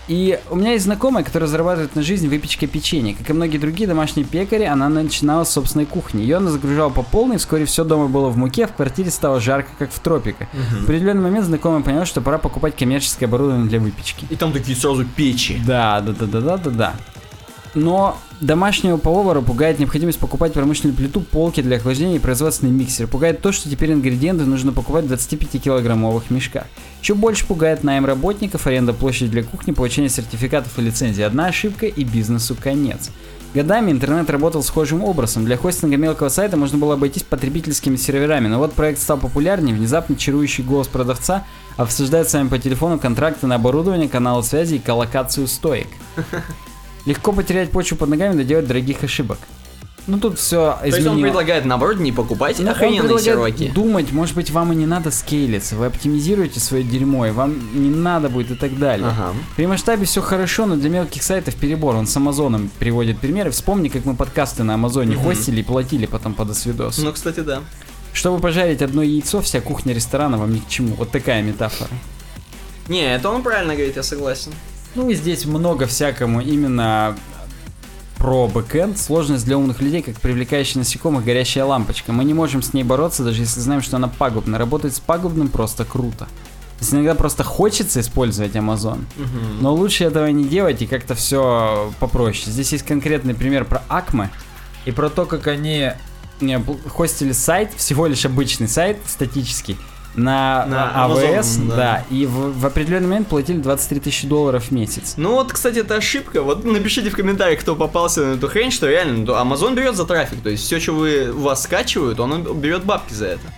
[0.08, 3.14] И у меня есть знакомая, которая зарабатывает на жизнь выпечкой печенья.
[3.14, 6.22] Как и многие другие домашние пекари, она начинала с собственной кухни.
[6.22, 9.40] Ее она загружала по полной, вскоре все дома было в муке, а в квартире стало
[9.40, 10.48] жарко, как в тропиках.
[10.52, 14.26] В определенный момент знакомая поняла, что пора покупать коммерческое оборудование для выпечки.
[14.30, 15.60] И там такие сразу печи.
[15.66, 16.94] Да, да, да, да, да, да, да.
[17.74, 23.06] Но домашнего повара пугает необходимость покупать промышленную плиту, полки для охлаждения и производственный миксер.
[23.06, 26.64] Пугает то, что теперь ингредиенты нужно покупать в 25-килограммовых мешках.
[27.02, 31.24] Еще больше пугает найм работников, аренда площади для кухни, получение сертификатов и лицензий.
[31.24, 33.10] Одна ошибка и бизнесу конец.
[33.54, 35.46] Годами интернет работал схожим образом.
[35.46, 40.14] Для хостинга мелкого сайта можно было обойтись потребительскими серверами, но вот проект стал популярнее, внезапно
[40.14, 41.44] чарующий голос продавца
[41.78, 45.88] обсуждает с вами по телефону контракты на оборудование, каналы связи и коллокацию стоек.
[47.06, 49.38] Легко потерять почву под ногами, доделать дорогих ошибок.
[50.06, 53.72] Ну тут все То есть он предлагает, наоборот, не покупать ну, охрененные серваки.
[53.74, 57.90] думать, может быть, вам и не надо скейлиться, вы оптимизируете свое дерьмо, и вам не
[57.90, 59.08] надо будет и так далее.
[59.08, 59.34] Ага.
[59.56, 61.96] При масштабе все хорошо, но для мелких сайтов перебор.
[61.96, 63.50] Он с Амазоном приводит примеры.
[63.50, 66.98] Вспомни, как мы подкасты на Амазоне хостили и платили потом по досвидос.
[66.98, 67.62] Ну, кстати, да.
[68.12, 70.94] Чтобы пожарить одно яйцо, вся кухня ресторана вам ни к чему.
[70.94, 71.90] Вот такая метафора.
[72.88, 74.52] Не, это он правильно говорит, я согласен.
[74.96, 77.14] Ну и здесь много всякому именно
[78.16, 78.98] про бэкэнд.
[78.98, 82.12] Сложность для умных людей, как привлекающая насекомых горящая лампочка.
[82.12, 84.56] Мы не можем с ней бороться, даже если знаем, что она пагубна.
[84.56, 86.24] Работать с пагубным просто круто.
[86.24, 89.04] То есть иногда просто хочется использовать Amazon,
[89.60, 92.50] но лучше этого не делать и как-то все попроще.
[92.50, 94.30] Здесь есть конкретный пример про Акме
[94.84, 95.92] и про то, как они
[96.40, 99.78] бл- хостили сайт, всего лишь обычный сайт, статический,
[100.16, 101.76] на, На AWS, Amazon, да.
[101.76, 102.04] да.
[102.10, 105.14] и в, в определенный момент платили 23 тысячи долларов в месяц.
[105.16, 106.42] Ну вот, кстати, это ошибка.
[106.42, 110.06] Вот напишите в комментариях, кто попался на эту хрень, что реально, ну, Amazon берет за
[110.06, 110.42] трафик.
[110.42, 113.52] То есть все, что вы у вас скачивают, он берет бабки за это.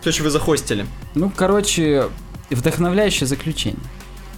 [0.00, 0.86] Все, что вы захостили.
[1.14, 2.08] Ну, короче,
[2.50, 3.80] вдохновляющее заключение.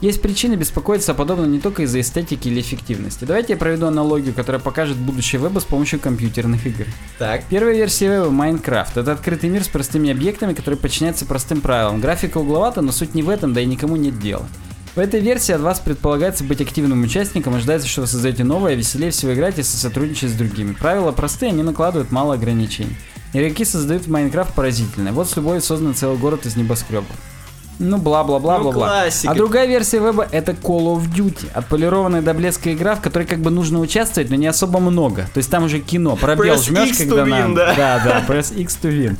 [0.01, 3.27] Есть причины беспокоиться о подобном не только из-за эстетики или эффективности.
[3.27, 6.87] Давайте я проведу аналогию, которая покажет будущее веба с помощью компьютерных игр.
[7.19, 7.45] Так.
[7.51, 8.97] Первая версия веба Майнкрафт.
[8.97, 12.01] Это открытый мир с простыми объектами, который подчиняется простым правилам.
[12.01, 14.49] Графика угловата, но суть не в этом, да и никому нет дела.
[14.97, 19.11] В этой версии от вас предполагается быть активным участником, ожидается, что вы создаете новое, веселее
[19.11, 20.73] всего играть, если сотрудничать с другими.
[20.73, 22.97] Правила простые, они накладывают мало ограничений.
[23.33, 25.13] Игроки создают в Майнкрафт поразительное.
[25.13, 27.17] Вот с любовью создан целый город из небоскребов.
[27.81, 28.73] Ну, бла-бла-бла-бла-бла.
[28.73, 29.33] Ну, классика.
[29.33, 31.51] а другая версия веба это Call of Duty.
[31.55, 35.23] Отполированная до блеска игра, в которой как бы нужно участвовать, но не особо много.
[35.33, 36.15] То есть там уже кино.
[36.17, 37.55] Пробел Press жмешь, X когда win, надо.
[37.55, 37.75] да.
[37.75, 39.17] Да, да, press X to win.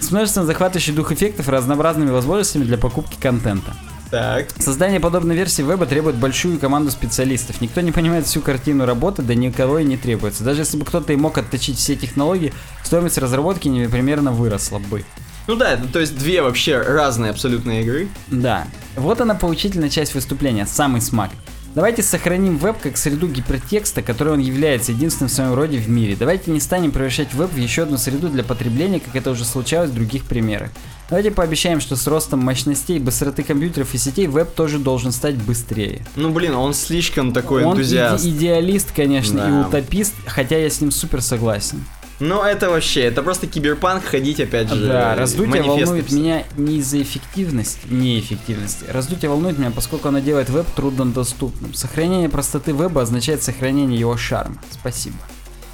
[0.00, 3.74] С множеством захватывающих дух эффектов и разнообразными возможностями для покупки контента.
[4.10, 4.46] Так.
[4.58, 7.60] Создание подобной версии веба требует большую команду специалистов.
[7.60, 10.44] Никто не понимает всю картину работы, да никого и не требуется.
[10.44, 12.54] Даже если бы кто-то и мог отточить все технологии,
[12.84, 15.04] стоимость разработки не примерно выросла бы.
[15.48, 18.08] Ну да, это, то есть две вообще разные абсолютно игры.
[18.28, 18.66] Да.
[18.96, 21.30] Вот она поучительная часть выступления, самый смак.
[21.74, 26.16] Давайте сохраним веб как среду гипертекста, которой он является единственным в своем роде в мире.
[26.18, 29.90] Давайте не станем превращать веб в еще одну среду для потребления, как это уже случалось
[29.90, 30.70] в других примерах.
[31.08, 36.04] Давайте пообещаем, что с ростом мощностей, быстроты компьютеров и сетей веб тоже должен стать быстрее.
[36.16, 38.22] Ну блин, он слишком такой он энтузиаст.
[38.24, 39.68] иде- идеалист, конечно, и Да.
[39.68, 41.84] утопист, хотя я с ним супер согласен.
[42.20, 44.88] Ну это вообще, это просто киберпанк ходить опять же.
[44.88, 46.18] Да, раздутие волнует писать.
[46.18, 48.86] меня не из-за эффективности, неэффективности.
[48.88, 51.74] Раздутие волнует меня, поскольку оно делает веб труднодоступным.
[51.74, 54.56] Сохранение простоты веба означает сохранение его шарма.
[54.70, 55.16] Спасибо.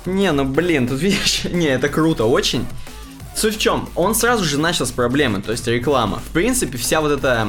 [0.05, 2.67] Не, ну блин, тут видишь, не, это круто очень.
[3.35, 3.89] суть в чем?
[3.95, 6.21] Он сразу же начал с проблемы, то есть реклама.
[6.29, 7.49] В принципе, вся вот эта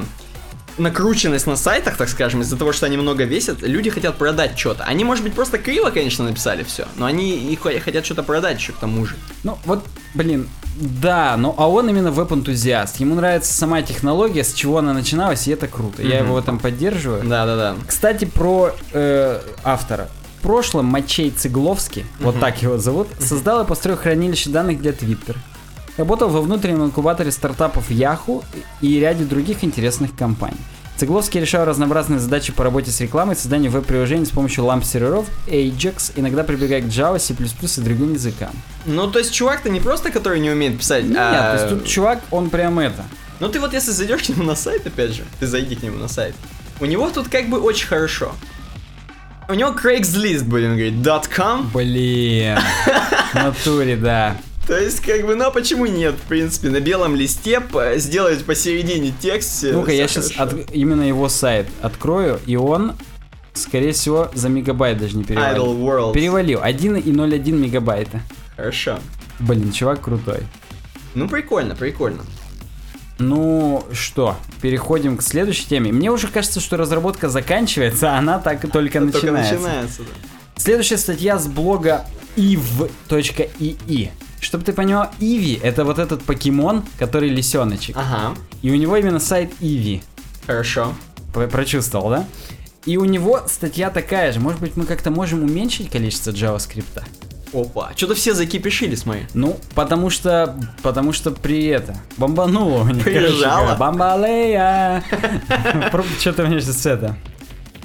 [0.77, 4.84] накрученность на сайтах, так скажем, из-за того, что они много весят, люди хотят продать что-то.
[4.84, 8.57] Они, может быть, просто криво, конечно, написали все, но они и хо- хотят что-то продать
[8.60, 9.15] еще к тому же.
[9.43, 9.84] Ну, вот,
[10.14, 12.97] блин, да, но а он именно веб-энтузиаст.
[12.99, 16.02] Ему нравится сама технология, с чего она начиналась, и это круто.
[16.03, 16.26] Я Мгм.
[16.26, 17.23] его в этом поддерживаю.
[17.23, 17.76] Да-да-да.
[17.88, 20.10] Кстати, про э, автора.
[20.39, 25.35] В прошлом Мачей Цыгловский, вот так его зовут, создал и построил хранилище данных для Twitter.
[25.97, 28.43] Работал во внутреннем инкубаторе стартапов Yahoo
[28.81, 30.57] и ряде других интересных компаний.
[30.97, 36.45] Цыгловский решал разнообразные задачи по работе с рекламой созданию веб-приложений с помощью ламп-серверов, Ajax, иногда
[36.45, 38.51] прибегая к Java, C++ и другим языкам.
[38.85, 41.57] Ну, то есть чувак-то не просто, который не умеет писать, Нет, а...
[41.57, 43.03] то есть тут чувак, он прям это.
[43.41, 45.97] Ну, ты вот если зайдешь к нему на сайт, опять же, ты зайди к нему
[45.97, 46.34] на сайт,
[46.80, 48.34] у него тут как бы очень хорошо.
[49.49, 50.95] У него Craigslist, будем говорить,
[51.35, 52.57] .com, Блин,
[53.34, 54.38] в натуре, да.
[54.68, 57.62] То есть, как бы, ну а почему нет, в принципе, на белом листе
[57.98, 59.64] сделать посередине текст.
[59.64, 60.60] Ну-ка, я сейчас хорошо.
[60.74, 62.94] именно его сайт открою, и он,
[63.54, 65.66] скорее всего, за мегабайт даже не перевалил.
[65.66, 66.14] Idle World.
[66.14, 66.62] Перевалил.
[66.62, 68.22] 1,01 мегабайта.
[68.56, 69.00] Хорошо.
[69.40, 70.40] Блин, чувак крутой.
[71.14, 72.24] Ну, прикольно, прикольно.
[73.18, 75.92] Ну что, переходим к следующей теме.
[75.92, 79.54] Мне уже кажется, что разработка заканчивается, а она так и только Только начинается.
[79.54, 80.08] начинается, да.
[80.58, 82.06] Следующая статья с блога
[82.36, 84.12] iv.ii.
[84.40, 87.95] Чтобы ты понял, Иви это вот этот покемон, который лисеночек.
[87.98, 90.03] Ага, И у него именно сайт Иви.
[90.45, 90.94] хорошо.
[91.34, 92.26] Про- Прочувствовал, да?
[92.86, 94.40] И у него статья такая же.
[94.40, 97.02] Может быть, мы как-то можем уменьшить количество JavaScript?
[97.53, 99.24] Опа, что-то все закипишили, смотри.
[99.34, 103.03] Ну, потому что, потому что при это бомбануло у них.
[103.03, 103.76] Приезжало?
[103.76, 105.03] Бомбалея.
[106.20, 107.18] Что-то меня сейчас это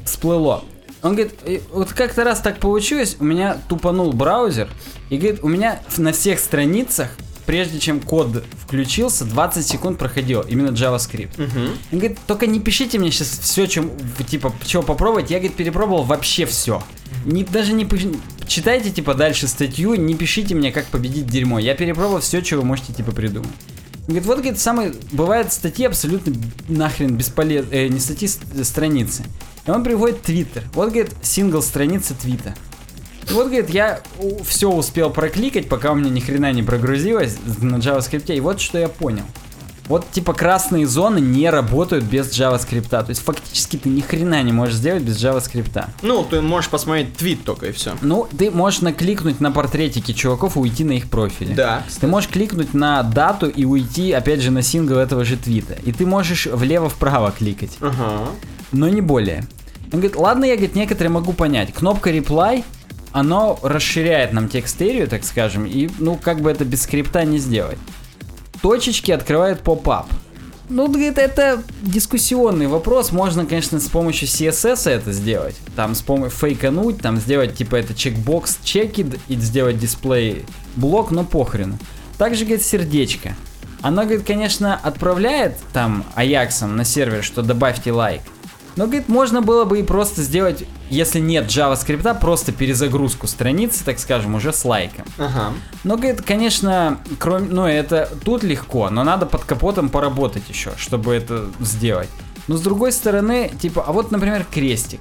[0.04, 0.64] всплыло.
[1.02, 4.68] Он говорит, «И вот как-то раз так получилось, у меня тупанул браузер,
[5.08, 7.08] и говорит, у меня на всех страницах,
[7.46, 11.34] прежде чем код включился, 20 секунд проходило, именно JavaScript.
[11.34, 11.60] Угу.
[11.92, 13.90] Он говорит, только не пишите мне сейчас все, чем,
[14.28, 15.30] типа, чего попробовать.
[15.30, 16.82] Я, говорит, перепробовал вообще все.
[17.24, 17.88] Не, даже не
[18.46, 21.58] читайте, типа, дальше статью, не пишите мне, как победить дерьмо.
[21.58, 23.50] Я перепробовал все, что вы можете, типа, придумать.
[24.06, 26.32] Он говорит, вот, говорит, самые, бывают статьи абсолютно
[26.68, 29.24] нахрен бесполезные, не статьи, страницы.
[29.66, 30.64] И он приводит Твиттер.
[30.72, 32.54] Вот, говорит, сингл страницы Твита.
[33.28, 34.00] И Вот, говорит, я
[34.44, 38.34] все успел прокликать, пока у меня ни хрена не прогрузилось на JavaScript.
[38.34, 39.24] И вот что я понял.
[39.86, 42.88] Вот типа красные зоны не работают без JavaScript.
[42.90, 45.84] То есть фактически ты ни хрена не можешь сделать без JavaScript.
[46.02, 47.96] Ну, ты можешь посмотреть твит только и все.
[48.00, 51.54] Ну, ты можешь накликнуть на портретики чуваков и уйти на их профили.
[51.54, 51.82] Да.
[52.00, 55.74] Ты можешь кликнуть на дату и уйти, опять же, на сингл этого же твита.
[55.84, 57.76] И ты можешь влево-вправо кликать.
[57.80, 58.28] Ага.
[58.72, 59.44] Но не более.
[59.92, 61.72] Он говорит, ладно, я, говорит, некоторые могу понять.
[61.72, 62.64] Кнопка reply,
[63.12, 67.78] оно расширяет нам текст-эрию, так скажем, и, ну, как бы это без скрипта не сделать.
[68.62, 70.06] Точечки открывает поп-ап.
[70.68, 73.10] Ну, говорит, это дискуссионный вопрос.
[73.10, 75.56] Можно, конечно, с помощью CSS это сделать.
[75.74, 80.44] Там с помощью фейкануть, там сделать, типа, это чекбокс чекид и сделать дисплей
[80.76, 81.76] блок, но похрену.
[82.18, 83.34] Также, говорит, сердечко.
[83.82, 88.22] Оно, говорит, конечно, отправляет там Аяксом на сервер, что добавьте лайк.
[88.76, 93.98] Но, говорит, можно было бы и просто сделать, если нет JavaScript, просто перезагрузку страницы, так
[93.98, 95.04] скажем, уже с лайком.
[95.18, 95.52] Ага.
[95.84, 101.14] Но, говорит, конечно, кроме, ну, это тут легко, но надо под капотом поработать еще, чтобы
[101.14, 102.08] это сделать.
[102.48, 105.00] Но с другой стороны, типа, а вот, например, крестик.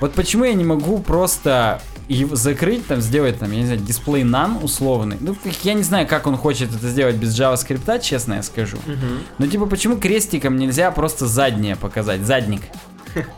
[0.00, 4.22] Вот почему я не могу просто его закрыть, там, сделать, там, я не знаю, дисплей
[4.22, 5.16] none условный.
[5.20, 8.76] Ну, я не знаю, как он хочет это сделать без JavaScript, честно я скажу.
[8.86, 9.20] Мгм.
[9.38, 12.62] Но, типа, почему крестиком нельзя просто заднее показать, задник?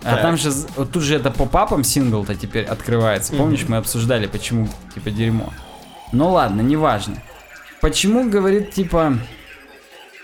[0.02, 3.34] А там же, вот тут же это попапом сингл-то теперь открывается.
[3.34, 5.52] Помнишь, мы обсуждали, почему, типа, дерьмо.
[6.12, 7.22] Ну ладно, неважно.
[7.80, 9.18] Почему, говорит, типа,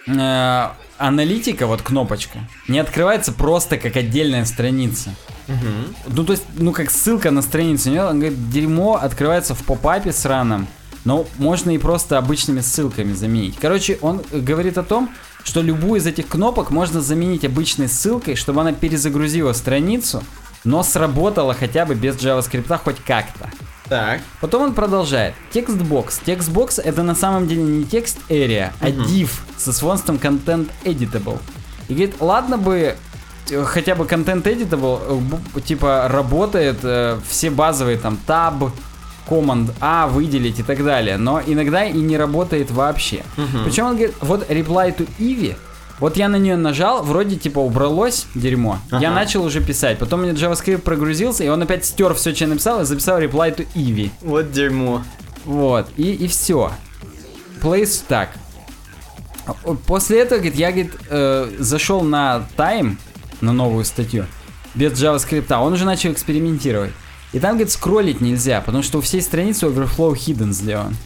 [0.07, 0.69] э,
[0.99, 5.11] аналитика, вот кнопочка, не открывается просто как отдельная страница?
[5.47, 5.95] Мгм.
[6.07, 7.91] Ну, то есть, ну, как ссылка на страницу.
[7.91, 8.05] Нет?
[8.05, 10.67] Он говорит, дерьмо открывается в попапе сраном,
[11.05, 13.57] но можно и просто обычными ссылками заменить.
[13.61, 15.11] Короче, он говорит о том,
[15.45, 20.25] что любую из этих кнопок можно заменить обычной ссылкой, чтобы она перезагрузила страницу,
[20.65, 23.51] но сработала хотя бы без JavaScript хоть как-то.
[23.89, 24.23] Так.
[24.41, 25.35] Потом он продолжает.
[25.53, 26.19] Textbox.
[26.25, 31.39] Textbox это на самом деле не textarea, а div со свойством contenteditable.
[31.89, 32.97] И говорит, ладно бы
[33.51, 35.23] э, хотя бы contenteditable
[35.55, 38.73] э, типа работает э, все базовые там tab,
[39.29, 43.23] command A выделить и так далее, но иногда и не работает вообще.
[43.65, 45.57] Причем он говорит, вот reply to Eevee,
[46.01, 48.79] вот я на нее нажал, вроде типа убралось дерьмо.
[48.91, 49.11] Я Ага.
[49.11, 49.99] начал уже писать.
[49.99, 53.57] Потом мне JavaScript прогрузился, и он опять стер все, что я написал, и записал reply
[53.57, 54.11] to Eevee.
[54.23, 55.03] Вот дерьмо.
[55.45, 56.73] Вот, и, и все.
[57.63, 58.31] Place так.
[59.87, 62.97] После этого, говорит, я, говорит, э, зашел на Time,
[63.41, 64.27] на новую статью,
[64.75, 66.93] без JavaScript, он уже начал экспериментировать.
[67.35, 70.97] И там, говорит, скроллить нельзя, потому что у всей страницы overflow hidden сделан.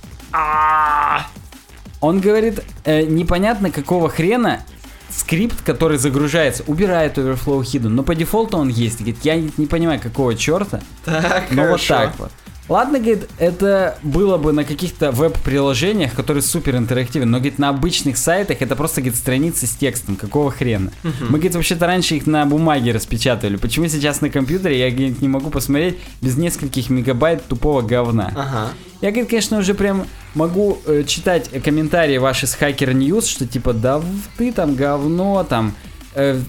[2.01, 4.63] Он говорит, э, непонятно какого хрена
[5.09, 8.99] скрипт, который загружается, убирает overflow hidden, но по дефолту он есть.
[8.99, 10.83] Говорит, я не, понимаю, какого черта.
[11.07, 11.95] Так, вот хорошо.
[11.95, 12.31] так вот.
[12.69, 18.19] Ладно, говорит, это было бы на каких-то веб-приложениях, которые супер интерактивны, но, говорит, на обычных
[18.19, 20.93] сайтах это просто, говорит, страницы с текстом, какого хрена.
[21.03, 23.57] Мы, говорит, вообще-то раньше их на бумаге распечатывали.
[23.57, 28.33] Почему сейчас на компьютере я, говорит, не могу посмотреть без нескольких мегабайт тупого говна?
[28.37, 28.69] Ага.
[29.01, 33.73] Я, говорит, конечно, уже прям могу э, читать комментарии ваши с Hacker News, что типа,
[33.73, 34.03] да
[34.37, 35.75] ты там говно, там...
[36.15, 36.41] э,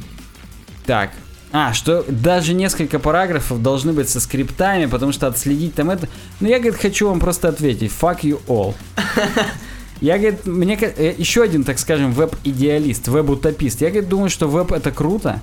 [0.86, 1.12] так.
[1.52, 6.08] А, что даже несколько параграфов должны быть со скриптами, потому что отследить там это...
[6.40, 7.92] Ну, я, говорит, хочу вам просто ответить.
[7.92, 8.76] Fuck you all.
[10.02, 13.82] Я, говорит, мне э, еще один, так скажем, веб-идеалист, веб-утопист.
[13.82, 15.42] Я, говорит, думаю, что веб это круто,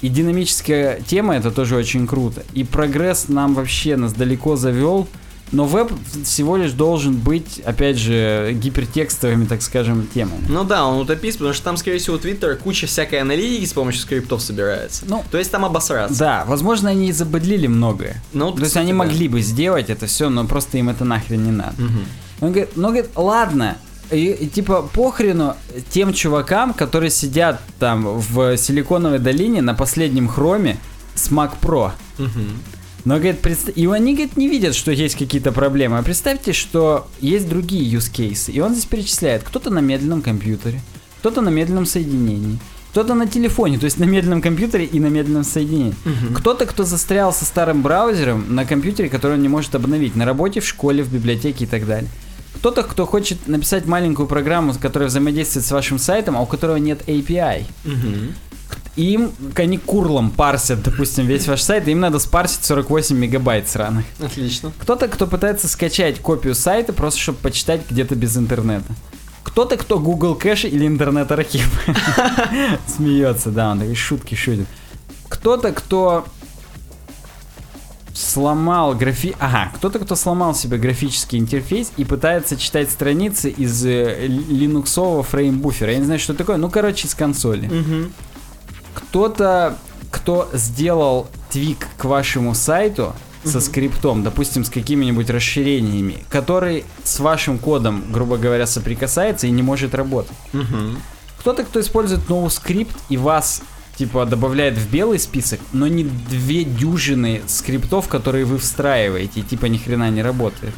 [0.00, 2.44] и динамическая тема это тоже очень круто.
[2.52, 5.08] И прогресс нам вообще нас далеко завел.
[5.52, 5.92] Но веб
[6.24, 10.44] всего лишь должен быть, опять же, гипертекстовыми, так скажем, темами.
[10.48, 14.02] Ну да, он утопист, потому что там, скорее всего, Twitter куча всякой аналитики с помощью
[14.02, 15.04] скриптов собирается.
[15.06, 16.18] Ну, То есть там обосраться.
[16.18, 18.22] Да, возможно, они забыдлили многое.
[18.32, 18.98] Ну, То есть они да.
[18.98, 21.74] могли бы сделать это все, но просто им это нахрен не надо.
[22.40, 23.76] Он говорит, ну, говорит, ладно,
[24.10, 25.56] и, и типа похрену
[25.90, 30.78] тем чувакам, которые сидят там в Силиконовой долине на последнем хроме
[31.14, 31.92] с Mac Pro.
[32.18, 32.50] Мгм.
[33.06, 35.96] Но, говорит, предста- и они, говорит, не видят, что есть какие-то проблемы.
[35.96, 38.50] А представьте, что есть другие use cases.
[38.52, 39.44] И он здесь перечисляет.
[39.44, 40.80] Кто-то на медленном компьютере,
[41.20, 42.58] кто-то на медленном соединении,
[42.90, 45.94] кто-то на телефоне, то есть на медленном компьютере и на медленном соединении.
[46.34, 50.58] Кто-то, кто застрял со старым браузером на компьютере, который он не может обновить, на работе,
[50.60, 52.10] в школе, в библиотеке и так далее.
[52.56, 57.02] Кто-то, кто хочет написать маленькую программу, которая взаимодействует с вашим сайтом, а у которого нет
[57.06, 57.66] API.
[57.84, 58.34] Мгм.
[58.96, 64.06] Им, они курлом парсят, допустим, весь ваш сайт, и им надо спарсить 48 мегабайт сраных.
[64.18, 64.72] Отлично.
[64.78, 68.94] Кто-то, кто пытается скачать копию сайта, просто чтобы почитать где-то без интернета.
[69.42, 71.70] Кто-то, кто Google кэш или интернет архив.
[72.96, 74.66] Смеется, да, он такие шутки шутит.
[75.28, 76.24] Кто-то, кто
[78.14, 79.36] сломал графи...
[79.38, 85.92] Ага, кто-то, кто сломал себе графический интерфейс и пытается читать страницы из э, линуксового фреймбуфера.
[85.92, 86.56] Я не знаю, что такое.
[86.56, 87.66] Ну, короче, из консоли.
[87.66, 88.12] Мгм.
[88.96, 89.76] Кто-то,
[90.10, 93.12] кто сделал твик к вашему сайту
[93.44, 99.62] со скриптом, допустим, с какими-нибудь расширениями, который с вашим кодом, грубо говоря, соприкасается и не
[99.62, 100.36] может работать.
[101.38, 103.62] Кто-то, кто использует NoScript и вас
[103.96, 109.66] типа добавляет в белый список, но не две дюжины скриптов, которые вы встраиваете, и типа
[109.66, 110.74] ни хрена не работает.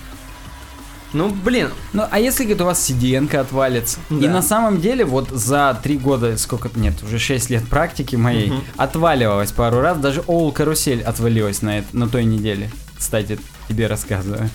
[1.14, 3.98] Ну, блин, Ну, а если, говорит, у вас cdn отвалится?
[4.10, 4.30] И Да.
[4.30, 8.62] на самом деле, вот за три года, сколько, нет, уже 6 лет практики моей, Мгм.
[8.76, 12.70] отваливалась пару раз, даже Оул Карусель отвалилась на, эт- на той неделе.
[12.98, 14.50] Кстати, тебе рассказываю.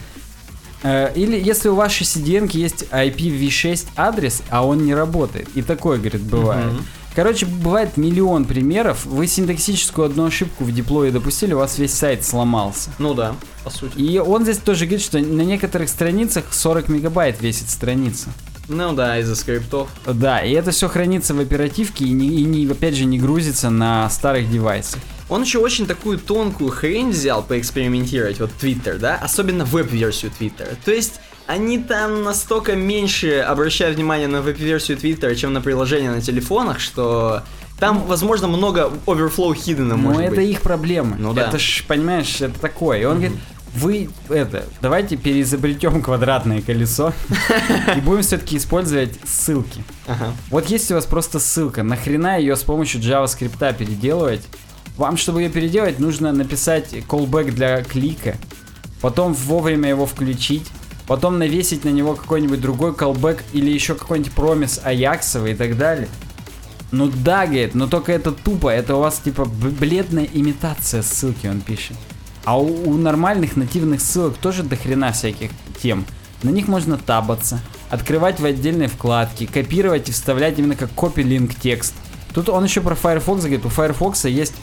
[0.83, 5.47] Э, Или если у вашей CDN есть IPv6 адрес, а он не работает.
[5.55, 6.73] И такое, говорит, бывает.
[6.73, 6.85] Мгм.
[7.15, 9.05] Короче, бывает миллион примеров.
[9.05, 12.89] Вы синтаксическую одну ошибку в диплое допустили, у вас весь сайт сломался.
[12.97, 13.97] ну да, по сути.
[13.97, 18.29] И он здесь тоже говорит, что на некоторых страницах 40 мегабайт весит страница.
[18.69, 19.89] Ну да, из-за скриптов.
[20.07, 23.69] Да, и это все хранится в оперативке и, не, и не, опять же не грузится
[23.69, 25.01] на старых девайсах.
[25.29, 30.77] Он еще очень такую тонкую хрень взял поэкспериментировать, вот Twitter, да, особенно веб-версию Twitter.
[30.83, 36.21] То есть они там настолько меньше обращают внимание на веб-версию Twitter, чем на приложения на
[36.21, 37.43] телефонах, что
[37.79, 40.49] там, возможно, много overflow hidden Но может Ну, это быть.
[40.49, 41.17] их проблема.
[41.19, 41.47] Ну да.
[41.47, 43.01] Это ж, понимаешь, это такое.
[43.01, 43.37] И он говорит,
[43.75, 47.11] вы это, давайте переизобретем квадратное колесо
[47.95, 49.83] и будем все-таки использовать ссылки.
[50.07, 50.31] Ага.
[50.49, 54.41] Вот если у вас просто ссылка, нахрена ее с помощью JavaScript переделывать?
[54.95, 58.37] Вам, чтобы ее переделать, нужно написать callback для клика,
[59.01, 60.67] потом вовремя его включить,
[61.07, 66.07] потом навесить на него какой-нибудь другой callback или еще какой-нибудь промис аяксовый и так далее.
[66.91, 71.61] Ну да, говорит, но только это тупо, это у вас типа бледная имитация ссылки, он
[71.61, 71.97] пишет.
[72.45, 75.49] А у, у нормальных нативных ссылок тоже до хрена всяких
[75.81, 76.05] тем.
[76.43, 77.59] На них можно табаться,
[77.89, 81.93] открывать в отдельной вкладке, копировать и вставлять именно как копи-линк текст.
[82.33, 84.53] Тут он еще про Firefox говорит, у Firefox есть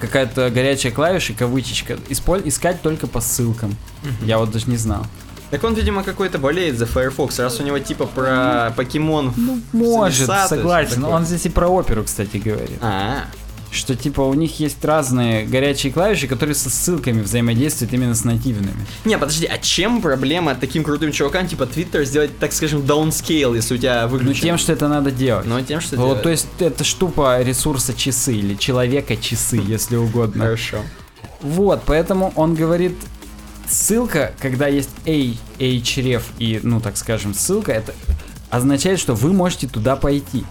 [0.00, 3.76] какая-то горячая клавиша, кавычечка, исполь- искать только по ссылкам.
[4.24, 5.06] Я вот даже не знал.
[5.50, 9.34] Так он, видимо, какой-то болеет за Firefox, раз у него типа про покемон.
[9.72, 11.04] Может, леса, согласен.
[11.04, 12.78] Он здесь и про оперу, кстати, говорит.
[12.80, 13.24] А,
[13.72, 18.74] что типа у них есть разные горячие клавиши, которые со ссылками взаимодействуют именно с нативными.
[19.04, 23.74] Не, подожди, а чем проблема таким крутым чувакам, типа Twitter, сделать, так скажем, downscale, если
[23.74, 24.42] у тебя Ну выключен?
[24.42, 25.46] тем, что это надо делать.
[25.46, 26.22] Ну, тем, что вот, делать.
[26.22, 30.44] то есть это штука ресурса часы или человека часы, если угодно.
[30.44, 30.78] Хорошо.
[31.40, 32.94] Вот, поэтому он говорит,
[33.70, 37.94] ссылка, когда есть a, href и, ну, так скажем, ссылка, это
[38.50, 40.44] означает, что вы можете туда пойти.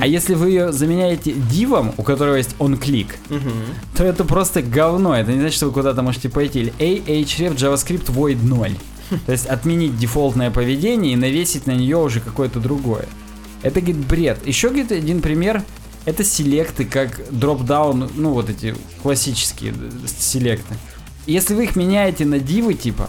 [0.00, 3.52] А если вы ее заменяете дивом, у которого есть on-click, Мгм.
[3.96, 5.16] то это просто говно.
[5.16, 6.60] Это не значит, что вы куда-то можете пойти.
[6.60, 8.70] Или a, href, JavaScript void 0.
[9.26, 13.06] То есть отменить дефолтное поведение и навесить на нее уже какое-то другое.
[13.62, 14.46] Это, говорит, бред.
[14.46, 15.64] Еще, говорит, один пример.
[16.04, 20.74] Это селекты, как дроп-даун, ну вот эти классические э, селекты.
[21.30, 23.08] Если вы их меняете на дивы, типа,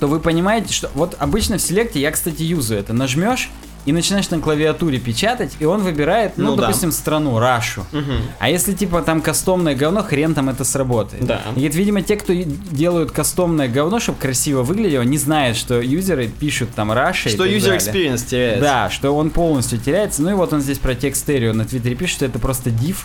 [0.00, 3.48] то вы понимаете, что вот обычно в селекте, я, кстати, юзаю это, нажмешь
[3.86, 6.66] и начинаешь на клавиатуре печатать, и он выбирает, ну, Ну да.
[6.66, 7.86] допустим, страну, Рашу.
[7.92, 8.22] Мгм.
[8.38, 11.24] А если типа там кастомное говно, хрен там это сработает.
[11.24, 11.40] Да.
[11.50, 16.28] И говорит, видимо, те, кто делают кастомное говно, чтобы красиво выглядело, не знают, что юзеры
[16.28, 16.92] пишут там
[17.30, 17.78] и Что далее.
[17.78, 18.60] experience теряется.
[18.62, 20.22] Да, что он полностью теряется.
[20.22, 22.96] Ну и вот он здесь про текстерию на Твиттере пишет, что это просто div,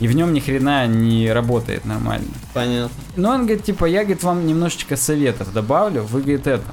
[0.00, 2.28] и в нем ни хрена не работает нормально.
[2.54, 2.90] Понятно.
[3.16, 6.64] Но он говорит, типа, я, говорит, вам немножечко советов добавлю, вы, говорит, это.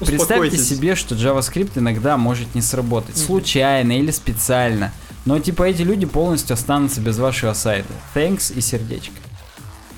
[0.00, 3.16] Представьте себе, что JavaScript иногда может не сработать.
[3.16, 4.92] Случайно или специально.
[5.24, 7.92] Но типа эти люди полностью останутся без вашего сайта.
[8.14, 9.14] Thanks и сердечко.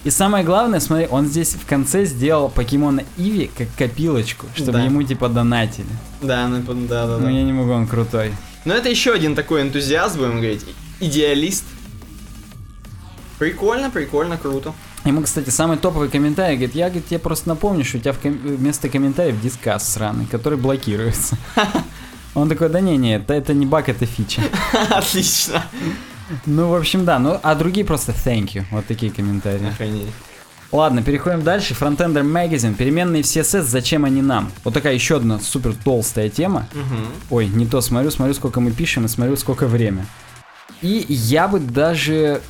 [0.04, 4.84] И самое главное, смотри, он здесь в конце сделал покемона Иви как копилочку, чтобы Да.
[4.84, 5.86] ему типа донатили.
[6.20, 7.30] Да, ну, да, да, Ну да.
[7.30, 8.32] я не могу, он крутой.
[8.66, 10.66] Но это еще один такой энтузиаст, будем говорить.
[11.00, 11.64] Идеалист.
[13.44, 14.72] Прикольно, прикольно, круто.
[15.04, 18.18] Ему, кстати, самый топовый комментарий, говорит, я, говорит, тебе просто напомню, что у тебя в
[18.18, 21.36] ком- вместо комментариев дискас сраный, который блокируется.
[22.34, 24.40] Он такой, да не-не, это, это не баг, это фича.
[24.90, 25.62] Отлично.
[26.46, 27.18] Ну, в общем, да.
[27.18, 28.64] Ну, а другие просто thank you.
[28.70, 29.68] Вот такие комментарии.
[29.68, 30.08] Охренеть.
[30.72, 31.74] Ладно, переходим дальше.
[31.74, 32.74] Frontender Magazine.
[32.74, 34.50] Переменные в CSS, зачем они нам?
[34.64, 36.66] Вот такая еще одна супер толстая тема.
[36.72, 37.06] Мгм.
[37.28, 40.06] Ой, не то смотрю, смотрю, сколько мы пишем и смотрю, сколько время.
[40.80, 42.40] И я бы даже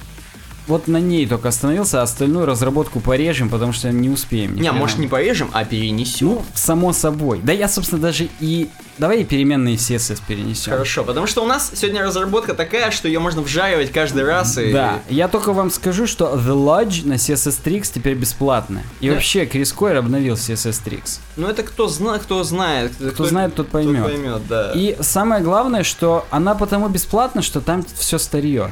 [0.67, 4.55] вот на ней только остановился, а остальную разработку порежем, потому что не успеем.
[4.55, 6.29] Не, может не порежем, а перенесем.
[6.29, 7.41] Ну, само собой.
[7.43, 8.69] Да я, собственно, даже и...
[8.97, 10.73] Давай и переменные CSS перенесем.
[10.73, 14.73] Хорошо, потому что у нас сегодня разработка такая, что ее можно вжаривать каждый раз и...
[14.73, 18.85] Да, я только вам скажу, что The Lodge на CSS Tricks теперь бесплатная.
[19.01, 19.15] И Да.
[19.15, 21.19] вообще, Крис Койер обновил CSS Tricks.
[21.37, 22.93] Ну это кто знает, кто знает.
[23.15, 24.05] Кто знает, тот поймет.
[24.05, 24.73] поймет, да.
[24.75, 28.71] И самое главное, что она потому бесплатна, что там все старье.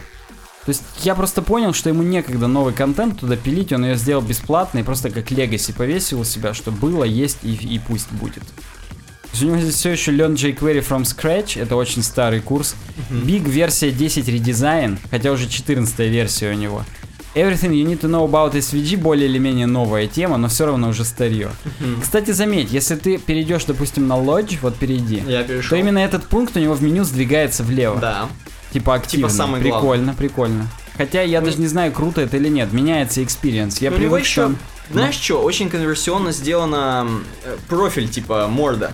[0.65, 4.23] То есть я просто понял, что ему некогда новый контент туда пилить, он ее сделал
[4.23, 8.45] бесплатно и просто как легаси повесил у себя, что было, есть и, и пусть будет.
[8.45, 12.77] То есть у него здесь все еще Learn jQuery from Scratch, это очень старый курс.
[13.11, 16.85] Big версия 10 редизайн, хотя уже 14 версия у него.
[17.35, 20.91] Everything you need to know about SVG более или менее новая тема, но все равно
[20.91, 21.51] уже старье.
[22.03, 25.71] Кстати, заметь, если ты перейдешь, допустим, на Lodge, вот перейди, Я перешел.
[25.71, 27.99] то именно этот пункт у него в меню сдвигается влево.
[27.99, 28.29] Да.
[28.73, 29.29] Типа активно.
[29.29, 30.67] самый прикольно, прикольно.
[30.97, 32.73] Хотя я даже не знаю, круто это или нет.
[32.73, 33.79] Меняется experience.
[33.81, 34.55] Я Ну, привык, еще, что...
[34.91, 37.07] знаешь что, очень конверсионно сделано
[37.45, 38.93] э, профиль типа морда.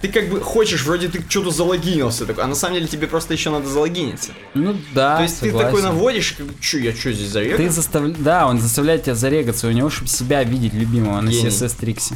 [0.00, 3.34] Ты как бы хочешь, вроде ты что-то залогинился, такой, а на самом деле тебе просто
[3.34, 4.30] еще надо залогиниться.
[4.54, 5.66] Ну да, То есть ты согласен.
[5.66, 7.56] такой наводишь, как, что я что здесь зарегал?
[7.56, 8.14] Ты заставля...
[8.16, 11.48] Да, он заставляет тебя зарегаться у него, чтобы себя видеть любимого на Гений.
[11.48, 12.12] CSS Tricks.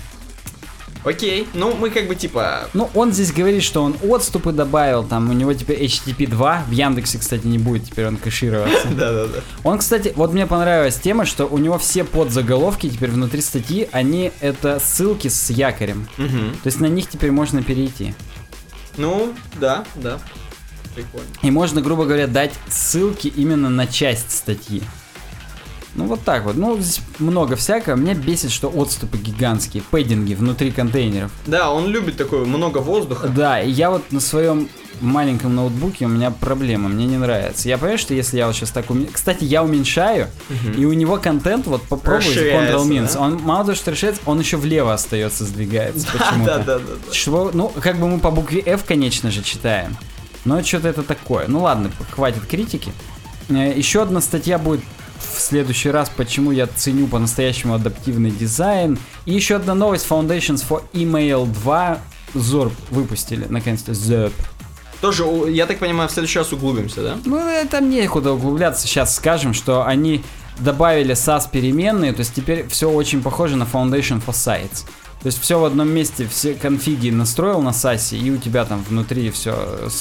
[1.05, 2.69] Окей, ну мы как бы типа...
[2.75, 6.71] Ну, он здесь говорит, что он отступы добавил, там у него теперь HTTP 2, в
[6.71, 8.89] Яндексе, кстати, не будет теперь он кэшироваться.
[8.97, 9.41] Да-да-да.
[9.65, 14.33] Он, кстати, вот мне понравилась тема, что у него все подзаголовки теперь внутри статьи, они
[14.41, 16.09] это ссылки с якорем.
[16.17, 18.15] То есть на них теперь можно перейти.
[18.97, 20.19] Ну, да, да.
[20.95, 21.27] Прикольно.
[21.43, 24.83] И можно, грубо говоря, дать ссылки именно на часть статьи.
[25.95, 26.57] Ну вот так вот.
[26.57, 27.97] Ну, здесь много всякого.
[27.97, 31.31] Меня бесит, что отступы гигантские, пэддинги внутри контейнеров.
[31.47, 33.29] Да, он любит такое много воздуха.
[33.29, 34.69] Да, и я вот на своем
[35.03, 37.69] маленьком ноутбуке у меня проблема, мне не нравится.
[37.69, 39.07] Я понимаю, что если я вот сейчас так уме...
[39.07, 40.29] Кстати, я уменьшаю,
[40.77, 43.21] и у него контент, вот попробуйте Расширяется, Ctrl-Minus, да?
[43.21, 46.59] он мало того, что расширяется, он еще влево остается, сдвигается почему-то.
[46.59, 47.13] Да-да-да.
[47.13, 49.97] Что, ну, как бы мы по букве F, конечно же, читаем.
[50.45, 51.47] Но что-то это такое.
[51.49, 52.93] Ну ладно, хватит критики.
[53.49, 54.81] Э, Еще одна статья будет
[55.23, 58.99] в следующий раз, почему я ценю по-настоящему адаптивный дизайн.
[59.25, 60.07] И еще одна новость.
[60.09, 61.99] Foundations for Email 2
[62.35, 64.33] Zorb выпустили, наконец-то, Zorb.
[65.01, 67.17] Тоже, я так понимаю, в следующий раз углубимся, да?
[67.25, 68.87] Ну, это некуда углубляться.
[68.87, 70.23] Сейчас скажем, что они
[70.59, 74.85] добавили SAS переменные, то есть теперь все очень похоже на Foundation for Sites.
[75.23, 78.83] То есть все в одном месте, все конфиги настроил на SAS, и у тебя там
[78.89, 79.55] внутри все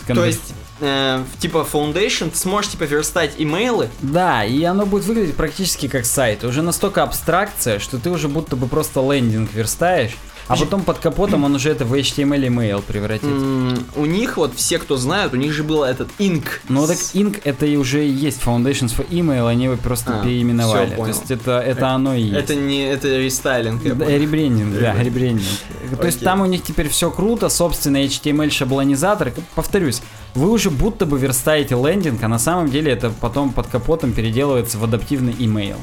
[0.07, 3.89] То есть э, типа Foundation, ты сможешь типа верстать имейлы.
[4.01, 6.43] Да, и оно будет выглядеть практически как сайт.
[6.43, 10.17] Уже настолько абстракция, что ты уже будто бы просто лендинг верстаешь.
[10.51, 13.23] А потом под капотом он уже это в HTML email превратит.
[13.25, 16.43] М, У них вот все, кто знают, у них же был этот Ink.
[16.69, 20.23] Ну так Inc это и уже и есть Foundations for Email, они его просто А,
[20.23, 20.89] переименовали.
[20.91, 21.07] То понял.
[21.07, 22.37] есть это, это оно и есть.
[22.37, 23.83] Это не это рестайлинг.
[23.83, 25.47] ребрендинг, да, Ребрендинг.
[25.99, 29.33] То есть там у них теперь все круто, собственно, HTML шаблонизатор.
[29.55, 30.01] Повторюсь,
[30.35, 34.77] вы уже будто бы верстаете лендинг, а на самом деле это потом под капотом переделывается
[34.77, 35.75] в адаптивный email.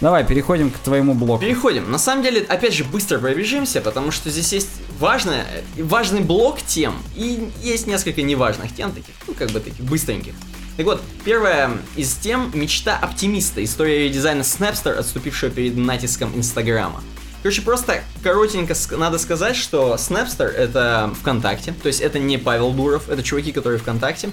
[0.00, 1.42] Давай, переходим к твоему блоку.
[1.42, 1.90] Переходим.
[1.90, 5.46] На самом деле, опять же, быстро пробежимся, потому что здесь есть важное,
[5.76, 10.32] важный блок тем, и есть несколько неважных тем, таких, ну, как бы таких быстреньких.
[10.78, 17.02] Так вот, первая из тем— мечта оптимиста, история редизайна Snapster, отступившего перед натиском Инстаграма.
[17.42, 23.10] Короче, просто коротенько надо сказать, что Snapster— это ВКонтакте, то есть это не Павел Дуров,
[23.10, 24.30] это чуваки, которые ВКонтакте.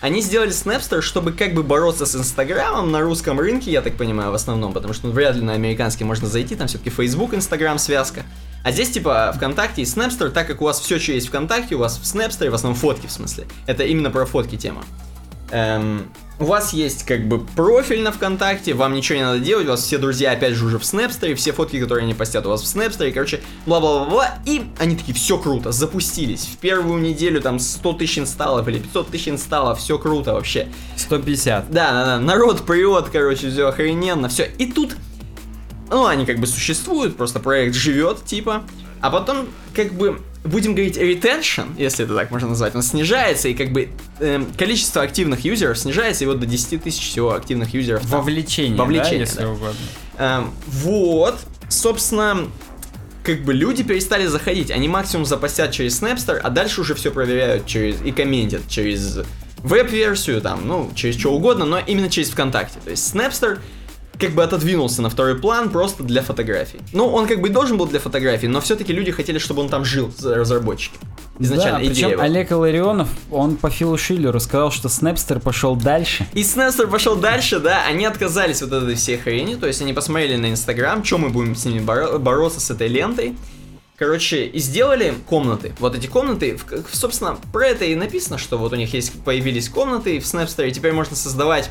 [0.00, 4.32] Они сделали Snapster, чтобы как бы бороться с Инстаграмом на русском рынке, я так понимаю,
[4.32, 7.78] в основном, потому что ну, вряд ли на американский можно зайти, там все-таки Facebook, Инстаграм
[7.78, 8.24] связка.
[8.64, 11.78] А здесь типа ВКонтакте и Snapster, так как у вас все, что есть ВКонтакте, у
[11.78, 13.46] вас в Snapster, в основном фотки в смысле.
[13.66, 14.84] Это именно про фотки тема.
[15.52, 19.70] Эм, у вас есть как бы профиль на ВКонтакте, вам ничего не надо делать, у
[19.70, 22.62] вас все друзья опять же уже в Снэпстере, все фотки, которые они постят у вас
[22.62, 26.46] в Снэпстере, короче, бла-бла-бла-бла, и они такие, все круто, запустились.
[26.46, 30.68] В первую неделю там 100 тысяч инсталлов или 500 тысяч инсталлов, все круто вообще.
[30.96, 31.70] 150.
[31.70, 34.50] Да, да, да, народ прет, короче, все охрененно, все.
[34.56, 34.96] И тут,
[35.90, 38.62] ну, они как бы существуют, просто проект живет, типа.
[39.02, 43.54] А потом, как бы, будем говорить, retention, если это так можно назвать, он снижается, и
[43.54, 43.90] как бы
[44.20, 48.04] эм, количество активных юзеров снижается, и вот до 10 тысяч всего активных юзеров.
[48.04, 49.48] Вовлечение, Вовлечение, да, если да.
[49.50, 49.80] угодно.
[50.18, 51.38] Эм, вот,
[51.68, 52.48] собственно,
[53.22, 54.70] как бы люди перестали заходить.
[54.70, 59.20] Они максимум запостят через Snapster, а дальше уже все проверяют через и комментят через
[59.58, 62.80] веб-версию, там, ну, через что угодно, но именно через ВКонтакте.
[62.84, 63.60] То есть Snapster
[64.18, 66.80] как бы отодвинулся на второй план просто для фотографий.
[66.92, 69.84] Ну, он как бы должен был для фотографий, но все-таки люди хотели, чтобы он там
[69.84, 70.96] жил, разработчики.
[71.38, 72.20] Изначально да, причем.
[72.20, 76.26] Олег Иларионов, он по Филу Шиллеру сказал, что Снэпстер пошел дальше.
[76.34, 79.92] И Снэстер пошел дальше, да, они отказались вот от этой всей хрени, то есть они
[79.92, 83.34] посмотрели на Инстаграм, что мы будем с ними боро- бороться с этой лентой.
[83.96, 85.74] Короче, и сделали комнаты.
[85.78, 86.58] Вот эти комнаты,
[86.90, 90.92] собственно, про это и написано, что вот у них есть появились комнаты в и теперь
[90.92, 91.70] можно создавать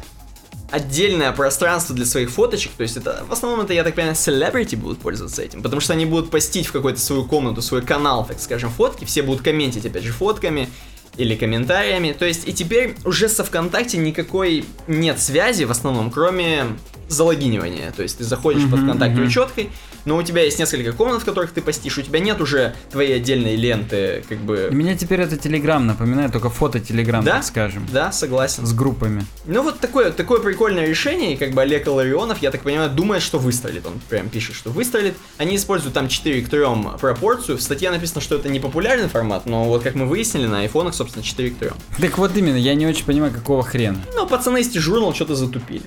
[0.71, 4.75] отдельное пространство для своих фоточек, то есть это в основном это, я так понимаю, celebrity
[4.75, 8.39] будут пользоваться этим, потому что они будут постить в какую-то свою комнату, свой канал, так
[8.39, 10.69] скажем, фотки, все будут комментить, опять же, фотками
[11.17, 16.65] или комментариями, то есть и теперь уже со ВКонтакте никакой нет связи в основном, кроме
[17.09, 19.27] залогинивания, то есть ты заходишь под Мгм, ВКонтакте мгм.
[19.27, 19.69] учеткой,
[20.05, 23.17] но у тебя есть несколько комнат, в которых ты постишь, у тебя нет уже твоей
[23.17, 24.69] отдельной ленты, как бы...
[24.71, 27.33] Меня теперь это Телеграм напоминает, только фото Телеграм, Да?
[27.33, 27.85] так скажем.
[27.91, 28.65] Да, согласен.
[28.65, 29.25] С группами.
[29.45, 33.21] Ну вот такое, такое прикольное решение, и как бы Олег Ларионов, я так понимаю, думает,
[33.21, 33.85] что выстрелит.
[33.85, 35.15] Он прям пишет, что выстрелит.
[35.37, 36.61] Они используют там 4 к 3
[36.99, 37.57] пропорцию.
[37.57, 40.95] В статье написано, что это не популярный формат, но вот как мы выяснили, на айфонах,
[41.01, 41.69] собственно, 4 к 3.
[41.99, 43.97] Так вот именно, я не очень понимаю, какого хрена.
[44.15, 45.83] Ну, пацаны из журнал что-то затупили.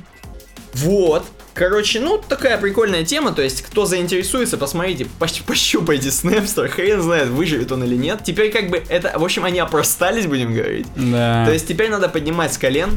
[0.75, 1.25] Вот.
[1.55, 7.29] Короче, ну, такая прикольная тема, то есть, кто заинтересуется, посмотрите, пощ- пощупайте Снэпстер, хрен знает,
[7.29, 8.21] выживет он или нет.
[8.25, 10.89] Теперь как бы это, в общем, они опростались, будем говорить.
[10.97, 11.45] Да.
[11.47, 12.91] То есть, теперь надо поднимать с колен.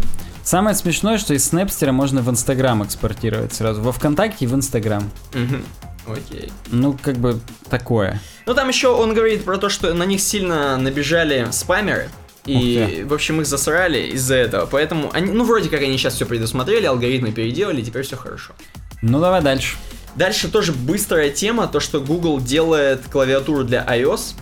[0.44, 3.81] Самое смешное, что из Снэпстера можно в Инстаграм экспортировать сразу.
[3.81, 5.07] Во ВКонтакте и в Инстаграм.
[5.34, 5.64] Мгм.
[6.08, 6.52] Окей.
[6.68, 7.40] Ну, как бы
[7.70, 8.22] такое.
[8.46, 12.10] Ну там еще он говорит про то, что на них сильно набежали спамеры.
[12.46, 14.66] И, в общем, их засрали из-за этого.
[14.68, 18.54] Поэтому, они, ну, вроде как они сейчас все предусмотрели, алгоритмы переделали, теперь все хорошо.
[19.02, 19.76] Ну, давай дальше.
[20.16, 24.36] Дальше тоже быстрая тема, то, что Google делает клавиатуру для iOS.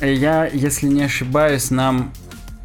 [0.00, 2.12] Я, если не ошибаюсь, нам...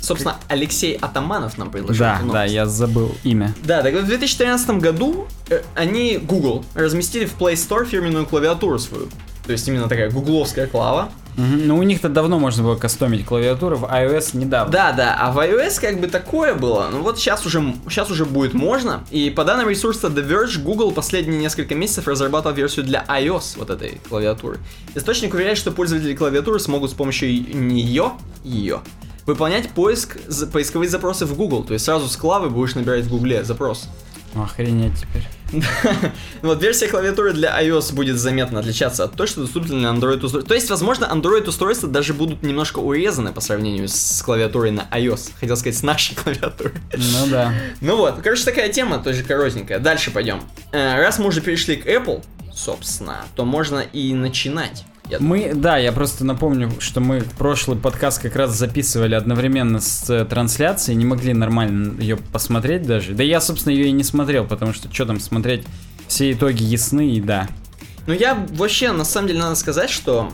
[0.08, 2.06] Собственно, Алексей Атаманов нам предложил.
[2.06, 3.54] Да, да, я забыл имя.
[3.66, 8.80] Да, так вот в 2013 году э, они, Google, разместили в Play Store фирменную клавиатуру
[8.80, 9.10] свою.
[9.46, 11.10] То есть именно такая гугловская клава.
[11.36, 11.68] Мгм.
[11.68, 14.72] Ну, у них-то давно можно было кастомить клавиатуру, в iOS недавно.
[14.72, 16.88] Да, да, а в iOS как бы такое было.
[16.90, 19.04] Ну вот сейчас уже, сейчас уже будет можно.
[19.12, 23.72] И по данным ресурса The Verge, Google последние несколько месяцев разрабатывал версию для iOS вот
[23.72, 24.60] этой клавиатуры.
[24.96, 28.14] Источник уверяет, что пользователи клавиатуры смогут с помощью нее,
[28.46, 28.80] ее,
[29.28, 31.64] выполнять поиск, за- поисковые запросы в Google.
[31.64, 33.88] То есть сразу с клавы будешь набирать в Гугле запрос.
[34.36, 35.28] Охренеть теперь.
[36.42, 40.42] Вот версия клавиатуры для iOS будет заметно отличаться от той, что доступна на Android устройстве.
[40.42, 45.32] То есть, возможно, Android устройства даже будут немножко урезаны по сравнению с клавиатурой на iOS.
[45.40, 46.74] Хотел сказать, с нашей клавиатурой.
[46.94, 47.54] Ну да.
[47.82, 49.80] Ну вот, короче, такая тема, тоже коротенькая.
[49.80, 50.42] Дальше пойдем.
[50.72, 52.24] Э, Раз мы уже перешли к Apple,
[52.54, 54.84] собственно, то можно и начинать.
[55.10, 60.10] Я Мы, да, я просто напомню, что мы прошлый подкаст как раз записывали одновременно с
[60.10, 63.14] э, трансляцией, не могли нормально ее посмотреть даже.
[63.14, 65.64] Да я, собственно, ее и не смотрел, потому что что там смотреть,
[66.08, 67.48] все итоги ясны и да.
[68.06, 70.34] Ну я вообще, на самом деле, надо сказать, что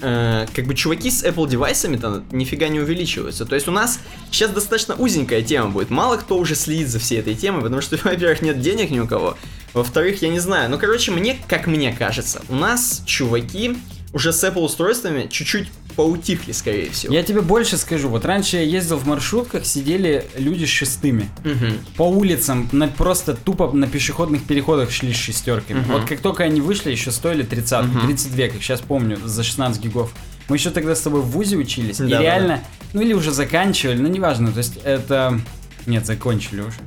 [0.00, 3.44] э, как бы чуваки с Apple девайсами-то нифига не увеличиваются.
[3.44, 4.00] То есть у нас
[4.30, 5.90] сейчас достаточно узенькая тема будет.
[5.90, 9.06] Мало кто уже следит за всей этой темой, потому что, во-первых, нет денег ни у
[9.06, 9.36] кого.
[9.76, 10.70] Во-вторых, я не знаю.
[10.70, 13.76] Ну, короче, мне, как мне кажется, у нас чуваки
[14.14, 17.12] уже с Apple устройствами чуть-чуть поутихли, скорее всего.
[17.12, 18.08] Я тебе больше скажу.
[18.08, 21.28] Вот раньше я ездил в маршрутках, сидели люди с шестыми.
[21.44, 21.78] Мгм.
[21.98, 25.80] По улицам, на, просто тупо на пешеходных переходах шли с шестерками.
[25.80, 25.92] Мгм.
[25.92, 28.06] Вот как только они вышли, еще стоили 30, Мгм.
[28.06, 30.10] 32, как сейчас помню, за 16 гигов.
[30.48, 32.22] Мы еще тогда с тобой в ВУЗе учились, и Да-да-да.
[32.22, 35.38] реально, ну или уже заканчивали, ну неважно, то есть это...
[35.84, 36.78] Нет, закончили уже.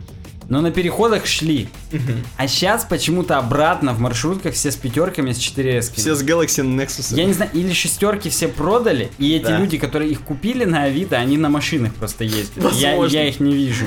[0.49, 1.69] Но на переходах шли.
[2.35, 5.91] А сейчас почему-то обратно в маршрутках все с пятерками, с 4S.
[5.95, 7.15] Все с Galaxy Nexus.
[7.15, 9.59] Я не знаю, или шестерки все продали, и эти Да.
[9.59, 12.73] люди, которые их купили на Авито, они на машинах просто ездят.
[12.73, 13.85] Я, я их не вижу.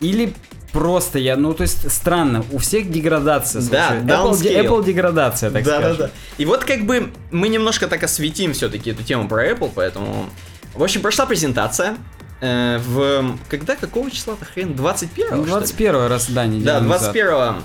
[0.00, 0.32] Или
[0.72, 3.60] просто я, ну то есть странно, у всех деградация.
[3.62, 4.04] Да, слушай.
[4.06, 4.62] Apple, де-.
[4.62, 5.96] Apple деградация, так да, скажем.
[5.98, 6.10] да, да.
[6.38, 10.30] И вот как бы мы немножко так осветим все-таки эту тему про Apple, поэтому...
[10.74, 11.96] В общем, прошла презентация.
[12.40, 13.38] Э, в...
[13.48, 13.76] Когда?
[13.76, 14.74] Какого числа-то хрен?
[14.74, 17.12] 21 Ну, 21 раз, да, неделю Да, назад.
[17.12, 17.62] 21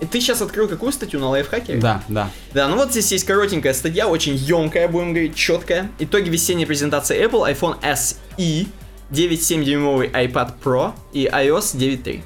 [0.00, 1.76] И ты сейчас открыл какую статью на лайфхаке?
[1.76, 2.30] Да, да.
[2.52, 5.90] Да, ну вот здесь есть коротенькая статья, очень емкая, будем говорить, четкая.
[5.98, 8.66] Итоги весенней презентации Apple, iPhone SE,
[9.10, 12.22] 9,7-дюймовый iPad Pro и iOS 9.3.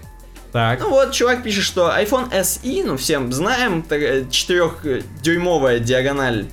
[0.53, 0.81] Так.
[0.81, 6.47] Ну вот, чувак пишет, что iPhone SE, ну всем знаем, 4-дюймовая диагональ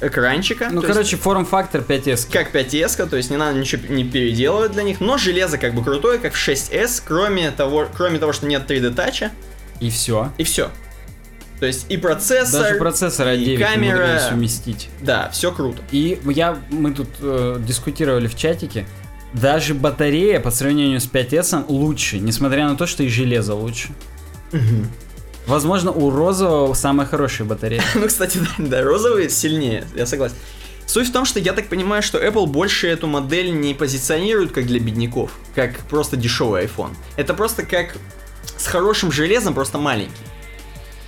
[0.00, 0.68] экранчика.
[0.70, 2.30] Ну, то есть короче, форм-фактор 5S.
[2.32, 5.82] как 5S, то есть не надо ничего не переделывать для них, но железо как бы
[5.82, 9.32] крутое, как в 6S, кроме того, кроме того, что нет 3D тача,
[9.80, 10.32] И все.
[10.38, 10.70] и все.
[11.60, 14.88] То есть и процессор, Даже процессора и 9 камера, умудрились уместить.
[15.00, 15.82] да, все круто.
[15.90, 18.86] И я, мы тут э, дискутировали в чатике,
[19.32, 23.88] даже батарея по сравнению с 5S лучше, несмотря на то, что и железо лучше.
[25.48, 27.82] Возможно, у розового самая хорошая батарея.
[27.94, 30.36] Ну, кстати, да, да, розовый сильнее, я согласен.
[30.86, 34.66] Суть в том, что я так понимаю, что Apple больше эту модель не позиционирует как
[34.66, 36.94] для бедняков, как просто дешевый iPhone.
[37.16, 37.96] Это просто как
[38.56, 40.12] с хорошим железом, просто маленький.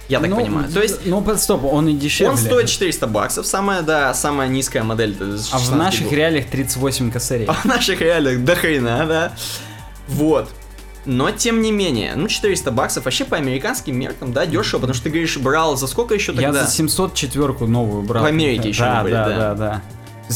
[0.08, 0.68] Я так Ну, понимаю.
[0.72, 2.32] То есть Ну, под- стоп, он и дешевле.
[2.32, 5.16] он стоит 400 баксов, самая, да, самая низкая модель.
[5.20, 6.12] А в 16 наших гигов.
[6.14, 7.46] реалиях 38 косарей.
[7.48, 9.32] А в наших реалиях до хрена, да.
[10.08, 10.50] Вот.
[11.06, 15.04] Но, тем не менее, ну, 400 баксов вообще по американским меркам, да, дешево, потому что
[15.04, 16.64] ты говоришь, брал за сколько еще Я тогда?
[16.64, 18.22] за 704 новую брал.
[18.22, 19.36] В Америке еще да, были, да, да.
[19.36, 19.82] да, да.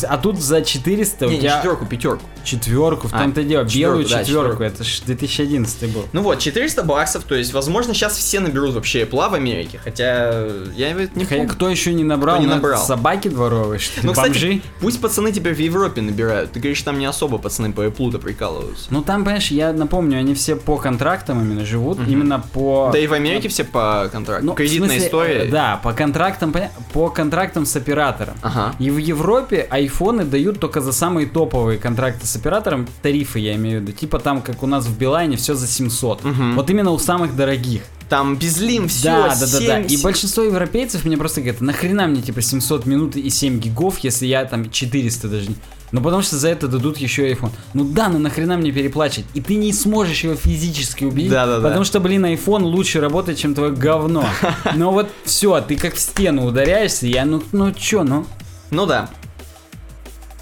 [0.02, 2.22] А тут за 400 у Не, не тебя четверку, пятерку.
[2.42, 4.62] четверку, в А, том-то и дело, четверку, белую да, четверку, четверку.
[4.64, 6.04] это ж 2011 был.
[6.12, 10.46] Ну вот, 400 баксов, то есть, возможно, сейчас все наберут вообще Apple в Америке, хотя
[10.76, 11.48] я это не Хотя помню.
[11.52, 12.36] Кто еще не набрал?
[12.36, 12.84] Кто не набрал.
[12.84, 14.06] Собаки дворовые, что ли?
[14.06, 14.60] Ну, кстати, Бомжи?
[14.80, 16.52] пусть пацаны теперь в Европе набирают.
[16.52, 18.86] Ты говоришь, там не особо пацаны по Apple-то прикалываются.
[18.90, 22.90] Ну там, понимаешь, я напомню, они все по контрактам именно живут, именно по...
[22.92, 24.46] Да и в Америке все по контракту.
[24.46, 25.38] Ну, Кредитная смысле, история.
[25.44, 26.54] э, Да, по контрактам,
[26.92, 28.34] по контрактам с оператором.
[28.42, 28.74] Ага.
[28.78, 33.80] И в Европе айфоны дают только за самые топовые контракты с оператором, тарифы я имею
[33.80, 36.24] в виду, типа там, как у нас в Билайне, все за 700.
[36.24, 36.56] Мгм.
[36.56, 37.82] Вот именно у самых дорогих.
[38.08, 39.80] Там безлим, все, да, да, да, да.
[39.80, 44.26] И большинство европейцев мне просто говорят, нахрена мне типа 700 минут и 7 гигов, если
[44.26, 45.56] я там 400 даже не...
[45.90, 47.52] Ну потому что за это дадут еще iPhone.
[47.72, 49.26] Ну да, ну нахрена мне переплачивать?
[49.32, 51.66] И ты не сможешь его физически убедить, Да-да-да.
[51.66, 54.24] потому что, блин, iPhone лучше работает, чем твое говно.
[54.74, 58.26] Но вот все, ты как в стену ударяешься, я ну, ну чё, ну...
[58.70, 59.08] Ну да.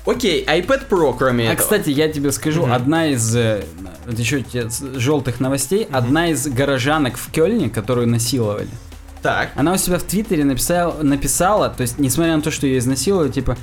[0.05, 1.63] Окей, iPad Pro, кроме А, этого.
[1.65, 2.73] кстати, я тебе скажу, Мгм.
[2.73, 3.65] одна из э,
[4.09, 4.45] еще
[4.97, 8.69] желтых новостей, одна из горожанок в Кёльне, которую насиловали,
[9.23, 9.51] Так.
[9.55, 13.31] Она у себя в Твиттере написала, написала, то есть, несмотря на то, что ее изнасиловали,
[13.31, 13.57] типа,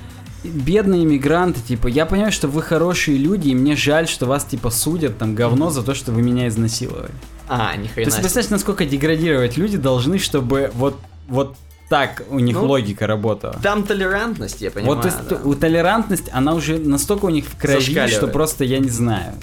[0.45, 4.70] бедные иммигранты, типа, я понимаю, что вы хорошие люди, и мне жаль, что вас, типа,
[4.70, 7.11] судят, там, говно за то, что вы меня изнасиловали.
[7.49, 10.98] А, ни То есть, представляешь, насколько деградировать люди должны, чтобы вот,
[11.28, 11.57] вот
[11.90, 13.60] так у них Ну, логика работала.
[13.64, 14.95] Там толерантность, я понимаю.
[14.95, 15.40] вот, то есть, да.
[15.44, 19.34] у толерантность, она уже настолько у них в крови, что просто я не знаю.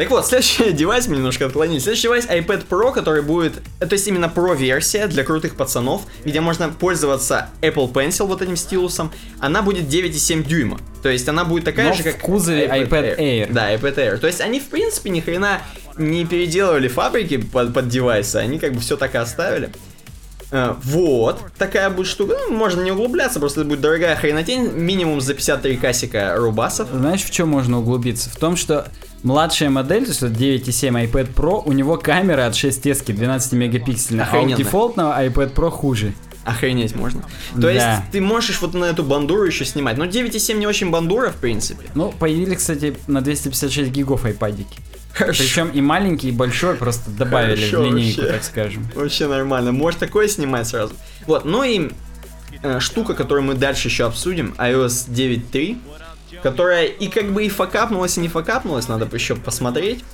[0.00, 1.82] Так вот, следующий девайс, мы немножко отклонились.
[1.82, 6.40] Следующий девайс iPad Pro, который будет, э, то есть именно Pro-версия для крутых пацанов, где
[6.40, 9.12] можно пользоваться Apple Pencil, вот этим стилусом.
[9.40, 10.80] Она будет 9,7 дюйма.
[11.02, 13.52] То есть она будет такая Но же, в как кузове iPad Air.
[13.52, 14.16] Да, iPad Air.
[14.16, 15.60] То есть они, в принципе, ни хрена
[15.98, 19.70] не переделывали фабрики под, под девайсы, они как бы все так и оставили.
[20.52, 22.36] Э, Вот, такая будет штука.
[22.48, 26.88] Ну, можно не углубляться, просто это будет дорогая хренотень, минимум за 53 касика рубасов.
[26.92, 28.30] Знаешь, в чем можно углубиться?
[28.30, 28.86] В том, что
[29.22, 34.24] младшая модель, то есть вот 9.7 iPad Pro, у него камера от 6S 12 мегапиксельная,
[34.24, 34.56] а у Охрененно.
[34.56, 36.14] дефолтного iPad Pro хуже.
[36.44, 37.20] Охренеть можно.
[37.54, 37.70] То Да.
[37.70, 39.98] есть ты можешь вот на эту бандуру еще снимать.
[39.98, 41.84] Но 9.7 не очень бандура, в принципе.
[41.94, 44.78] Ну, появились, кстати, на 256 гигов айпадики.
[45.12, 45.42] Хорошо.
[45.42, 48.32] Причем и маленький, и большой просто добавили Хорошо в линейку, вообще.
[48.34, 48.88] так скажем.
[48.94, 49.72] Вообще нормально.
[49.72, 50.94] Можешь такое снимать сразу.
[51.26, 51.90] Вот, ну и
[52.62, 55.78] э, штука, которую мы дальше еще обсудим, iOS 9.3,
[56.42, 60.04] которая и как бы и факапнулась, и не факапнулась, надо еще посмотреть.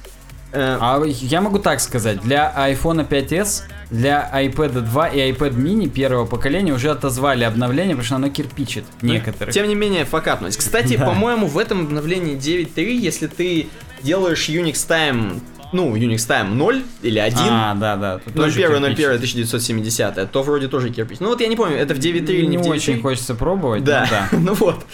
[0.52, 5.88] Э, А я могу так сказать, для iPhone 5s, для iPad 2 и iPad mini
[5.88, 9.54] первого поколения уже отозвали обновление, потому что оно кирпичит некоторых.
[9.54, 10.56] Тем не менее, факапнулись.
[10.56, 11.04] Кстати, Да.
[11.06, 13.68] по-моему, в этом обновлении 9.3, если ты
[14.02, 15.40] делаешь Unix Time,
[15.72, 18.18] ну, Unix Time 0 или 1, А, да, да.
[18.18, 18.98] тут тоже 01, кирпичит.
[18.98, 21.18] 01, 1970, то вроде тоже кирпич.
[21.20, 22.70] Ну вот я не помню, это в 9.3 или не в 9.3?
[22.70, 24.28] очень хочется пробовать, Да, да.
[24.38, 24.84] ну вот.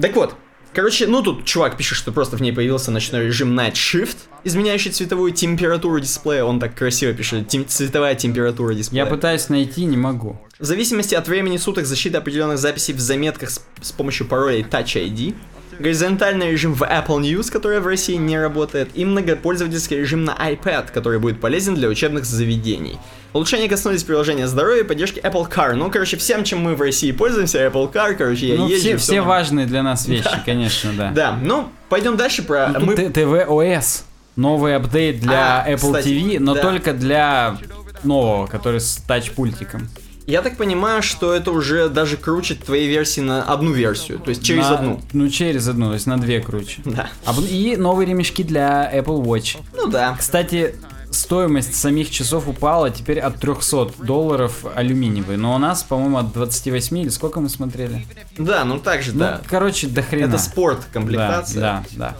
[0.00, 0.34] Так вот,
[0.72, 4.90] короче, ну тут чувак пишет, что просто в ней появился ночной режим Night Shift, изменяющий
[4.90, 6.44] цветовую температуру дисплея.
[6.44, 9.04] Он так красиво пишет, тем- цветовая температура дисплея.
[9.04, 10.40] Я пытаюсь найти, не могу.
[10.58, 14.94] В зависимости от времени суток защита определенных записей в заметках с, с помощью паролей Touch
[14.96, 15.34] ID,
[15.82, 20.92] горизонтальный режим в Apple News, который в России не работает, и многопользовательский режим на iPad,
[20.92, 22.98] который будет полезен для учебных заведений.
[23.34, 25.74] Улучшения коснулись приложения здоровья и поддержки Apple Car.
[25.74, 28.80] Ну, короче, всем, чем мы в России пользуемся, Apple Car, короче, я ну, езжу.
[28.80, 31.10] все, все важные для нас вещи, конечно, да.
[31.10, 32.68] Да, ну, пойдем дальше про...
[32.68, 32.96] Ну, мы...
[32.96, 34.02] тут Т- TVOS.
[34.36, 36.62] Новый апдейт для А, Apple кстати, TV, но да.
[36.62, 37.58] только для
[38.02, 39.88] нового, который с тач-пультиком.
[40.26, 44.42] Я так понимаю, что это уже даже круче твоей версии на одну версию, то есть
[44.44, 45.00] через На- одну.
[45.12, 46.80] Ну, через одну, то есть на две круче.
[46.84, 47.08] Да.
[47.24, 49.58] Об- И новые ремешки для Apple Watch.
[49.74, 50.16] Ну да.
[50.18, 50.76] Кстати,
[51.10, 55.36] стоимость самих часов упала теперь от 300 долларов алюминиевые.
[55.38, 58.06] Но у нас, по-моему, от 28 или сколько мы смотрели?
[58.38, 59.40] Да, ну так же, Ну, да.
[59.48, 60.28] короче, до хрена.
[60.28, 61.60] Это спорт, Да, комплектация.
[61.60, 62.16] да, да.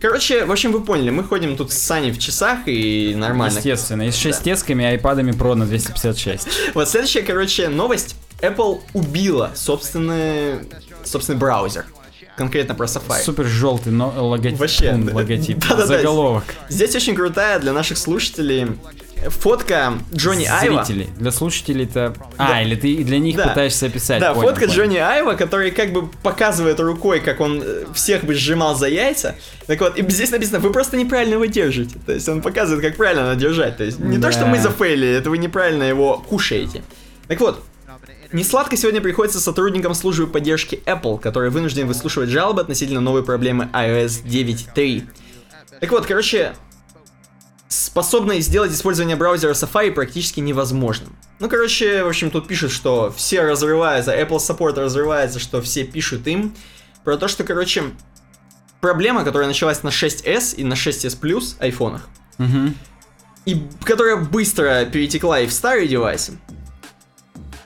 [0.00, 3.56] Короче, в общем, вы поняли, мы ходим тут с Саней в часах и нормально.
[3.56, 4.02] Естественно.
[4.02, 6.74] И с шестецками и айпадами Pro на 256.
[6.74, 8.16] Вот следующая, короче, новость.
[8.40, 10.60] Apple убила собственный,
[11.04, 11.86] собственный браузер.
[12.38, 13.20] Конкретно про Safari.
[13.22, 14.58] Супер желтый но, логотип.
[14.60, 15.14] Вообще, м, да.
[15.14, 15.58] логотип.
[15.58, 15.86] Да-да-да.
[15.86, 16.44] Заголовок.
[16.68, 18.68] Здесь очень крутая для наших слушателей
[19.26, 20.84] фотка Джонни Айва.
[20.84, 21.08] Зрителей.
[21.18, 22.14] Для слушателей-то...
[22.36, 23.48] А, или ты для них Да.
[23.48, 24.20] пытаешься описать.
[24.20, 24.74] Да, понял, фотка понял.
[24.76, 29.34] Джонни Айва, который как бы показывает рукой, как он э, всех бы сжимал за яйца.
[29.66, 31.96] Так вот, и здесь написано, вы просто неправильно его держите.
[32.06, 33.76] То есть он показывает, как правильно надо держать.
[33.76, 34.46] То есть не то, что Да.
[34.46, 36.84] мы зафейлили, это вы неправильно его кушаете.
[37.26, 37.60] Так вот,
[38.32, 44.22] Несладко сегодня приходится сотрудникам службы поддержки Apple, которые вынуждены выслушивать жалобы относительно новой проблемы iOS
[44.24, 45.08] 9.3.
[45.80, 46.54] Так вот, короче,
[47.68, 51.16] способны сделать использование браузера Safari практически невозможным.
[51.38, 56.26] Ну, короче, в общем, тут пишут, что все разрываются, Apple Support разрывается, что все пишут
[56.26, 56.54] им
[57.04, 57.84] про то, что, короче,
[58.80, 62.74] проблема, которая началась на 6s и на 6s Plus айфонах, Мгм.
[63.46, 66.38] и которая быстро перетекла и в старые девайсы.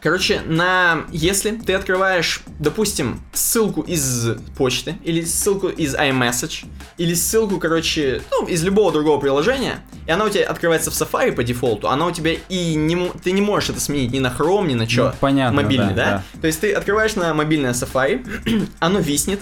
[0.03, 6.65] Короче, на если ты открываешь, допустим, ссылку из почты, или ссылку из iMessage,
[6.99, 11.31] или ссылку, короче, ну, из любого другого приложения, и она у тебя открывается в Safari
[11.31, 14.67] по дефолту, она у тебя и не, ты не можешь это сменить ни на Chrome,
[14.67, 15.05] ни на что.
[15.05, 16.41] Ну, понятно, Мобильный, да, да?
[16.41, 18.27] То есть ты открываешь на мобильное Safari,
[18.81, 19.41] оно виснет,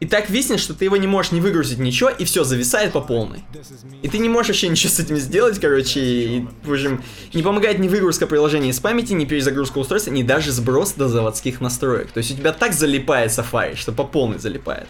[0.00, 3.02] и так виснет, что ты его не можешь не выгрузить ничего, и все, зависает по
[3.02, 3.44] полной.
[4.02, 7.04] И ты не можешь вообще ничего с этим сделать, короче, и, в общем,
[7.34, 11.60] не помогает ни выгрузка приложения из памяти, ни перезагрузка устройства, ни даже сброс до заводских
[11.60, 12.10] настроек.
[12.12, 14.88] То есть у тебя так залипает Safari, что по полной залипает.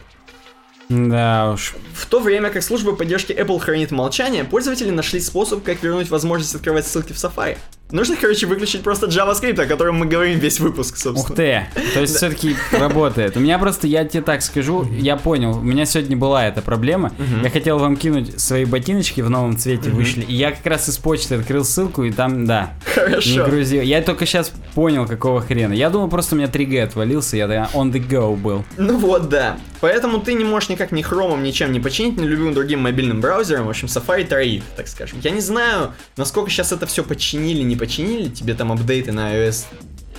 [0.88, 1.74] Да уж.
[1.92, 6.54] В то время как служба поддержки Apple хранит молчание, пользователи нашли способ, как вернуть возможность
[6.54, 7.58] открывать ссылки в Safari.
[7.92, 11.36] Нужно, короче, выключить просто JavaScript, о котором мы говорим весь выпуск, Ух собственно.
[11.36, 13.36] ты, то есть все-таки работает.
[13.36, 17.12] У меня просто, я тебе так скажу, я понял, у меня сегодня была эта проблема.
[17.42, 20.98] Я хотел вам кинуть свои ботиночки в новом цвете вышли, и я как раз из
[20.98, 23.44] почты открыл ссылку, и там, да, не Хорошо.
[23.44, 23.82] грузил.
[23.82, 25.72] Я только сейчас понял, какого хрена.
[25.72, 28.64] Я думал, просто у меня 3G отвалился, я on the go был.
[28.76, 29.56] Ну вот, да.
[29.80, 33.66] Поэтому ты не можешь никак ни хромом, ничем не починить, ни любым другим мобильным браузером.
[33.66, 35.18] В общем, Safari троит, так скажем.
[35.22, 38.28] Я не знаю, насколько сейчас это все починили, не починили.
[38.28, 39.64] Тебе там апдейты на iOS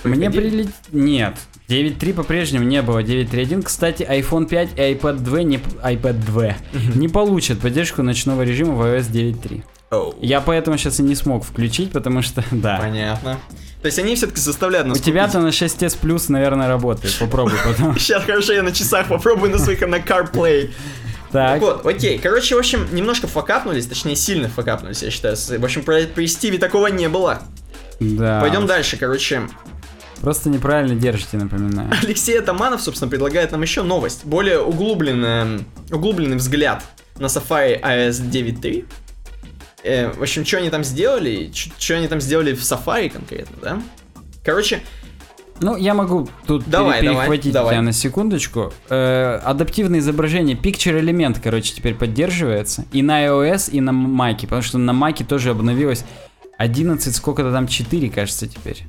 [0.04, 0.68] Мне прилет...
[0.92, 1.36] Нет.
[1.68, 3.02] 9.3 по-прежнему не было.
[3.02, 3.62] 9.3.1.
[3.62, 6.54] Кстати, iPhone 5 и iPad 2 не, iPad 2
[6.96, 9.62] не получат поддержку ночного режима в iOS 9.3.
[9.92, 10.14] Оу.
[10.20, 12.78] Я поэтому сейчас и не смог включить, потому что, да.
[12.78, 13.38] Понятно.
[13.80, 17.16] То есть они все-таки заставляют У нас тебя-то на 6s Plus, наверное, работает.
[17.18, 17.98] Попробуй потом.
[17.98, 20.70] Сейчас хорошо, я на часах попробую на своих на CarPlay.
[21.32, 21.60] Так.
[21.62, 22.18] Вот, окей.
[22.18, 25.36] Короче, в общем, немножко факапнулись, точнее, сильно факапнулись, я считаю.
[25.36, 27.42] В общем, про- при Стиве такого не было.
[28.16, 28.40] Да.
[28.40, 29.42] Пойдем дальше, короче.
[30.20, 31.90] Просто неправильно держите, напоминаю.
[32.02, 34.24] Алексей Атаманов, собственно, предлагает нам еще новость.
[34.24, 36.84] Более углубленный, углубленный взгляд
[37.18, 38.84] на Safari iOS 9.3.
[39.84, 43.82] Э, в общем, что они там сделали, что они там сделали в Safari конкретно, да?
[44.44, 44.80] Короче,
[45.60, 47.74] Ну, я могу тут Давай, пере- давай, перехватить давай.
[47.74, 48.72] тебя на секундочку.
[48.88, 52.84] Э, адаптивное изображение Picture Element, короче, теперь поддерживается.
[52.92, 54.46] И на iOS, и на Маке.
[54.46, 56.04] Потому что на Маке тоже обновилось
[56.62, 58.84] 11, сколько-то там, 4, кажется, теперь.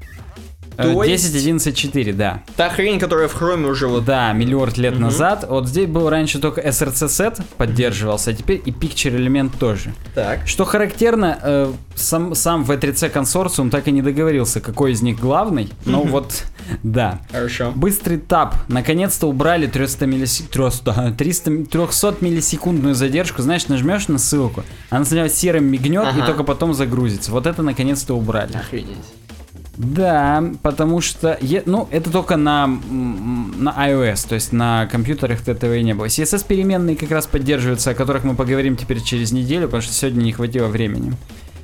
[0.77, 2.43] Э, То 10, есть- 11, 4, да.
[2.55, 4.05] та хрень, которая в хроме уже вот...
[4.05, 5.45] Да, миллиард лет назад.
[5.49, 9.93] Вот здесь был раньше только SRC сет поддерживался, а теперь и Picture Element тоже.
[10.15, 10.47] Так.
[10.47, 15.69] Что характерно, э, сам, сам V3C консорциум так и не договорился, какой из них главный.
[15.85, 16.45] Но вот,
[16.81, 17.19] да.
[17.31, 17.71] Хорошо.
[17.75, 18.55] Быстрый тап.
[18.67, 20.43] Наконец-то убрали 300 миллиси...
[20.43, 23.41] 300, 300, 300 миллисекундную задержку.
[23.41, 26.25] Знаешь, нажмешь на ссылку, она сначала серым мигнет и Ага.
[26.25, 27.31] только потом загрузится.
[27.31, 28.53] Вот это наконец-то убрали.
[28.55, 28.97] Охренеть.
[29.77, 35.75] Да, потому что, е- ну, это только на, на iOS, то есть на компьютерах этого
[35.75, 36.05] и не было.
[36.05, 40.21] CSS переменные как раз поддерживаются, о которых мы поговорим теперь через неделю, потому что сегодня
[40.23, 41.13] не хватило времени.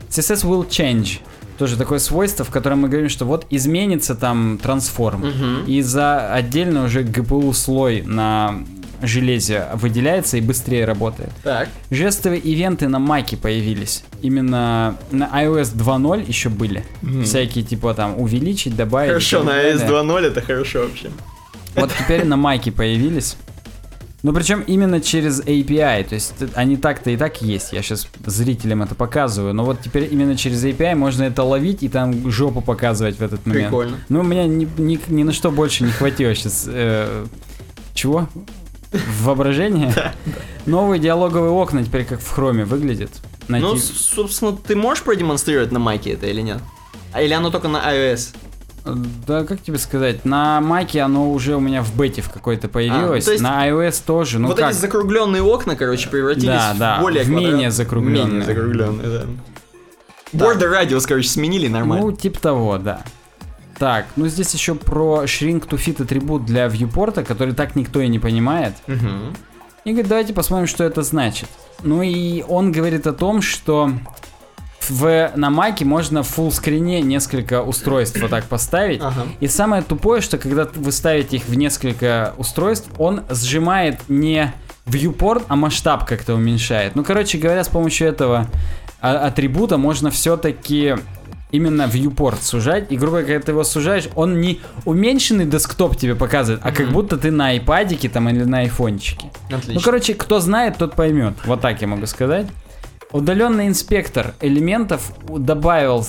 [0.09, 1.19] CSS will change.
[1.59, 5.23] Тоже такое свойство, в котором мы говорим, что вот изменится там трансформ.
[5.67, 8.55] И за отдельно уже GPU слой на
[9.01, 11.31] железе выделяется и быстрее работает.
[11.43, 11.69] Так.
[11.91, 14.03] Жестовые ивенты на Маке появились.
[14.21, 16.83] Именно на iOS 2.0 еще были.
[17.23, 19.09] Всякие типа там увеличить, добавить.
[19.09, 19.75] Хорошо, на далее.
[19.75, 21.09] S2.0 это хорошо вообще.
[21.75, 23.37] Вот теперь на Маке появились.
[24.21, 27.71] Ну причем именно через API, то есть они так-то и так есть.
[27.71, 31.87] Я сейчас зрителям это показываю, но вот теперь именно через API можно это ловить и
[31.87, 33.67] там жопу показывать в этот момент.
[33.67, 33.97] Прикольно.
[34.09, 36.67] Ну у меня ни, ни- ни на что больше не хватило сейчас.
[37.93, 38.27] чего?
[39.21, 39.93] Воображение?
[40.65, 43.11] Новые диалоговые окна теперь как в хроме выглядят.
[43.47, 46.59] Ну, собственно, ты можешь продемонстрировать на майке это или нет?
[47.13, 48.35] А или оно только на iOS?
[49.27, 53.27] Да, как тебе сказать, на Маке оно уже у меня в бете в какой-то появилось,
[53.27, 54.71] А, есть на iOS тоже, ну вот как?
[54.71, 58.23] эти закругленные окна, короче, превратились Да, в да, более в квадрат- менее закругленные.
[58.25, 59.25] Менее закругленные, да.
[60.31, 62.05] Бордер радиус, короче, сменили нормально.
[62.05, 63.01] Ну, типа того, да.
[63.79, 68.09] Так, ну здесь еще про shrink to fit атрибут для viewport, который так никто и
[68.09, 68.73] не понимает.
[68.87, 69.35] Мгм.
[69.85, 71.47] И говорит, давайте посмотрим, что это значит.
[71.81, 73.91] Ну и он говорит о том, что
[74.89, 79.01] в, на Маке можно в full скрине несколько устройств вот так поставить.
[79.01, 79.27] Ага.
[79.39, 84.53] И самое тупое, что когда вы ставите их в несколько устройств, он сжимает не
[84.85, 86.95] viewport, а масштаб как-то уменьшает.
[86.95, 88.47] Ну, короче говоря, с помощью этого
[89.01, 90.95] а- атрибута можно все-таки
[91.51, 92.91] именно viewport сужать.
[92.91, 96.91] И, грубо говоря, когда ты его сужаешь, он не уменьшенный десктоп тебе показывает, а как
[96.91, 99.31] будто ты на айпадике там или на айфончике.
[99.47, 99.73] Отлично.
[99.73, 101.33] Ну, короче, кто знает, тот поймет.
[101.45, 102.47] Вот так я могу сказать.
[103.11, 106.05] Удаленный инспектор элементов добавил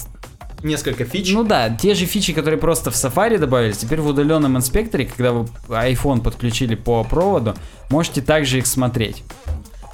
[0.63, 1.33] Несколько фич.
[1.33, 5.33] ну да, те же фичи, которые просто в Safari добавились, теперь в удаленном инспекторе, когда
[5.33, 7.55] вы iPhone подключили по проводу,
[7.89, 9.25] можете также их смотреть.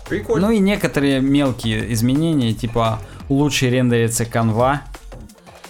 [0.08, 0.48] Прикольно.
[0.48, 4.82] Ну и некоторые мелкие изменения, типа лучше рендерится канва,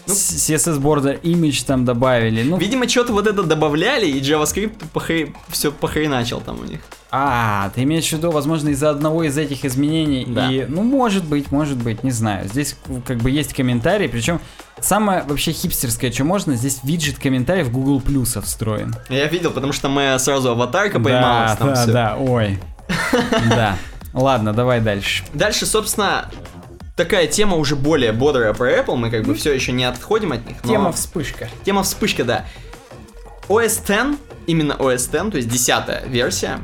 [0.06, 0.14] Ну.
[0.14, 2.42] CSS борда image там добавили.
[2.42, 6.80] Ну, Видимо, что-то вот это добавляли, и JavaScript все похреначил там у них.
[7.10, 10.24] а, ты имеешь в виду, возможно, из-за одного из этих изменений.
[10.28, 10.50] Да.
[10.50, 12.48] И, ну, может быть, может быть, не знаю.
[12.48, 12.76] Здесь
[13.06, 14.40] как бы есть комментарии, причем
[14.80, 18.94] самое вообще хипстерское, что можно, здесь виджет комментариев Google Плюса встроен.
[19.08, 21.92] Я видел, потому что моя сразу аватарка поймалась да, там да, всё.
[21.92, 22.58] да, ой.
[23.48, 23.76] Да.
[24.12, 25.24] Ладно, давай дальше.
[25.34, 26.30] Дальше, собственно,
[26.96, 30.46] такая тема уже более бодрая про Apple, мы как бы все еще не отходим от
[30.46, 30.56] них.
[30.64, 31.48] но- Тема вспышка.
[31.64, 32.46] Тема вспышка, да.
[33.48, 36.58] OS X, именно OS X, то есть 10 версия,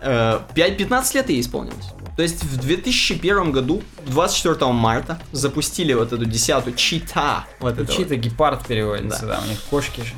[0.00, 1.86] э, 5-15 лет ей исполнилось.
[2.16, 7.44] То есть в 2001 году, 24 марта, запустили вот эту десятую чита.
[7.60, 7.90] Вот это вот.
[7.90, 9.36] Чьи-то гепард переводится, Да.
[9.36, 10.14] да, у них кошки же.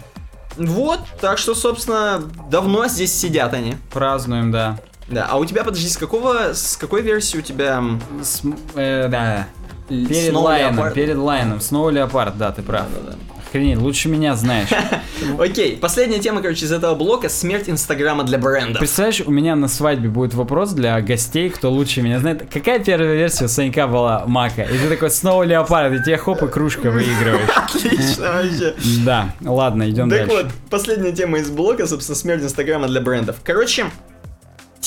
[0.57, 3.77] Вот, так что, собственно, давно здесь сидят они.
[3.93, 4.79] Празднуем, да.
[5.11, 7.83] Да, а у тебя, подожди, с какого, с какой версии у тебя...
[8.23, 8.43] С-
[8.75, 9.47] э, да.
[9.89, 10.93] Перед Snow лайном, Leopard?
[10.93, 11.61] перед лайном.
[11.61, 12.85] Снова леопард, да, ты прав.
[12.95, 13.17] Да-да-да.
[13.49, 14.69] Охренеть, лучше меня знаешь.
[15.39, 18.79] Окей, последняя тема, короче, из этого блока— смерть Инстаграма для брендов.
[18.81, 22.47] Представляешь, у меня на свадьбе будет вопрос для гостей, кто лучше меня знает.
[22.53, 24.65] Какая первая версия у Санька была Мака?
[24.65, 27.49] И ты такой, снова леопард, и тебе хоп и кружка выигрываешь.
[27.57, 28.75] Отлично вообще.
[29.07, 30.43] Да, ладно, идем Так дальше.
[30.45, 33.37] вот, последняя тема из блока, собственно, смерть Инстаграма для брендов.
[33.43, 33.87] Короче,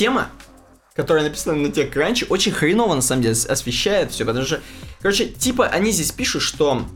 [0.02, 0.30] тема,
[0.95, 4.60] которая написана на тех раньше, очень хреново, на самом деле, освещает все, потому что,
[4.99, 6.88] короче, типа, они здесь пишут, что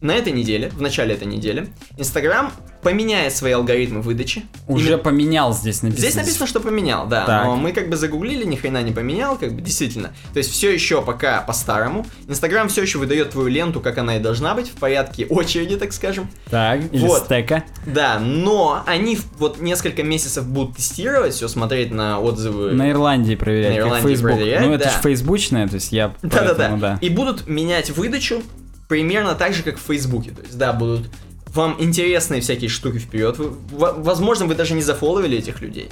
[0.00, 2.52] на этой неделе, в начале этой недели, Инстаграм
[2.82, 4.44] поменяет свои алгоритмы выдачи.
[4.68, 6.06] Уже Именно- поменял здесь написано.
[6.08, 7.24] Здесь написано, что поменял, да.
[7.26, 7.44] Так.
[7.46, 10.12] Но мы как бы загуглили, ни хрена не поменял, как бы действительно.
[10.32, 12.06] То есть все еще пока по-старому.
[12.28, 15.92] Инстаграм все еще выдает твою ленту, как она и должна быть, в порядке очереди, так
[15.92, 16.28] скажем.
[16.50, 17.24] Так, или Вот.
[17.24, 17.64] стека.
[17.86, 22.72] Да, но они вот несколько месяцев будут тестировать, все смотреть на отзывы.
[22.72, 24.30] На Ирландии проверять, На как Ирландии Facebook.
[24.32, 24.90] проверять, ну, это да.
[24.90, 26.76] же фейсбучное, то есть я Да-да-да.
[26.76, 26.98] да.
[27.00, 28.42] И будут менять выдачу
[28.88, 30.30] примерно так же, как в Фейсбуке.
[30.30, 31.10] То есть, да, будут
[31.54, 33.36] вам интересные всякие штуки вперед.
[33.38, 35.90] Возможно, вы даже не зафоловили этих людей.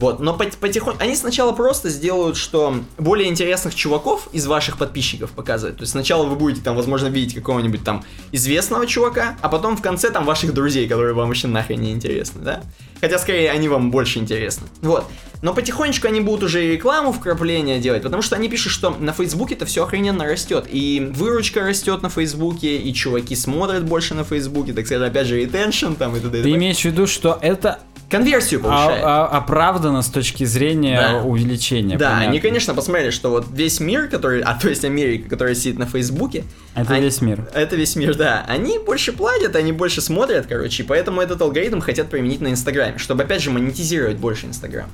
[0.00, 1.02] Вот, но пот- потихоньку...
[1.02, 5.78] Они сначала просто сделают, что более интересных чуваков из ваших подписчиков показывают.
[5.78, 9.82] То есть сначала вы будете там, возможно, видеть какого-нибудь там известного чувака, а потом в
[9.82, 12.62] конце там ваших друзей, которые вам вообще нахрен не интересны, да?
[13.00, 14.66] Хотя, скорее, они вам больше интересны.
[14.82, 15.04] Вот.
[15.40, 19.12] Но потихонечку они будут уже и рекламу вкрапления делать, потому что они пишут, что на
[19.12, 20.66] Фейсбуке это все охрененно растет.
[20.68, 25.40] И выручка растет на Фейсбуке, и чуваки смотрят больше на Фейсбуке, так сказать, опять же,
[25.40, 26.42] retention там и т.д.
[26.42, 29.04] Ты имеешь в виду, что это Конверсию повышает.
[29.04, 31.22] а- а- оправдано с точки зрения Да.
[31.22, 31.98] увеличения?
[31.98, 32.28] Да, понятно.
[32.30, 35.84] они, конечно, посмотрели, что вот весь мир, который, а то есть Америка, которая сидит на
[35.86, 36.44] Фейсбуке,
[36.74, 37.46] Это они- весь мир.
[37.54, 38.44] Это весь мир, да.
[38.48, 42.96] Они больше платят, они больше смотрят, короче, и поэтому этот алгоритм хотят применить на Инстаграме,
[42.98, 44.88] чтобы, опять же, монетизировать больше Инстаграм.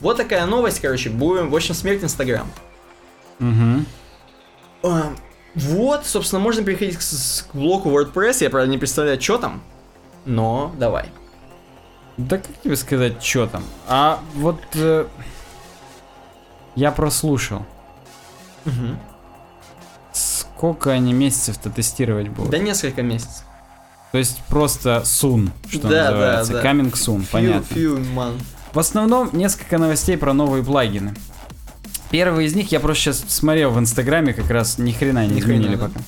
[0.00, 2.50] Вот такая новость, короче, будем, в общем, смерть Инстаграм.
[3.38, 3.86] Мгм.
[4.82, 5.12] А,
[5.56, 9.62] Вот, собственно, можно переходить к, к блоку WordPress, я, правда, не представляю, что там,
[10.24, 11.06] но давай.
[12.28, 13.62] Да как тебе сказать, что там?
[13.88, 15.06] А вот э,
[16.76, 17.64] я прослушал.
[20.12, 22.50] Сколько они месяцев-то тестировать будут?
[22.50, 23.44] Да несколько месяцев.
[24.12, 26.52] То есть просто soon, что Да, да, называется.
[26.54, 26.62] да.
[26.64, 27.74] Coming soon, понятно.
[27.74, 28.42] Few, few months.
[28.72, 31.14] В основном несколько новостей про новые плагины.
[32.10, 35.40] Первый из них я просто сейчас смотрел в Инстаграме, как раз ни хрена не Ни
[35.40, 35.86] хрена, изменили да.
[35.88, 36.00] пока.
[36.00, 36.04] Ч-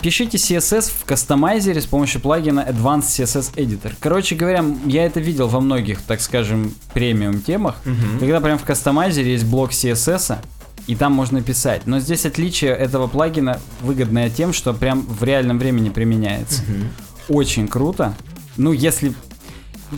[0.00, 3.92] Пишите CSS в кастомайзере с помощью плагина Advanced CSS Editor.
[4.00, 8.20] Короче говоря, я это видел во многих, так скажем, премиум темах, Мгм.
[8.20, 10.38] когда прям в кастомайзере есть блок CSS,
[10.86, 11.82] и там можно писать.
[11.86, 16.62] Но здесь отличие этого плагина выгодное тем, что прям в реальном времени применяется.
[17.28, 18.14] Очень круто.
[18.56, 19.12] Ну, если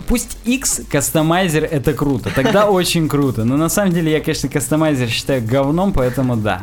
[0.07, 3.43] Пусть X кастомайзер это круто, тогда очень круто.
[3.43, 6.61] Но на самом деле я, конечно, кастомайзер считаю говном, поэтому да.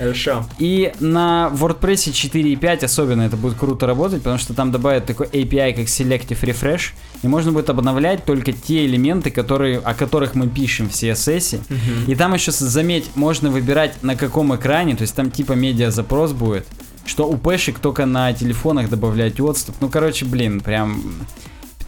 [0.00, 0.46] Хорошо.
[0.58, 5.74] И на WordPress 4.5 особенно это будет круто работать, потому что там добавят такой API,
[5.74, 10.88] как Selective Refresh, и можно будет обновлять только те элементы, которые, о которых мы пишем
[10.88, 11.60] в CSS.
[12.06, 16.32] И там еще, заметь, можно выбирать на каком экране, то есть там типа медиа запрос
[16.32, 16.66] будет,
[17.04, 19.74] что у пэшек только на телефонах добавлять отступ.
[19.80, 21.02] Ну, короче, блин, прям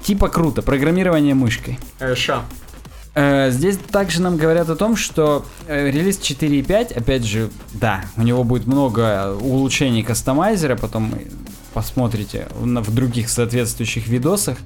[0.02, 1.78] типа круто, программирование мышкой.
[1.98, 2.42] Хорошо.
[3.14, 8.22] Э, Здесь также нам говорят о том, что э, релиз 4.5, опять же, да, у
[8.22, 11.14] него будет много улучшений кастомайзера, потом
[11.74, 14.58] посмотрите в других соответствующих видосах.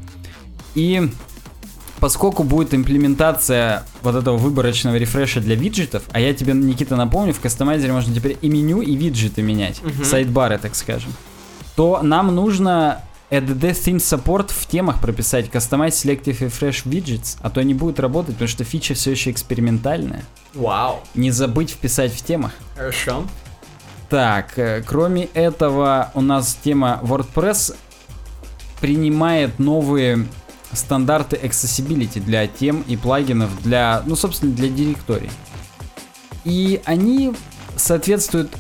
[0.75, 1.11] И
[2.01, 7.41] поскольку будет имплементация вот этого выборочного рефреша для виджетов, а я тебе, Никита, напомню, в
[7.41, 11.13] кастомайзере можно теперь и меню, и виджеты менять, сайдбары, так скажем,
[11.75, 17.63] то нам нужно ADD Theme Support в темах прописать Customize Selective Refresh Widgets, а то
[17.63, 20.25] не будет работать, потому что фича все еще экспериментальная.
[20.55, 21.01] Вау.
[21.15, 22.53] Не забыть вписать в темах.
[22.77, 23.25] Хорошо.
[24.09, 27.75] Так, э, кроме этого, у нас тема WordPress
[28.81, 30.27] принимает новые
[30.73, 35.31] стандарты accessibility для тем и плагинов для, ну, собственно, для директорий.
[36.45, 37.35] И они
[37.75, 38.53] соответствуют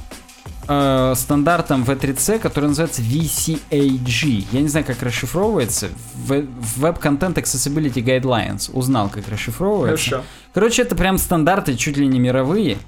[0.68, 4.46] э, стандартам V3C, который называется VCAG.
[4.52, 5.88] Я не знаю, как расшифровывается.
[6.28, 8.70] Web Content Accessibility Guidelines.
[8.72, 10.10] Узнал, как расшифровывается.
[10.10, 10.24] Хорошо.
[10.54, 12.78] Короче, это прям стандарты чуть ли не мировые.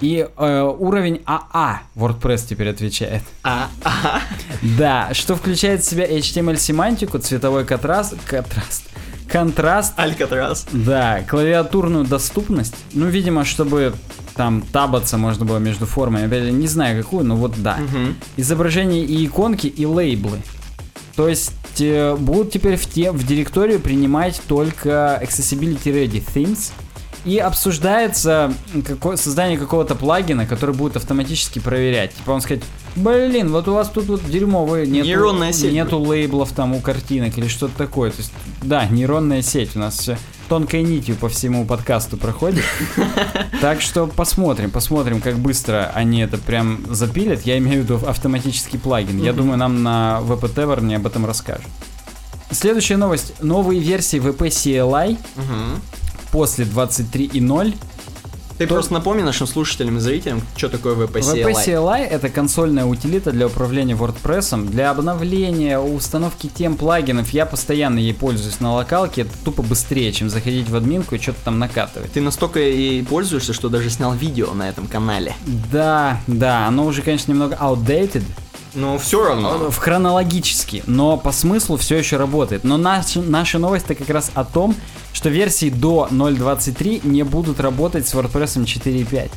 [0.00, 3.22] И э, уровень АА WordPress теперь отвечает.
[3.44, 4.20] А, ага.
[4.76, 8.88] Да, что включает в себя HTML-семантику, цветовой контраст, контраст,
[9.32, 10.66] контраст, Алькатрас.
[10.72, 12.74] да, клавиатурную доступность.
[12.92, 13.94] Ну, видимо, чтобы
[14.34, 16.26] там табаться можно было между формами.
[16.26, 17.76] Опять же, не знаю какую, но вот да.
[17.78, 18.16] Мгм.
[18.36, 20.38] Изображения и иконки, и лейблы.
[21.16, 26.72] То есть э, будут теперь в, те, в директорию принимать только Accessibility Ready Themes.
[27.24, 28.52] И обсуждается
[28.84, 32.14] какое, создание какого-то плагина, который будет автоматически проверять.
[32.14, 32.64] Типа он сказать,
[32.96, 37.36] блин, вот у вас тут вот дерьмовые, нету, Нейронная сеть нету лейблов там у картинок
[37.38, 38.10] или что-то такое.
[38.10, 38.32] То есть,
[38.62, 42.64] да, нейронная сеть у нас все тонкой нитью по всему подкасту проходит.
[43.62, 47.42] Так что посмотрим, посмотрим, как быстро они это прям запилят.
[47.42, 49.22] Я имею в виду автоматический плагин.
[49.22, 51.64] Я думаю, нам на VP Tavern об этом расскажут.
[52.50, 53.40] Следующая новость.
[53.40, 55.16] Новые версии VP CLI
[56.32, 57.76] после 23.0.
[58.58, 61.66] Ты просто напомни нашим слушателям и зрителям, что такое VP VP CLI.
[61.66, 67.30] CLI это консольная утилита для управления WordPress, для обновления, установки тем плагинов.
[67.30, 69.22] Я постоянно ей пользуюсь на локалке.
[69.22, 72.12] Это тупо быстрее, чем заходить в админку и что-то там накатывать.
[72.12, 75.34] Ты настолько ей пользуешься, что даже снял видео на этом канале.
[75.72, 78.24] Да, да, оно уже, конечно, немного outdated,
[78.74, 79.70] Но все равно.
[79.70, 82.64] В хронологически, но по смыслу все еще работает.
[82.64, 84.74] Но наша, наша новость-то как раз о том,
[85.12, 89.30] что версии до 0.23 не будут работать с WordPress 4.5.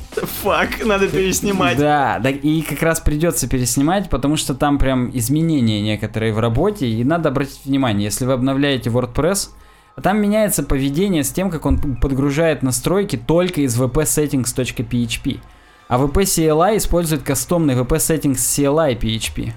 [0.43, 1.77] Фак, надо переснимать.
[1.77, 6.87] Да, да, и как раз придется переснимать, потому что там прям изменения некоторые в работе,
[6.87, 9.49] и надо обратить внимание, если вы обновляете WordPress,
[10.01, 15.39] там меняется поведение с тем, как он подгружает настройки только из wp-settings.php.
[15.87, 19.53] А WP CLI использует кастомный WP Settings CLI PHP.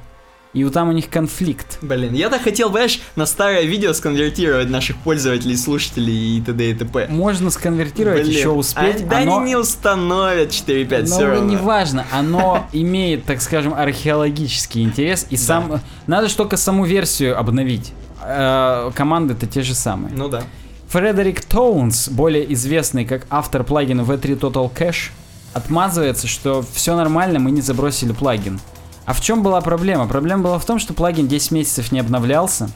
[0.54, 1.78] И вот там у них конфликт.
[1.82, 6.70] Блин, я так хотел, знаешь, на старое видео сконвертировать наших пользователей, слушателей и т.д.
[6.70, 7.06] и т.п.
[7.10, 9.02] Можно сконвертировать, Блин, еще успеть.
[9.02, 9.38] А, да оно...
[9.38, 11.50] они не установят 4.5 все Но равно.
[11.50, 15.26] неважно, оно имеет, так скажем, археологический интерес.
[15.28, 15.80] И сам...
[16.06, 17.92] Надо только саму версию обновить.
[18.24, 20.14] Э, Команды-то те же самые.
[20.14, 20.42] Ну да.
[20.88, 25.10] Фредерик Тоунс, более известный как автор плагина V3 Total Cache,
[25.54, 28.60] отмазывается, что все нормально, мы не забросили плагин.
[29.04, 30.06] А в чем была проблема?
[30.06, 32.70] Проблема была в том, что плагин 10 месяцев не обновлялся,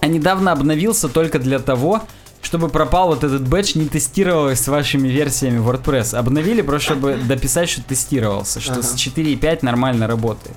[0.00, 2.02] а недавно обновился только для того,
[2.42, 6.16] чтобы пропал вот этот бэдж, не тестировалось с вашими версиями WordPress.
[6.16, 10.56] Обновили просто, чтобы дописать, что тестировался, что с 4.5 нормально работает.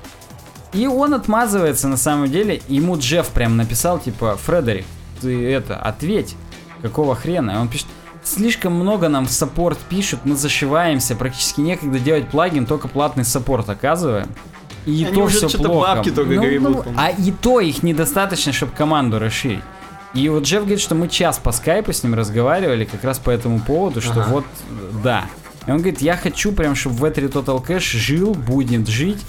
[0.72, 2.62] И он отмазывается на самом деле.
[2.68, 4.86] Ему Джефф прям написал, типа, Фредерик,
[5.22, 6.36] ты это, ответь,
[6.82, 7.52] какого хрена?
[7.52, 7.88] И он пишет,
[8.24, 13.70] слишком много нам в саппорт пишут, мы зашиваемся, практически некогда делать плагин, только платный саппорт
[13.70, 14.30] оказываем.
[14.86, 15.96] И Они то уже все плохо.
[15.96, 17.00] бабки только гребут, по-моему.
[17.00, 19.64] а и то их недостаточно, чтобы команду расширить.
[20.14, 23.30] И вот Джефф говорит, что мы час по скайпу с ним разговаривали как раз по
[23.32, 24.28] этому поводу, что Ага.
[24.30, 24.46] вот,
[25.04, 25.26] да.
[25.66, 29.22] И он говорит, я хочу прям, чтобы в W3 Total Cache жил, будет жить.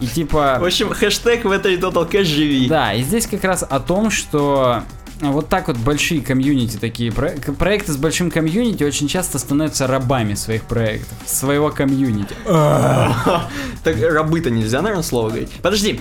[0.00, 0.58] И типа...
[0.60, 2.68] В общем, хэштег в этой Total Cash живи.
[2.68, 4.82] Да, и здесь как раз о том, что
[5.20, 10.62] вот так вот большие комьюнити такие, проекты с большим комьюнити очень часто становятся рабами своих
[10.62, 12.34] проектов, своего комьюнити.
[13.84, 15.50] Так рабы-то нельзя, наверное, слово говорить.
[15.62, 16.00] Подожди.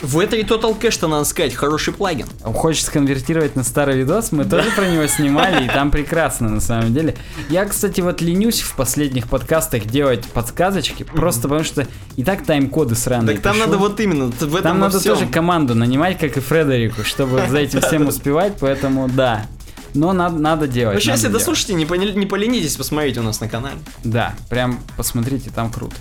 [0.00, 2.26] В этой Total Cash-то, надо сказать, хороший плагин.
[2.42, 4.32] Хочешь сконвертировать на старый видос?
[4.32, 7.16] Мы тоже про него снимали, и там прекрасно на самом деле.
[7.48, 12.94] Я, кстати, вот ленюсь в последних подкастах делать подсказочки, просто потому что и так тайм-коды
[12.94, 16.40] сраные Так там надо вот именно, в этом Там надо тоже команду нанимать, как и
[16.40, 19.46] Фредерику, чтобы за этим всем успевать, поэтому да.
[19.94, 20.94] Но надо, надо делать.
[20.94, 21.40] В общем, надо если делать.
[21.40, 21.84] дослушайте, не,
[22.14, 23.78] не поленитесь, посмотрите у нас на канале.
[24.02, 25.94] Да, прям посмотрите, там круто.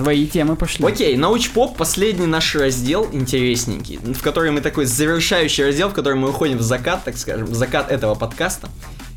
[0.00, 0.86] Твои темы пошли.
[0.86, 6.30] Окей, научпоп, последний наш раздел, интересненький, в который мы такой завершающий раздел, в который мы
[6.30, 8.70] уходим в закат, так скажем, в закат этого подкаста.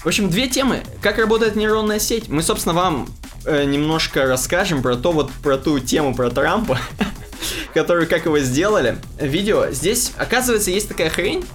[0.03, 0.83] В общем, две темы.
[1.01, 2.27] Как работает нейронная сеть.
[2.27, 3.07] Мы, собственно, вам
[3.45, 6.77] э, немножко расскажем про то, вот про ту тему про Трампа,
[7.73, 8.97] которую, как его сделали.
[9.21, 9.71] Видео.
[9.71, 11.45] Здесь, оказывается, есть такая хрень.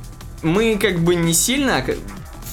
[0.42, 1.96] Мы как бы не сильно как,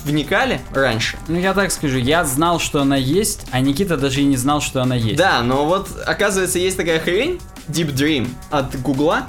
[0.06, 1.18] вникали раньше.
[1.28, 4.62] Ну я так скажу, я знал, что она есть, а Никита даже и не знал,
[4.62, 5.18] что она есть.
[5.18, 9.28] Да, но вот оказывается есть такая хрень Deep Dream от Гугла,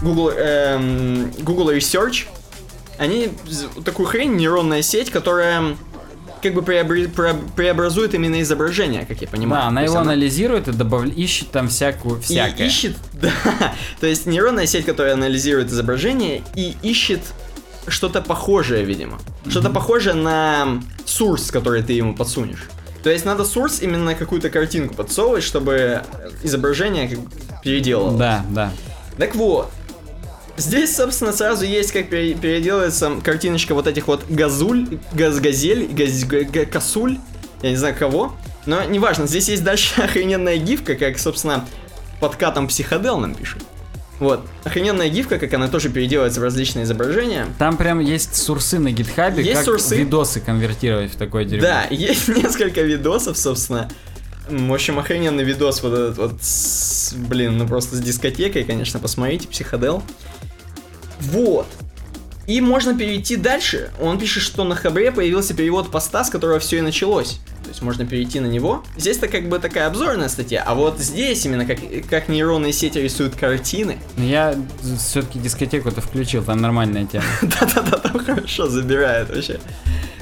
[0.00, 2.26] Google, эм, Google Research.
[2.98, 3.30] Они
[3.84, 5.76] такую хрень нейронная сеть, которая
[6.42, 9.62] как бы преобр- преобразует именно изображение, как я понимаю.
[9.62, 11.06] Да, она его анализирует и добав...
[11.06, 12.66] ищет там всякую, и всякое.
[12.66, 13.30] ищет, да,
[14.00, 17.20] то есть нейронная сеть, которая анализирует изображение и ищет
[17.88, 19.18] что-то похожее, видимо.
[19.48, 22.68] Что-то похожее на сурс, который ты ему подсунешь.
[23.02, 26.02] То есть надо сурс именно какую-то картинку подсовывать, чтобы
[26.44, 27.30] изображение как бы
[27.64, 28.16] переделало.
[28.16, 28.72] Да, да.
[29.18, 29.70] Так вот,
[30.56, 36.24] здесь, собственно, сразу есть, как пере- переделывается картиночка вот этих вот газуль, газ газель, газ,
[36.24, 37.18] га- га- косуль,
[37.62, 38.34] я не знаю кого,
[38.66, 41.66] но неважно, здесь есть дальше охрененная гифка, как, собственно,
[42.20, 43.64] подкатом психодел нам пишут.
[44.22, 47.46] Вот, охрененная гифка, как она тоже переделывается в различные изображения.
[47.58, 49.96] Там прям есть сурсы на гитхабе, Есть как сурсы.
[49.96, 51.62] видосы конвертировать в такое дерьмо.
[51.62, 53.90] Да, есть несколько видосов, собственно.
[54.48, 59.48] В общем, охрененный видос вот этот вот, с- блин, ну просто с дискотекой, конечно, посмотрите,
[59.48, 60.04] психодел.
[61.18, 61.66] Вот.
[62.46, 63.90] И можно перейти дальше.
[64.00, 67.40] Он пишет, что на Хабре появился перевод поста, с которого все и началось.
[67.62, 68.84] То есть можно перейти на него.
[68.96, 71.78] Здесь-то как бы такая обзорная статья, а вот здесь именно как,
[72.08, 73.98] как нейронные сети рисуют картины.
[74.16, 74.56] Но Я
[74.98, 77.24] все-таки дискотеку-то включил, там нормальная тема.
[77.42, 79.60] Да-да-да, там хорошо забирает вообще.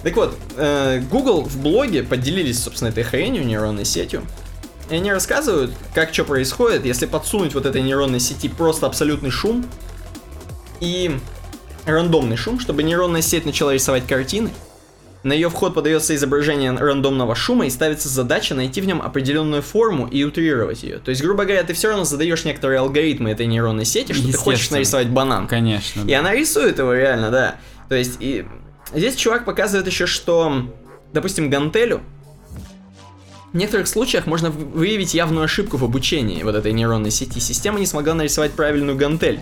[0.03, 4.23] Так вот, э, Google в блоге поделились, собственно, этой хренью, нейронной сетью.
[4.91, 9.65] И они рассказывают, как что происходит, если подсунуть вот этой нейронной сети просто абсолютный шум
[10.81, 11.17] и
[11.87, 14.51] рандомный шум, чтобы нейронная сеть начала рисовать картины.
[15.23, 20.07] На ее вход подается изображение рандомного шума и ставится задача найти в нем определенную форму
[20.07, 20.99] и утрировать ее.
[20.99, 24.33] То есть, грубо говоря, ты все равно задаешь некоторые алгоритмы этой нейронной сети, что ты
[24.33, 25.47] хочешь нарисовать банан.
[25.47, 26.09] Конечно.
[26.09, 27.57] И она рисует его реально, да.
[27.91, 28.47] То есть, и
[28.95, 30.73] здесь чувак показывает еще, что,
[31.13, 32.01] допустим, гантелю
[33.53, 37.41] В некоторых случаях можно выявить явную ошибку в обучении вот этой нейронной сети.
[37.41, 39.41] Система не смогла нарисовать правильную гантель.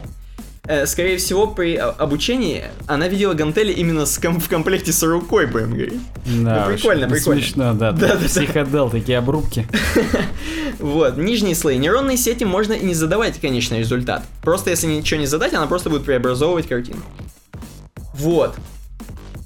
[0.69, 5.47] Э, Скорее всего, при обучении она видела гантели именно с ком- в комплекте с рукой,
[5.47, 6.01] будем говорить.
[6.27, 7.41] Да, Ну, прикольно, прикольно.
[7.43, 7.93] Смешно, да.
[7.93, 8.27] Да, да, да.
[8.27, 9.67] Психодел, такие обрубки.
[10.79, 14.23] Вот, нижние слои нейронной сети можно и не задавать конечный результат.
[14.43, 17.03] Просто если ничего не задать, она просто будет преобразовывать картинку.
[18.15, 18.55] Вот.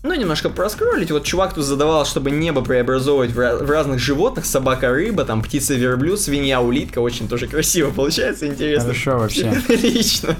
[0.04, 1.12] Ну, немножко проскролить.
[1.12, 4.44] Вот чувак тут задавал, чтобы небо преобразовывать в, ra- в разных животных.
[4.46, 6.98] Собака, рыба, там птица, верблюд, свинья, улитка.
[6.98, 8.88] Очень тоже красиво получается, интересно.
[8.88, 9.52] Хорошо вообще.
[9.68, 10.34] Лично.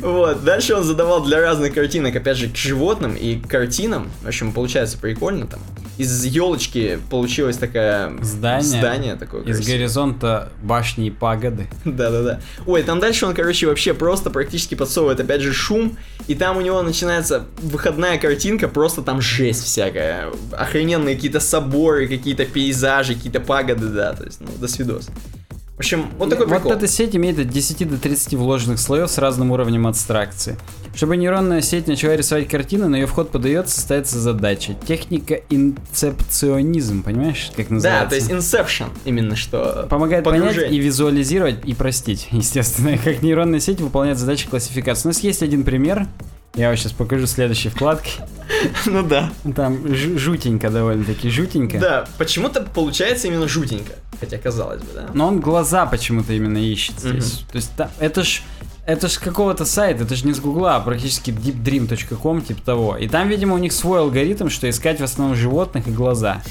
[0.00, 0.42] Вот.
[0.42, 4.10] Дальше он задавал для разных картинок, опять же, к животным и к картинам.
[4.22, 5.60] В общем, получается прикольно там.
[5.98, 8.62] Из елочки получилось такая Здание.
[8.80, 9.42] здание такое.
[9.42, 9.76] Из красивое.
[9.76, 11.66] горизонта башни и пагоды.
[11.84, 12.40] Да-да-да.
[12.66, 16.62] Ой, там дальше он, короче, вообще просто практически подсовывает опять же шум, и там у
[16.62, 20.28] него начинается выходная картинка, просто там жесть всякая.
[20.52, 25.08] Охрененные какие-то соборы, какие-то пейзажи, какие-то пагоды, да, то есть, ну, до свидос.
[25.76, 26.72] В общем, вот такой вот прикол.
[26.72, 30.58] эта сеть имеет от 10 до 30 вложенных слоев с разным уровнем абстракции.
[30.94, 34.74] Чтобы нейронная сеть начала рисовать картины, на ее вход подается, ставится задача.
[34.86, 38.08] Техника инцепционизм, понимаешь, как Да, называется?
[38.10, 39.86] то есть Inception, именно что.
[39.88, 40.78] Помогает понять погружение.
[40.78, 45.08] и визуализировать и простить, естественно, как нейронная сеть выполняет задачи классификации.
[45.08, 46.06] У нас есть один пример.
[46.54, 48.10] Я вам сейчас покажу следующей вкладке.
[48.86, 49.30] Ну да.
[49.54, 51.78] Там жу- жутенько довольно-таки, жутенько.
[51.78, 53.92] Да, почему-то получается именно жутенько.
[54.18, 55.06] Хотя казалось бы, да.
[55.14, 57.44] Но он глаза почему-то именно ищет здесь.
[57.50, 57.70] То есть
[58.00, 58.42] это ж
[58.86, 62.96] это ж какого-то сайта, это же не с гугла, а практически deepdream.com, типа того.
[62.96, 66.42] И там, видимо, у них свой алгоритм, что искать в основном животных и глаза.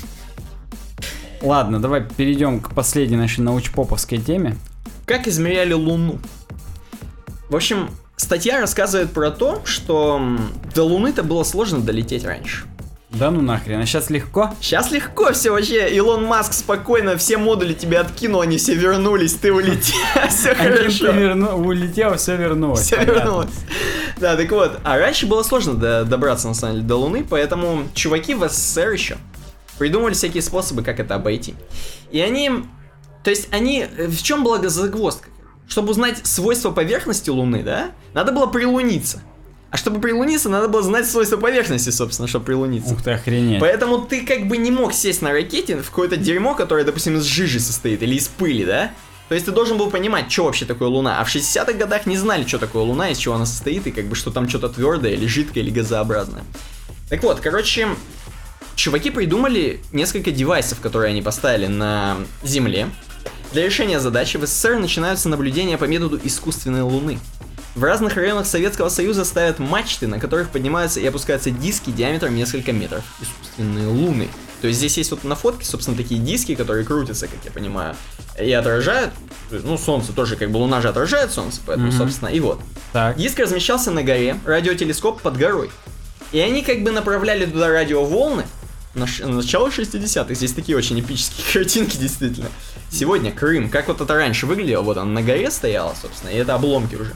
[1.41, 4.55] Ладно, давай перейдем к последней нашей научпоповской теме.
[5.05, 6.19] Как измеряли Луну?
[7.49, 7.89] В общем,
[8.19, 10.21] статья рассказывает про то, что
[10.75, 12.65] до Луны-то было сложно долететь раньше.
[13.09, 14.53] Да ну нахрен, а сейчас легко?
[14.61, 15.89] Сейчас легко все вообще.
[15.95, 19.97] Илон Маск спокойно все модули тебе откинул, они все вернулись, ты улетел.
[20.29, 21.07] Все хорошо.
[21.55, 22.81] улетел, все вернулось.
[22.81, 23.49] Все вернулось.
[24.17, 24.79] Да, так вот.
[24.83, 28.91] А раньше было сложно до- добраться, на самом деле, до Луны, поэтому чуваки в СССР
[28.91, 29.17] еще
[29.79, 31.55] придумали всякие способы, как это обойти.
[32.11, 32.51] И они...
[33.23, 33.87] То есть они...
[33.97, 35.28] В чем была загвоздка?
[35.69, 39.21] Чтобы узнать свойства поверхности Луны, да, надо было прилуниться.
[39.71, 42.91] А чтобы прилуниться, надо было знать свойства поверхности, собственно, чтобы прилуниться.
[42.91, 43.59] Ух ты, охренеть.
[43.59, 47.23] Поэтому ты как бы не мог сесть на ракете в какое-то дерьмо, которое, допустим, из
[47.23, 48.91] жижи состоит или из пыли, да?
[49.27, 51.21] То есть ты должен был понимать, что вообще такое Луна.
[51.21, 54.05] А в 60-х годах не знали, что такое Луна, из чего она состоит, и как
[54.05, 56.43] бы что там что-то твердое, или жидкое, или газообразное.
[57.09, 57.89] Так вот, короче,
[58.73, 62.89] чуваки придумали несколько девайсов, которые они поставили на Земле.
[63.51, 67.19] Для решения задачи в СССР начинаются наблюдения по методу искусственной Луны.
[67.76, 72.73] В разных районах Советского Союза ставят мачты, на которых поднимаются и опускаются диски диаметром несколько
[72.73, 73.03] метров.
[73.21, 74.27] Искусственные луны.
[74.61, 77.95] То есть здесь есть вот на фотке, собственно, такие диски, которые крутятся, как я понимаю,
[78.41, 79.11] и отражают,
[79.51, 81.97] ну, солнце тоже, как бы луна же отражает солнце, поэтому, Мгм.
[81.97, 82.59] собственно, и вот.
[82.91, 83.17] Так.
[83.17, 85.69] Диск размещался на горе, радиотелескоп под горой.
[86.31, 88.45] И они как бы направляли туда радиоволны.
[88.95, 90.34] Начало 60-х.
[90.34, 92.49] Здесь такие очень эпические картинки, действительно.
[92.91, 93.70] Сегодня Крым.
[93.70, 94.82] Как вот это раньше выглядело?
[94.82, 97.14] Вот он на горе стояла, собственно, и это обломки уже.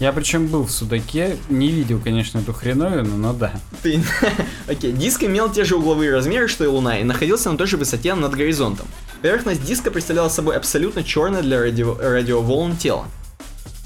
[0.00, 3.52] Я причем был в Судаке, не видел, конечно, эту хреновину, но да.
[3.82, 4.02] Ты...
[4.66, 7.76] Окей, диск имел те же угловые размеры, что и Луна, и находился на той же
[7.76, 8.88] высоте над горизонтом.
[9.22, 11.96] Поверхность диска представляла собой абсолютно черное для радио...
[11.96, 13.06] радиоволн тело.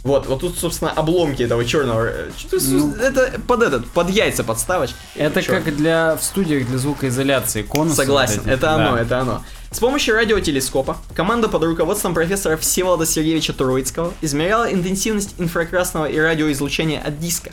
[0.05, 2.07] Вот, вот тут, собственно, обломки этого черного.
[2.07, 2.31] э,
[2.69, 2.95] Ну.
[2.95, 4.95] Это под этот, под яйца подставочки.
[5.17, 5.63] Это Чёрный.
[5.65, 7.97] как для в студиях для звукоизоляции конусы.
[7.97, 8.55] Согласен, вот эти.
[8.55, 9.01] это оно, Да.
[9.03, 9.43] это оно.
[9.71, 17.03] С помощью радиотелескопа команда под руководством профессора Всеволода Сергеевича Троицкого измеряла интенсивность инфракрасного и радиоизлучения
[17.03, 17.51] от диска.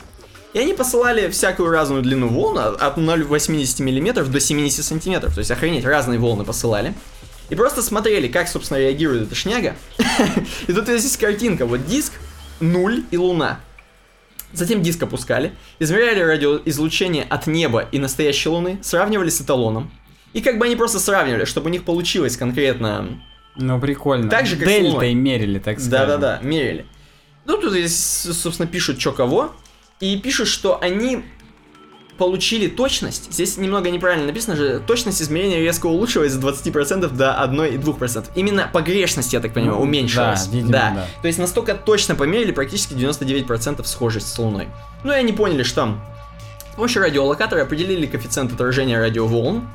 [0.54, 5.30] И они посылали всякую разную длину волн от от 0,80 мм до 70 см.
[5.34, 6.94] То есть, охренеть, разные волны посылали.
[7.50, 9.76] И просто смотрели, как, собственно, реагирует эта шняга.
[10.66, 11.66] И тут здесь картинка.
[11.66, 12.12] Вот диск,
[12.60, 13.60] нуль и луна.
[14.52, 19.90] Затем диск опускали, измеряли радиоизлучение от неба и настоящей Луны, сравнивали с эталоном.
[20.32, 23.20] И как бы они просто сравнивали, чтобы у них получилось конкретно...
[23.56, 24.30] Ну прикольно.
[24.30, 25.90] Так же, как Дельтой мерили, так сказать.
[25.90, 26.86] Да-да-да, мерили.
[27.44, 29.54] Ну, тут собственно, пишут, что кого.
[30.00, 31.24] И пишут, что они
[32.18, 33.32] получили точность.
[33.32, 34.82] Здесь немного неправильно написано же.
[34.86, 38.26] Точность измерения резко улучшилась с 20% до 1,2%.
[38.34, 40.46] Именно погрешность, я так понимаю, Ну, уменьшилась.
[40.46, 41.06] да, видимо, да.
[41.22, 44.68] То есть настолько точно померили, практически 99% схожесть с Луной.
[45.04, 45.94] Ну и они поняли, что
[46.72, 49.68] с помощью радиолокатора определили коэффициент отражения радиоволн,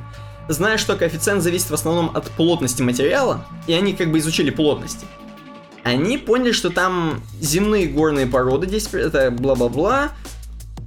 [0.48, 5.06] зная, что коэффициент зависит в основном от плотности материала, и они как бы изучили плотности.
[5.84, 10.10] Они поняли, что там земные горные породы, здесь это бла-бла-бла,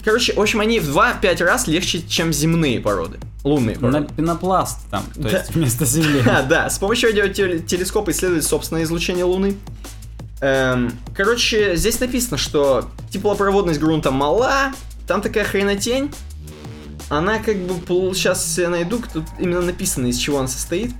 [0.04, 3.18] Короче, в общем, они в 2-5 раз легче, чем земные породы.
[3.42, 4.14] Лунные На породы.
[4.14, 5.30] пенопласт там, то Да.
[5.30, 6.22] есть вместо Земли.
[6.26, 9.56] А, да, с помощью радиотелескопа исследуют собственное излучение Луны.
[10.40, 14.72] Эм, короче, здесь написано, что теплопроводность грунта мала,
[15.06, 16.10] там такая хренотень.
[17.08, 17.74] Она как бы,
[18.14, 20.90] сейчас я найду, тут именно написано, из чего она состоит.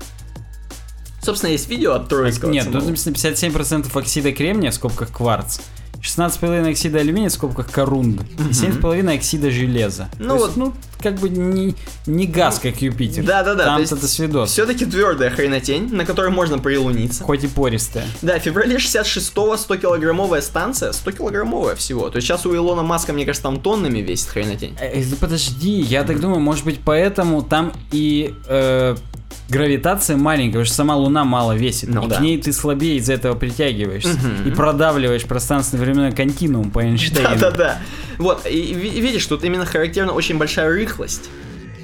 [1.22, 2.51] Собственно, есть видео от Троицкого.
[2.51, 5.60] Нет, тут написано 57% оксида кремния в скобках кварц,
[6.05, 10.09] 16,5 оксида алюминия в скобках корунд и 7,5 оксида железа.
[10.18, 11.74] Ну вот- ну, как бы не,
[12.06, 13.24] не газ, как Юпитер.
[13.24, 14.51] Да-да-да, то Там есть это свидос.
[14.51, 17.24] Все-таки твердая хренотень, на которой можно прилуниться.
[17.24, 18.06] Хоть и пористая.
[18.22, 22.09] Да, в феврале 66-го 100-килограммовая станция, 100-килограммовая всего.
[22.10, 24.76] То есть сейчас у Илона Маска, мне кажется, там тоннами весит хренотень.
[24.81, 28.97] Э, э, подожди, я так думаю, может быть, поэтому там и э,
[29.48, 31.89] гравитация маленькая, потому что сама Луна мало весит.
[31.89, 32.16] Ну и да.
[32.16, 34.11] к ней ты слабее из-за этого притягиваешься.
[34.16, 34.48] Мгм.
[34.48, 37.28] И продавливаешь пространственно-временной континуум по Эйнштейну.
[37.39, 37.78] Да-да-да.
[38.19, 41.28] Вот, и ви- видишь, тут именно характерна очень большая рыхлость.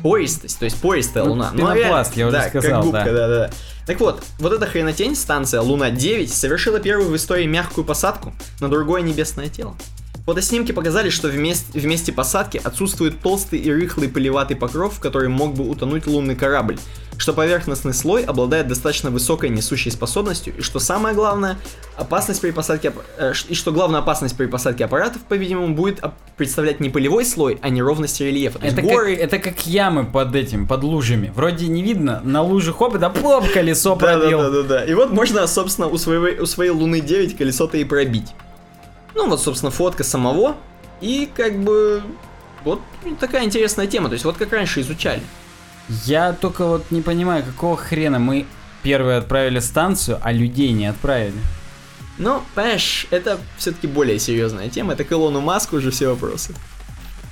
[0.02, 1.52] Пористость, то есть пористая Ну, Луна.
[1.54, 3.12] пенопласт, я уже да, сказал, как губка, да.
[3.28, 3.50] да-да.
[3.86, 9.02] Так вот, вот эта хренотень, станция Луна-9, совершила первую в истории мягкую посадку на другое
[9.02, 9.74] небесное тело.
[10.26, 15.54] Фотоснимки показали, что вместе, вместе посадки отсутствует толстый и рыхлый пылеватый покров, в который мог
[15.54, 16.78] бы утонуть лунный корабль,
[17.16, 21.58] что поверхностный слой обладает достаточно высокой несущей способностью, и что самое главное,
[21.96, 26.00] опасность при посадке, э, и что главная опасность при посадке аппаратов, по-видимому, будет
[26.36, 28.58] представлять не пылевой слой, а неровность рельефа.
[28.58, 31.32] То Это как, горы, это как ямы под этим, под лужами.
[31.34, 34.38] Вроде не видно, на луже хоп, да плоп, колесо пробил.
[34.38, 34.84] да, да, да.
[34.84, 38.28] И вот можно, собственно, у своей, у своей Луны 9 колесо-то и пробить.
[39.14, 40.56] Ну, вот, собственно, фотка самого.
[41.00, 42.02] И как бы
[42.64, 42.80] вот
[43.18, 44.08] такая интересная тема.
[44.08, 45.22] То есть вот как раньше изучали.
[46.04, 48.46] Я только вот не понимаю, какого хрена мы
[48.82, 51.38] первые отправили станцию, а людей не отправили.
[52.18, 54.92] Но, понимаешь, это все-таки более серьезная тема.
[54.92, 56.54] Это к Илону Маску уже все вопросы.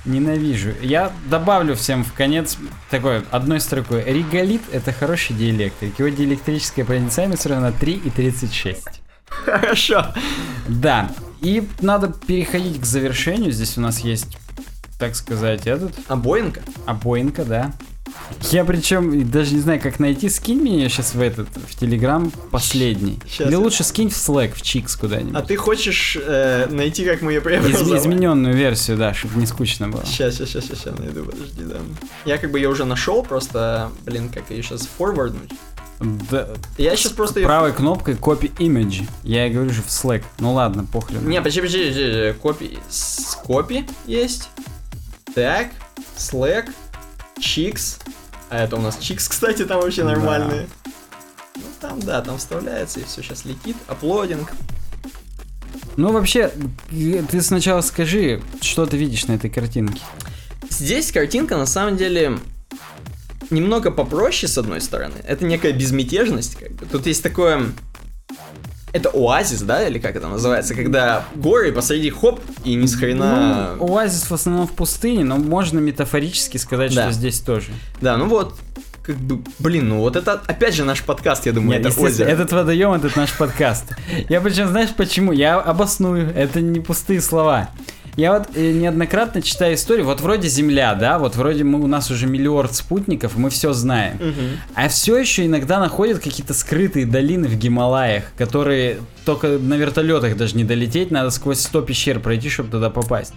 [0.05, 0.73] Ненавижу.
[0.81, 2.57] Я добавлю всем в конец
[2.89, 4.03] такой одной строкой.
[4.03, 5.99] Реголит это хороший диэлектрик.
[5.99, 8.77] Его диэлектрическая проницаемость равна 3,36.
[9.27, 10.07] Хорошо.
[10.67, 11.09] Да.
[11.41, 13.51] И надо переходить к завершению.
[13.51, 14.27] Здесь у нас есть,
[14.97, 16.61] так сказать, этот А Боинга?
[16.85, 17.71] обоинка, да.
[18.51, 20.29] Я причем даже не знаю, как найти.
[20.29, 23.19] Скинь меня сейчас в этот, в Телеграм последний.
[23.27, 25.35] Щас Или лучше скинь в Slack, в Чикс куда-нибудь.
[25.35, 27.99] А ты хочешь э, найти, как мы ее Из- преобразовали?
[27.99, 30.03] измененную версию, да, чтобы не скучно было.
[30.05, 31.77] Сейчас, сейчас, сейчас, сейчас, найду, подожди, да.
[32.25, 35.51] Я как бы ее уже нашел, просто, блин, как ее сейчас форварднуть.
[35.99, 36.47] Да,
[36.77, 39.07] Я сейчас просто правой кнопкой copy image.
[39.23, 40.23] Я и говорю же в Slack.
[40.39, 41.27] Ну ладно, похрен.
[41.27, 42.79] Не, подожди, подожди, подожди, копи,
[43.43, 44.49] копи есть.
[45.35, 45.67] Так,
[46.17, 46.71] Slack,
[47.39, 47.99] Чикс.
[48.49, 50.09] А это у нас Чикс, кстати, там вообще Да.
[50.11, 50.67] нормальные.
[51.55, 53.75] Ну там, да, там вставляется и все сейчас летит.
[53.87, 54.51] Аплодинг.
[55.97, 56.49] Ну вообще,
[56.89, 60.01] ты сначала скажи, что ты видишь на этой картинке.
[60.69, 62.39] Здесь картинка на самом деле
[63.51, 65.15] немного попроще, с одной стороны.
[65.25, 66.85] Это некая безмятежность, как бы.
[66.85, 67.63] Тут есть такое...
[68.91, 73.75] Это оазис, да, или как это называется, когда горы посреди хоп и ни с хрена...
[73.77, 77.03] Ну, оазис в основном в пустыне, но можно метафорически сказать, Да.
[77.03, 77.67] что здесь тоже.
[78.01, 78.55] Да, ну вот,
[79.03, 82.27] как бы, блин, ну вот это опять же наш подкаст, я думаю, Нет, это озеро.
[82.27, 83.85] этот водоем, этот наш подкаст.
[84.27, 85.33] Я причем, знаешь почему?
[85.33, 87.69] Я обосную, это не пустые слова.
[88.15, 92.11] Я вот э, неоднократно читаю историю, вот вроде Земля, да, вот вроде мы, у нас
[92.11, 94.17] уже миллиард спутников, мы все знаем.
[94.17, 94.59] Мгм.
[94.75, 100.55] А все еще иногда находят какие-то скрытые долины в Гималаях, которые только на вертолетах даже
[100.55, 103.33] не долететь, надо сквозь 100 пещер пройти, чтобы туда попасть.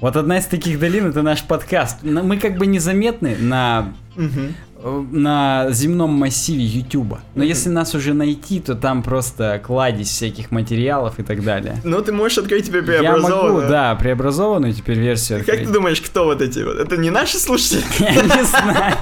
[0.00, 2.02] Вот одна из таких долин это наш подкаст.
[2.02, 4.54] Мы как бы незаметны на, Мгм.
[4.82, 7.20] Э, на земном массиве Ютуба.
[7.34, 11.80] Но если нас уже найти, то там просто кладезь всяких материалов и так далее.
[11.84, 13.68] Ну ты можешь открыть теперь Я могу, преобразованную.
[13.68, 16.78] да, преобразованную теперь версию Как ты думаешь, кто вот эти вот?
[16.78, 17.82] Это не наши слушатели?
[17.98, 18.94] Я не знаю.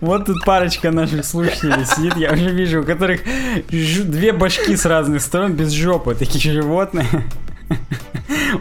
[0.00, 3.22] Вот тут парочка наших слушателей сидит, я уже вижу, у которых
[3.70, 7.06] две башки с разных сторон без жопы, такие животные.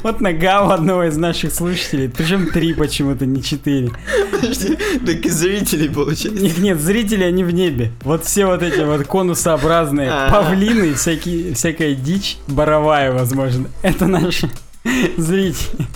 [0.03, 3.91] Вот нога у одного из наших слушателей, причем три почему-то, не четыре.
[4.31, 6.41] Подожди, так и зрителей получается.
[6.43, 7.91] Нет, нет, зрители, они в небе.
[8.01, 10.29] Вот все вот эти вот конусообразные А.
[10.31, 13.67] павлины, всякие, всякая дичь, боровая, возможно.
[13.81, 14.49] Это наши
[15.17, 15.87] зрители.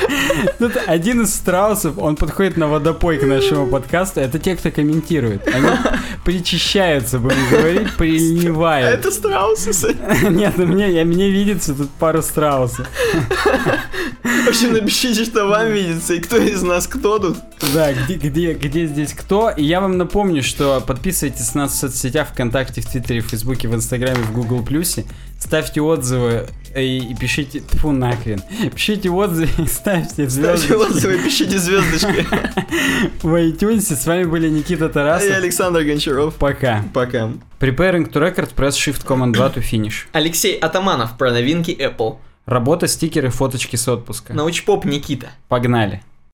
[0.58, 4.20] Тут один из страусов, он подходит на водопой к нашему подкасту.
[4.20, 5.46] Это те, кто комментирует.
[5.48, 5.68] Они
[6.24, 8.98] причащаются, будем говорить, приливают.
[8.98, 9.96] Это страусы.
[10.30, 12.86] Нет, мне, я, мне видится тут пару страусов.
[14.22, 17.36] В общем, напишите, что вам видится, и кто из нас кто тут.
[17.74, 19.50] Да, где, где, где здесь кто?
[19.50, 23.68] И я вам напомню, что подписывайтесь на нас в соцсетях ВКонтакте, в Твиттере, в Фейсбуке,
[23.68, 25.04] в Инстаграме, в Гугл Плюсе.
[25.42, 27.60] Ставьте отзывы и, и пишите...
[27.60, 28.42] Тьфу, нахрен.
[28.74, 30.66] Пишите отзывы и ставьте звездочки.
[30.66, 32.26] Ставьте отзывы, пишите звездочки.
[33.22, 33.94] В iTunes.
[33.94, 35.28] С вами были Никита Тарасов.
[35.28, 36.34] я Александр Гончаров.
[36.36, 36.84] Пока.
[36.94, 37.30] Пока.
[37.60, 40.06] Preparing to record, press Shift Command 2 to finish.
[40.12, 42.16] Алексей Атаманов про новинки Apple.
[42.46, 44.32] Работа, стикеры, фоточки с отпуска.
[44.32, 45.30] Научпоп Никита.
[45.48, 46.02] Погнали.